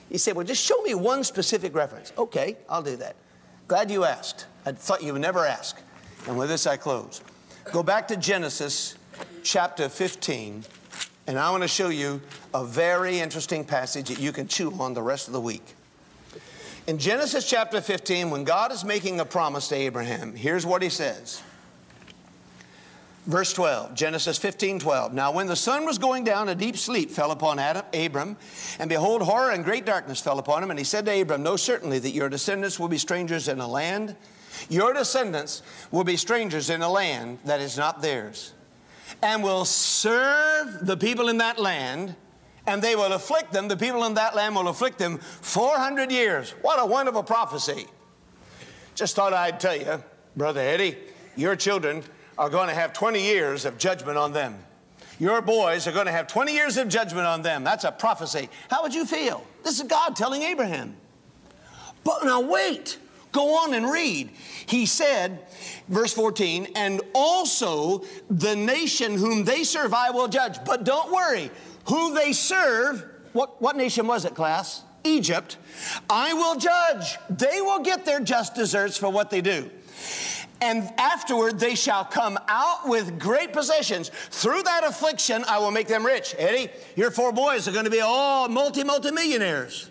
He 0.10 0.18
said, 0.18 0.36
Well, 0.36 0.46
just 0.46 0.64
show 0.64 0.82
me 0.82 0.96
one 0.96 1.24
specific 1.24 1.76
reference. 1.76 2.14
Okay, 2.18 2.58
I'll 2.70 2.82
do 2.82 2.96
that. 2.98 3.16
Glad 3.68 3.92
you 3.92 4.06
asked. 4.06 4.48
I 4.66 4.72
thought 4.72 5.04
you 5.04 5.14
would 5.14 5.22
never 5.22 5.46
ask. 5.46 5.80
And 6.28 6.38
with 6.38 6.50
this, 6.50 6.68
I 6.68 6.78
close. 6.78 7.22
Go 7.72 7.84
back 7.84 8.08
to 8.10 8.18
Genesis 8.18 8.96
chapter 9.44 9.90
15 9.90 10.64
and 11.28 11.40
I 11.40 11.52
want 11.52 11.64
to 11.64 11.70
show 11.70 11.90
you 11.90 12.22
a 12.54 12.66
very 12.66 13.20
interesting 13.20 13.64
passage 13.64 14.10
that 14.10 14.20
you 14.20 14.32
can 14.32 14.48
chew 14.48 14.74
on 14.74 14.94
the 14.94 15.02
rest 15.02 15.28
of 15.28 15.34
the 15.34 15.40
week. 15.40 15.64
In 16.86 16.98
Genesis 16.98 17.50
chapter 17.50 17.80
15, 17.80 18.30
when 18.30 18.44
God 18.44 18.74
is 18.74 18.84
making 18.84 19.22
a 19.22 19.26
promise 19.26 19.70
to 19.70 19.76
Abraham, 19.76 20.36
here's 20.36 20.66
what 20.66 20.82
he 20.82 20.90
says. 20.90 21.42
Verse 23.26 23.54
12, 23.54 23.96
Genesis 23.96 24.38
15, 24.38 24.80
12. 24.80 25.14
Now, 25.14 25.32
when 25.32 25.48
the 25.48 25.56
sun 25.56 25.86
was 25.86 25.98
going 25.98 26.26
down, 26.26 26.50
a 26.50 26.56
deep 26.56 26.76
sleep 26.76 27.10
fell 27.10 27.32
upon 27.32 27.58
Adam, 27.58 27.86
Abram, 27.94 28.36
and 28.80 28.90
behold, 28.90 29.22
horror 29.22 29.52
and 29.52 29.64
great 29.64 29.86
darkness 29.86 30.20
fell 30.20 30.40
upon 30.40 30.62
him. 30.62 30.72
And 30.72 30.78
he 30.78 30.84
said 30.84 31.06
to 31.06 31.22
Abram, 31.22 31.42
Know 31.42 31.56
certainly 31.56 32.00
that 32.00 32.12
your 32.12 32.28
descendants 32.28 32.78
will 32.78 32.90
be 32.90 32.98
strangers 32.98 33.48
in 33.48 33.62
a 33.62 33.68
land. 33.68 34.18
Your 34.70 34.92
descendants 34.92 35.62
will 35.90 36.04
be 36.04 36.18
strangers 36.18 36.70
in 36.70 36.82
a 36.82 36.90
land 36.90 37.40
that 37.46 37.62
is 37.62 37.78
not 37.78 38.02
theirs 38.02 38.52
and 39.22 39.44
will 39.44 39.66
serve 39.66 40.86
the 40.86 40.98
people 40.98 41.30
in 41.30 41.38
that 41.38 41.60
land, 41.60 42.16
and 42.68 42.82
they 42.82 42.96
will 42.96 43.14
afflict 43.14 43.54
them. 43.54 43.68
The 43.68 43.78
people 43.78 44.04
in 44.06 44.14
that 44.16 44.36
land 44.36 44.56
will 44.56 44.68
afflict 44.68 44.98
them 45.00 45.18
400 45.18 46.12
years. 46.12 46.52
What 46.62 46.80
a 46.80 46.86
wonderful 46.86 47.24
prophecy. 47.24 47.86
Just 48.96 49.16
thought 49.16 49.34
I'd 49.34 49.60
tell 49.60 49.76
you, 49.76 50.04
Brother 50.36 50.62
Eddie, 50.62 50.98
your 51.36 51.56
children 51.56 52.04
are 52.38 52.50
going 52.50 52.70
to 52.70 52.76
have 52.76 52.94
20 52.94 53.22
years 53.22 53.66
of 53.66 53.78
judgment 53.78 54.18
on 54.18 54.34
them. 54.34 54.58
Your 55.20 55.42
boys 55.42 55.88
are 55.88 55.92
going 55.92 56.08
to 56.08 56.12
have 56.12 56.28
20 56.28 56.52
years 56.54 56.78
of 56.78 56.90
judgment 56.90 57.28
on 57.28 57.42
them. 57.44 57.64
That's 57.64 57.84
a 57.84 57.92
prophecy. 57.92 58.50
How 58.70 58.82
would 58.82 58.94
you 58.94 59.06
feel? 59.06 59.46
This 59.64 59.80
is 59.80 59.88
God 59.88 60.16
telling 60.16 60.42
Abraham. 60.42 60.96
But 62.04 62.26
now 62.26 62.42
wait. 62.42 62.98
Go 63.34 63.58
on 63.58 63.74
and 63.74 63.90
read. 63.90 64.30
He 64.68 64.86
said, 64.86 65.40
verse 65.90 66.14
14, 66.14 66.68
and 66.76 67.02
also 67.14 68.06
the 68.30 68.56
nation 68.56 69.18
whom 69.18 69.44
they 69.44 69.64
serve 69.64 69.94
I 69.94 70.12
will 70.12 70.28
judge. 70.28 70.64
But 70.64 70.86
don't 70.86 71.12
worry, 71.12 71.52
who 71.90 72.14
they 72.14 72.32
serve, 72.32 73.04
what, 73.34 73.62
what 73.62 73.76
nation 73.76 74.08
was 74.08 74.24
it, 74.24 74.36
class? 74.36 74.84
Egypt, 75.04 75.58
I 76.10 76.34
will 76.34 76.56
judge. 76.56 77.18
They 77.30 77.60
will 77.60 77.80
get 77.80 78.06
their 78.06 78.22
just 78.22 78.56
deserts 78.56 78.98
for 78.98 79.10
what 79.10 79.32
they 79.32 79.42
do. 79.42 79.70
And 80.62 80.90
afterward 80.98 81.60
they 81.60 81.76
shall 81.76 82.06
come 82.06 82.38
out 82.48 82.88
with 82.88 83.20
great 83.20 83.52
possessions. 83.52 84.12
Through 84.30 84.64
that 84.64 84.84
affliction, 84.86 85.44
I 85.48 85.58
will 85.58 85.72
make 85.72 85.88
them 85.88 86.06
rich. 86.06 86.36
Eddie, 86.38 86.72
your 86.96 87.12
four 87.12 87.34
boys 87.34 87.68
are 87.68 87.74
going 87.74 87.84
to 87.86 87.92
be 87.92 88.00
all 88.00 88.48
multi, 88.48 88.84
multi 88.84 89.12
millionaires 89.12 89.90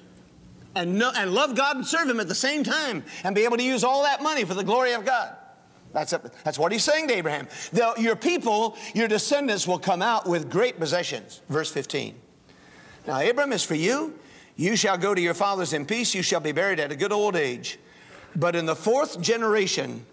and, 0.74 0.98
know, 0.98 1.12
and 1.14 1.32
love 1.32 1.54
God 1.54 1.76
and 1.76 1.86
serve 1.86 2.08
Him 2.08 2.20
at 2.20 2.28
the 2.28 2.34
same 2.34 2.64
time 2.64 3.04
and 3.24 3.34
be 3.34 3.44
able 3.44 3.56
to 3.56 3.62
use 3.62 3.84
all 3.84 4.02
that 4.02 4.22
money 4.22 4.44
for 4.44 4.54
the 4.54 4.64
glory 4.64 4.92
of 4.92 5.04
God. 5.04 5.36
That's, 5.92 6.12
a, 6.12 6.30
that's 6.44 6.58
what 6.58 6.72
he's 6.72 6.84
saying 6.84 7.08
to 7.08 7.14
Abraham. 7.14 7.48
The, 7.72 7.94
your 7.98 8.16
people, 8.16 8.76
your 8.94 9.08
descendants 9.08 9.68
will 9.68 9.78
come 9.78 10.00
out 10.00 10.26
with 10.26 10.50
great 10.50 10.78
possessions. 10.78 11.42
Verse 11.48 11.70
15. 11.70 12.14
Now, 13.06 13.20
Abram 13.20 13.52
is 13.52 13.62
for 13.62 13.74
you. 13.74 14.18
You 14.56 14.76
shall 14.76 14.96
go 14.96 15.14
to 15.14 15.20
your 15.20 15.34
fathers 15.34 15.72
in 15.72 15.86
peace. 15.86 16.14
You 16.14 16.22
shall 16.22 16.40
be 16.40 16.52
buried 16.52 16.80
at 16.80 16.92
a 16.92 16.96
good 16.96 17.12
old 17.12 17.36
age. 17.36 17.78
But 18.36 18.56
in 18.56 18.64
the 18.64 18.76
fourth 18.76 19.20
generation, 19.20 20.06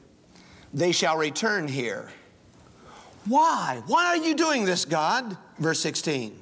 they 0.73 0.91
shall 0.91 1.17
return 1.17 1.67
here. 1.67 2.09
Why? 3.25 3.81
Why 3.87 4.07
are 4.07 4.17
you 4.17 4.33
doing 4.33 4.65
this, 4.65 4.85
God? 4.85 5.37
Verse 5.59 5.79
16. 5.79 6.39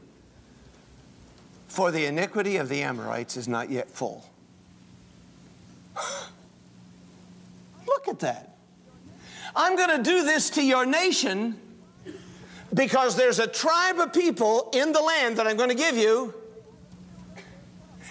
For 1.68 1.92
the 1.92 2.06
iniquity 2.06 2.58
of 2.58 2.70
the 2.70 2.82
Amorites 2.82 3.38
is 3.38 3.48
not 3.48 3.70
yet 3.70 3.90
full. 3.90 4.26
Look 7.88 8.08
at 8.08 8.20
that. 8.20 8.56
I'm 9.56 9.76
going 9.76 9.98
to 9.98 10.04
do 10.04 10.24
this 10.24 10.50
to 10.52 10.64
your 10.64 10.86
nation 10.86 11.60
because 12.74 13.16
there's 13.16 13.40
a 13.40 13.48
tribe 13.48 14.00
of 14.00 14.14
people 14.14 14.70
in 14.74 14.92
the 14.92 15.02
land 15.02 15.38
that 15.38 15.48
I'm 15.48 15.58
going 15.58 15.70
to 15.70 15.76
give 15.76 15.98
you 15.98 16.34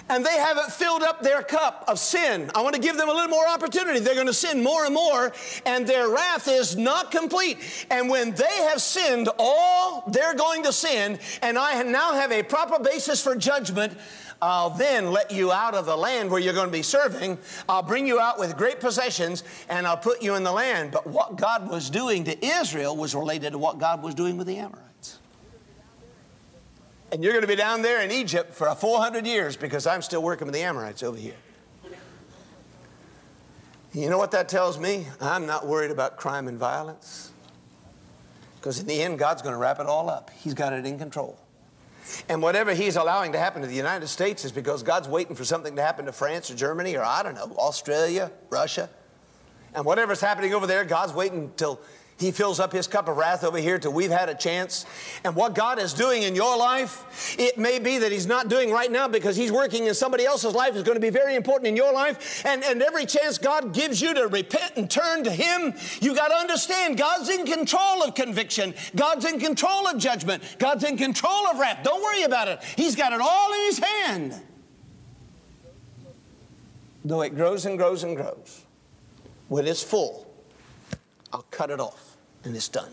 and 0.09 0.25
they 0.25 0.37
haven't 0.37 0.73
filled 0.73 1.03
up 1.03 1.23
their 1.23 1.43
cup 1.43 1.85
of 1.89 1.99
sin. 1.99 2.51
I 2.55 2.63
want 2.63 2.75
to 2.75 2.81
give 2.81 2.97
them 2.97 3.09
a 3.09 3.13
little 3.13 3.29
more 3.29 3.47
opportunity. 3.49 4.01
They're 4.01 4.15
going 4.15 4.27
to 4.27 4.35
sin 4.35 4.63
more 4.63 4.85
and 4.85 4.95
more, 4.95 5.33
and 5.65 5.87
their 5.87 6.09
wrath 6.09 6.49
is 6.49 6.77
not 6.77 7.11
complete. 7.11 7.87
And 7.91 8.09
when 8.09 8.33
they 8.33 8.57
have 8.69 8.81
sinned 8.81 9.29
all 9.39 10.05
they're 10.09 10.35
going 10.35 10.63
to 10.65 10.73
sin, 10.73 11.19
and 11.43 11.59
I 11.59 11.83
now 11.83 12.15
have 12.15 12.33
a 12.33 12.43
proper 12.43 12.83
basis 12.83 13.23
for 13.23 13.35
judgment, 13.37 13.97
I'll 14.41 14.71
then 14.71 15.13
let 15.13 15.31
you 15.31 15.51
out 15.51 15.75
of 15.75 15.87
the 15.87 15.97
land 15.97 16.31
where 16.31 16.41
you're 16.41 16.55
going 16.55 16.69
to 16.69 16.73
be 16.73 16.83
serving. 16.83 17.39
I'll 17.69 17.83
bring 17.83 18.07
you 18.07 18.21
out 18.21 18.39
with 18.39 18.57
great 18.57 18.81
possessions, 18.81 19.45
and 19.69 19.87
I'll 19.87 19.97
put 19.97 20.23
you 20.23 20.35
in 20.35 20.45
the 20.45 20.53
land. 20.53 20.93
But 20.93 21.07
what 21.07 21.37
God 21.37 21.71
was 21.71 21.89
doing 21.89 22.25
to 22.25 22.47
Israel 22.47 22.97
was 22.97 23.15
related 23.15 23.53
to 23.53 23.59
what 23.59 23.79
God 23.79 24.03
was 24.03 24.15
doing 24.15 24.37
with 24.37 24.47
the 24.47 24.59
Amorites. 24.59 24.86
And 27.17 27.25
you're 27.25 27.33
going 27.33 27.41
to 27.41 27.49
be 27.49 27.57
down 27.57 27.81
there 27.81 28.03
in 28.03 28.11
Egypt 28.11 28.53
for 28.53 28.75
400 28.75 29.27
years 29.27 29.57
because 29.57 29.87
I'm 29.87 30.03
still 30.03 30.23
working 30.23 30.47
with 30.47 30.55
the 30.55 30.61
Amorites 30.61 31.03
over 31.03 31.17
here. 31.17 31.33
You 33.95 34.11
know 34.11 34.19
what 34.19 34.33
that 34.33 34.51
tells 34.51 34.79
me? 34.79 35.07
I'm 35.19 35.47
not 35.47 35.67
worried 35.67 35.91
about 35.91 36.19
crime 36.19 36.47
and 36.47 36.59
violence. 36.59 37.33
Because 38.57 38.81
in 38.81 38.87
the 38.87 39.03
end, 39.03 39.19
God's 39.19 39.41
going 39.41 39.55
to 39.55 39.59
wrap 39.59 39.81
it 39.81 39.87
all 39.87 40.11
up. 40.11 40.31
He's 40.41 40.53
got 40.53 40.75
it 40.75 40.85
in 40.85 40.99
control. 40.99 41.39
And 42.29 42.43
whatever 42.43 42.75
He's 42.75 42.97
allowing 42.97 43.33
to 43.33 43.39
happen 43.39 43.62
to 43.62 43.67
the 43.67 43.75
United 43.75 44.09
States 44.09 44.45
is 44.45 44.53
because 44.53 44.83
God's 44.83 45.09
waiting 45.09 45.35
for 45.35 45.45
something 45.47 45.75
to 45.77 45.81
happen 45.81 46.05
to 46.05 46.12
France 46.12 46.51
or 46.51 46.55
Germany 46.55 46.99
or 46.99 47.03
I 47.03 47.23
don't 47.23 47.35
know, 47.35 47.51
Australia, 47.57 48.31
Russia. 48.51 48.91
And 49.75 49.87
whatever's 49.87 50.21
happening 50.21 50.53
over 50.53 50.67
there, 50.67 50.85
God's 50.85 51.14
waiting 51.14 51.45
until 51.45 51.81
He 52.19 52.31
fills 52.31 52.61
up 52.61 52.73
his 52.73 52.87
cup 52.87 53.09
of 53.09 53.19
wrath 53.19 53.45
over 53.45 53.59
here 53.59 53.79
till 53.79 53.93
we've 53.93 54.11
had 54.11 54.31
a 54.31 54.35
chance. 54.35 54.87
And 55.23 55.37
what 55.37 55.55
God 55.55 55.79
is 55.79 55.93
doing 55.93 56.23
in 56.23 56.35
your 56.35 56.57
life, 56.57 57.37
it 57.39 57.59
may 57.59 57.79
be 57.79 57.99
that 57.99 58.11
He's 58.11 58.27
not 58.27 58.49
doing 58.49 58.71
right 58.71 58.91
now 58.91 59.07
because 59.07 59.37
He's 59.37 59.53
working 59.53 59.87
in 59.87 59.95
somebody 59.95 60.25
else's 60.25 60.55
life 60.55 60.75
is 60.77 60.83
going 60.83 60.97
to 60.97 61.01
be 61.01 61.11
very 61.11 61.35
important 61.35 61.67
in 61.69 61.77
your 61.77 61.93
life. 61.93 62.43
And, 62.47 62.64
and 62.64 62.81
every 62.81 63.05
chance 63.05 63.37
God 63.37 63.75
gives 63.75 64.01
you 64.01 64.14
to 64.14 64.29
repent 64.29 64.73
and 64.77 64.91
turn 64.91 65.25
to 65.25 65.31
Him, 65.31 65.75
you 66.01 66.14
got 66.14 66.29
to 66.29 66.37
understand 66.37 66.97
God's 66.97 67.29
in 67.29 67.45
control 67.45 68.03
of 68.03 68.14
conviction, 68.14 68.73
God's 68.95 69.27
in 69.27 69.39
control 69.39 69.87
of 69.87 69.99
judgment, 69.99 70.43
God's 70.59 70.85
in 70.85 70.97
control 70.97 71.47
of 71.49 71.59
wrath. 71.59 71.81
Don't 71.85 72.03
worry 72.03 72.23
about 72.23 72.49
it. 72.49 72.62
He's 72.77 72.97
got 72.97 73.12
it 73.12 73.21
all 73.21 73.53
in 73.53 73.61
His 73.67 73.79
hand. 73.79 74.43
Though 77.05 77.21
it 77.21 77.37
grows 77.37 77.67
and 77.67 77.77
grows 77.77 78.05
and 78.05 78.17
grows, 78.17 78.64
when 79.49 79.67
it's 79.67 79.83
full, 79.83 80.27
I'll 81.31 81.47
cut 81.51 81.71
it 81.71 81.79
off 81.79 82.06
and 82.47 82.57
it's 82.57 82.69
done. 82.69 82.93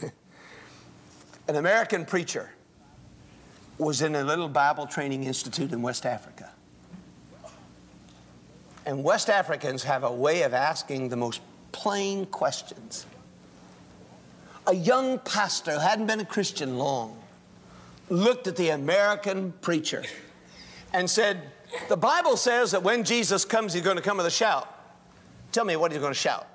An 1.48 1.56
American 1.56 2.04
preacher 2.04 2.50
was 3.78 4.02
in 4.02 4.14
a 4.14 4.22
little 4.22 4.48
Bible 4.48 4.86
training 4.86 5.24
institute 5.24 5.72
in 5.72 5.82
West 5.82 6.04
Africa. 6.06 6.50
And 8.84 9.02
West 9.02 9.30
Africans 9.30 9.82
have 9.84 10.04
a 10.04 10.12
way 10.12 10.42
of 10.42 10.54
asking 10.54 11.08
the 11.08 11.16
most 11.16 11.40
plain 11.72 12.26
questions. 12.26 13.06
A 14.66 14.74
young 14.74 15.18
pastor 15.20 15.72
who 15.72 15.78
hadn't 15.78 16.06
been 16.06 16.20
a 16.20 16.24
Christian 16.24 16.78
long 16.78 17.18
looked 18.10 18.46
at 18.46 18.56
the 18.56 18.68
American 18.70 19.52
preacher 19.62 20.02
and 20.92 21.08
said, 21.08 21.50
The 21.88 21.96
Bible 21.96 22.36
says 22.36 22.72
that 22.72 22.82
when 22.82 23.04
Jesus 23.04 23.44
comes, 23.44 23.72
he's 23.72 23.82
going 23.82 23.96
to 23.96 24.02
come 24.02 24.18
with 24.18 24.26
a 24.26 24.30
shout. 24.30 24.68
Tell 25.52 25.64
me 25.64 25.76
what 25.76 25.92
he's 25.92 26.00
going 26.00 26.12
to 26.12 26.18
shout. 26.18 26.46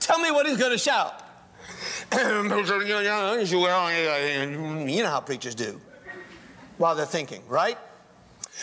Tell 0.00 0.18
me 0.18 0.30
what 0.30 0.46
he's 0.46 0.56
going 0.56 0.72
to 0.72 0.78
shout. 0.78 1.22
you 2.12 2.48
know 5.02 5.08
how 5.08 5.20
preachers 5.20 5.54
do 5.54 5.80
while 6.78 6.96
they're 6.96 7.06
thinking, 7.06 7.42
right? 7.46 7.78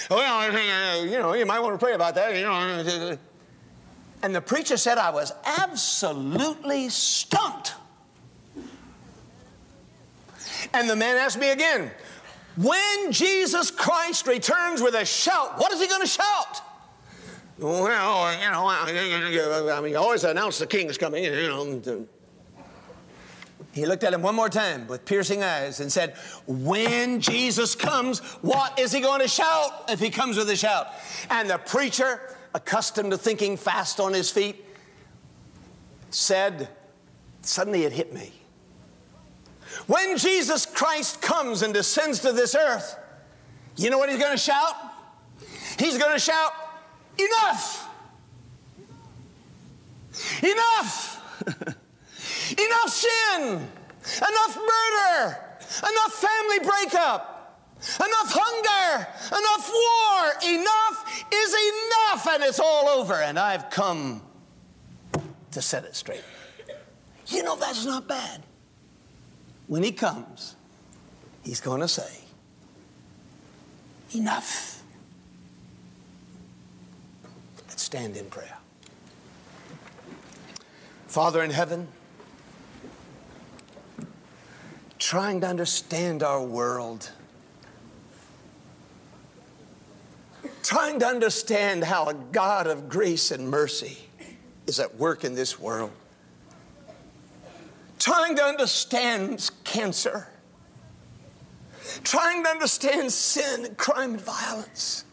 Well, 0.10 0.20
uh, 0.20 1.04
you 1.04 1.18
know, 1.18 1.34
you 1.34 1.46
might 1.46 1.60
want 1.60 1.80
to 1.80 1.84
pray 1.84 1.94
about 1.94 2.16
that. 2.16 3.20
And 4.24 4.36
the 4.36 4.42
preacher 4.42 4.76
said, 4.78 4.98
I 4.98 5.12
was 5.12 5.32
absolutely 5.46 6.90
stumped. 6.90 7.76
And 10.74 10.90
the 10.90 10.96
man 10.96 11.18
asked 11.18 11.40
me 11.40 11.52
again, 11.52 11.92
when 12.58 13.12
Jesus 13.12 13.70
Christ 13.70 14.26
returns 14.28 14.82
with 14.82 14.96
a 14.96 15.06
shout, 15.06 15.60
what 15.60 15.72
is 15.72 15.80
he 15.80 15.88
going 15.88 16.02
to 16.02 16.08
shout? 16.08 16.62
Well, 17.60 18.34
you 18.34 18.52
know, 18.52 18.68
I 18.68 19.82
mean, 19.82 19.92
you 19.92 19.98
always 19.98 20.24
announce 20.24 20.60
the 20.60 20.68
king's 20.68 20.98
coming, 20.98 21.24
you 21.24 21.32
know. 21.32 21.82
Uh, 21.88 22.62
he 23.72 23.86
looked 23.86 24.04
at 24.04 24.14
him 24.14 24.22
one 24.22 24.36
more 24.36 24.50
time 24.50 24.88
with 24.88 25.06
piercing 25.06 25.44
eyes 25.44 25.80
and 25.80 25.92
said, 25.92 26.16
When 26.46 27.20
Jesus 27.20 27.76
comes, 27.76 28.20
what 28.42 28.80
is 28.80 28.92
he 28.92 29.02
going 29.02 29.22
to 29.22 29.28
shout 29.28 29.86
if 29.90 30.00
he 30.00 30.10
comes 30.10 30.38
with 30.38 30.50
a 30.50 30.56
shout? 30.56 30.88
And 31.30 31.50
the 31.50 31.58
preacher, 31.58 32.36
accustomed 32.54 33.12
to 33.12 33.18
thinking 33.18 33.58
fast 33.58 34.00
on 34.00 34.14
his 34.14 34.30
feet, 34.30 34.64
said, 36.12 36.70
Suddenly 37.42 37.84
it 37.84 37.92
hit 37.92 38.14
me. 38.14 38.32
When 39.88 40.18
Jesus 40.18 40.66
Christ 40.66 41.22
comes 41.22 41.62
and 41.62 41.74
descends 41.74 42.20
to 42.22 42.32
this 42.32 42.56
earth, 42.56 42.98
you 43.76 43.90
know 43.90 43.98
what 43.98 44.10
he's 44.10 44.20
going 44.20 44.32
to 44.32 44.38
shout? 44.38 44.76
He's 45.80 45.98
going 45.98 46.14
to 46.14 46.20
shout, 46.20 46.52
Enough! 47.20 47.90
Enough! 50.44 51.44
enough 52.58 52.90
sin! 52.90 53.68
Enough 54.18 54.58
murder! 54.58 55.38
Enough 55.80 56.14
family 56.14 56.60
breakup! 56.60 57.34
Enough 57.80 58.32
hunger! 58.34 59.08
Enough 59.28 59.70
war! 59.70 60.52
Enough 60.52 61.26
is 61.34 61.54
enough, 61.54 62.28
and 62.34 62.44
it's 62.44 62.60
all 62.60 62.88
over, 62.90 63.16
and 63.16 63.38
I've 63.38 63.70
come 63.70 64.22
to 65.52 65.62
set 65.62 65.86
it 65.86 65.96
straight. 65.96 66.24
You 67.28 67.44
know, 67.44 67.56
that's 67.56 67.86
not 67.86 68.08
bad. 68.08 68.44
When 69.68 69.84
he 69.84 69.92
comes, 69.92 70.56
he's 71.44 71.60
going 71.60 71.82
to 71.82 71.88
say, 71.88 72.22
Enough. 74.16 74.77
Stand 77.88 78.18
in 78.18 78.26
prayer. 78.26 78.58
Father 81.08 81.42
in 81.42 81.52
heaven, 81.52 81.88
trying 85.00 85.40
to 85.40 85.48
understand 85.48 86.22
our 86.22 86.44
world, 86.44 87.10
trying 90.64 91.00
to 91.00 91.06
understand 91.06 91.86
how 91.86 92.10
a 92.10 92.14
God 92.14 92.68
of 92.68 92.90
grace 92.90 93.32
and 93.32 93.50
mercy 93.50 93.98
is 94.66 94.82
at 94.82 94.98
work 94.98 95.24
in 95.24 95.34
this 95.34 95.58
world, 95.58 95.92
trying 98.00 98.36
to 98.36 98.44
understand 98.44 99.50
cancer, 99.64 100.28
trying 102.04 102.44
to 102.44 102.50
understand 102.50 103.14
sin 103.14 103.64
and 103.64 103.78
crime 103.78 104.16
and 104.16 104.22
violence 104.22 105.06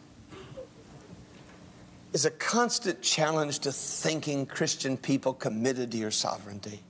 is 2.14 2.24
a 2.24 2.30
constant 2.30 3.02
challenge 3.02 3.58
to 3.58 3.72
thinking 3.72 4.46
Christian 4.46 4.96
people 4.96 5.34
committed 5.34 5.90
to 5.90 5.98
your 5.98 6.12
sovereignty. 6.12 6.80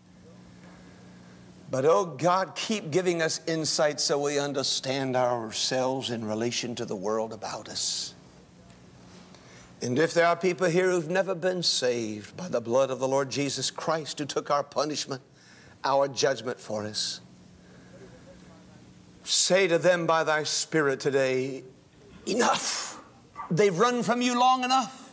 But 1.71 1.87
oh 1.87 2.05
God, 2.05 2.55
keep 2.55 2.91
giving 2.91 3.23
us 3.23 3.41
insight 3.47 4.01
so 4.01 4.21
we 4.21 4.39
understand 4.39 5.17
ourselves 5.17 6.11
in 6.11 6.27
relation 6.27 6.75
to 6.75 6.85
the 6.85 6.95
world 6.95 7.33
about 7.33 7.71
us. 7.71 8.15
And 9.81 9.99
if 9.99 10.13
there 10.13 10.27
are 10.27 10.37
people 10.37 10.69
here 10.69 10.91
who've 10.91 11.09
never 11.09 11.35
been 11.35 11.63
saved 11.63 12.37
by 12.37 12.49
the 12.49 12.61
blood 12.61 12.91
of 12.91 12.99
the 12.99 13.09
Lord 13.09 13.31
Jesus 13.31 13.71
Christ, 13.71 14.19
who 14.19 14.27
took 14.27 14.51
our 14.51 14.63
punishment, 14.63 15.23
our 15.85 16.07
judgment 16.07 16.61
for 16.61 16.85
us, 16.85 17.23
say 19.25 19.67
to 19.69 19.79
them 19.79 20.07
by 20.07 20.23
thy 20.23 20.45
Spirit 20.45 21.01
today, 21.01 21.65
Enough. 22.27 22.99
They've 23.51 23.79
run 23.79 24.03
from 24.03 24.23
you 24.23 24.39
long 24.39 24.65
enough. 24.65 25.04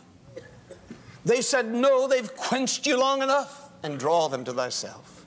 They 1.24 1.40
said, 1.40 1.72
No, 1.72 2.08
they've 2.08 2.34
quenched 2.36 2.86
you 2.86 2.98
long 2.98 3.22
enough, 3.22 3.70
and 3.82 3.98
draw 3.98 4.28
them 4.28 4.44
to 4.44 4.52
thyself. 4.52 5.26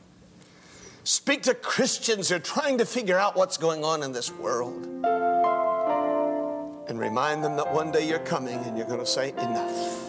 Speak 1.03 1.43
to 1.43 1.53
Christians 1.53 2.29
who 2.29 2.35
are 2.35 2.39
trying 2.39 2.79
to 2.79 2.85
figure 2.85 3.19
out 3.19 3.35
what's 3.35 3.57
going 3.57 3.83
on 3.83 4.01
in 4.03 4.11
this 4.11 4.31
world. 4.31 4.85
And 6.87 6.99
remind 6.99 7.43
them 7.43 7.55
that 7.57 7.71
one 7.71 7.91
day 7.91 8.07
you're 8.07 8.19
coming 8.19 8.57
and 8.59 8.77
you're 8.77 8.87
going 8.87 8.99
to 8.99 9.05
say, 9.05 9.29
Enough. 9.29 10.01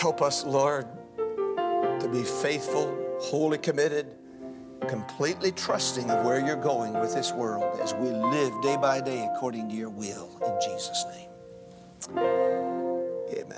Help 0.00 0.22
us, 0.22 0.44
Lord, 0.44 0.86
to 1.16 2.08
be 2.12 2.22
faithful, 2.22 2.96
wholly 3.20 3.58
committed, 3.58 4.14
completely 4.86 5.50
trusting 5.50 6.08
of 6.10 6.24
where 6.24 6.44
you're 6.44 6.56
going 6.56 6.92
with 7.00 7.14
this 7.14 7.32
world 7.32 7.80
as 7.80 7.94
we 7.94 8.08
live 8.10 8.62
day 8.62 8.76
by 8.76 9.00
day 9.00 9.28
according 9.34 9.68
to 9.68 9.74
your 9.74 9.90
will. 9.90 10.30
In 10.46 10.70
Jesus' 10.70 11.04
name. 12.14 12.77
Amen. 13.32 13.56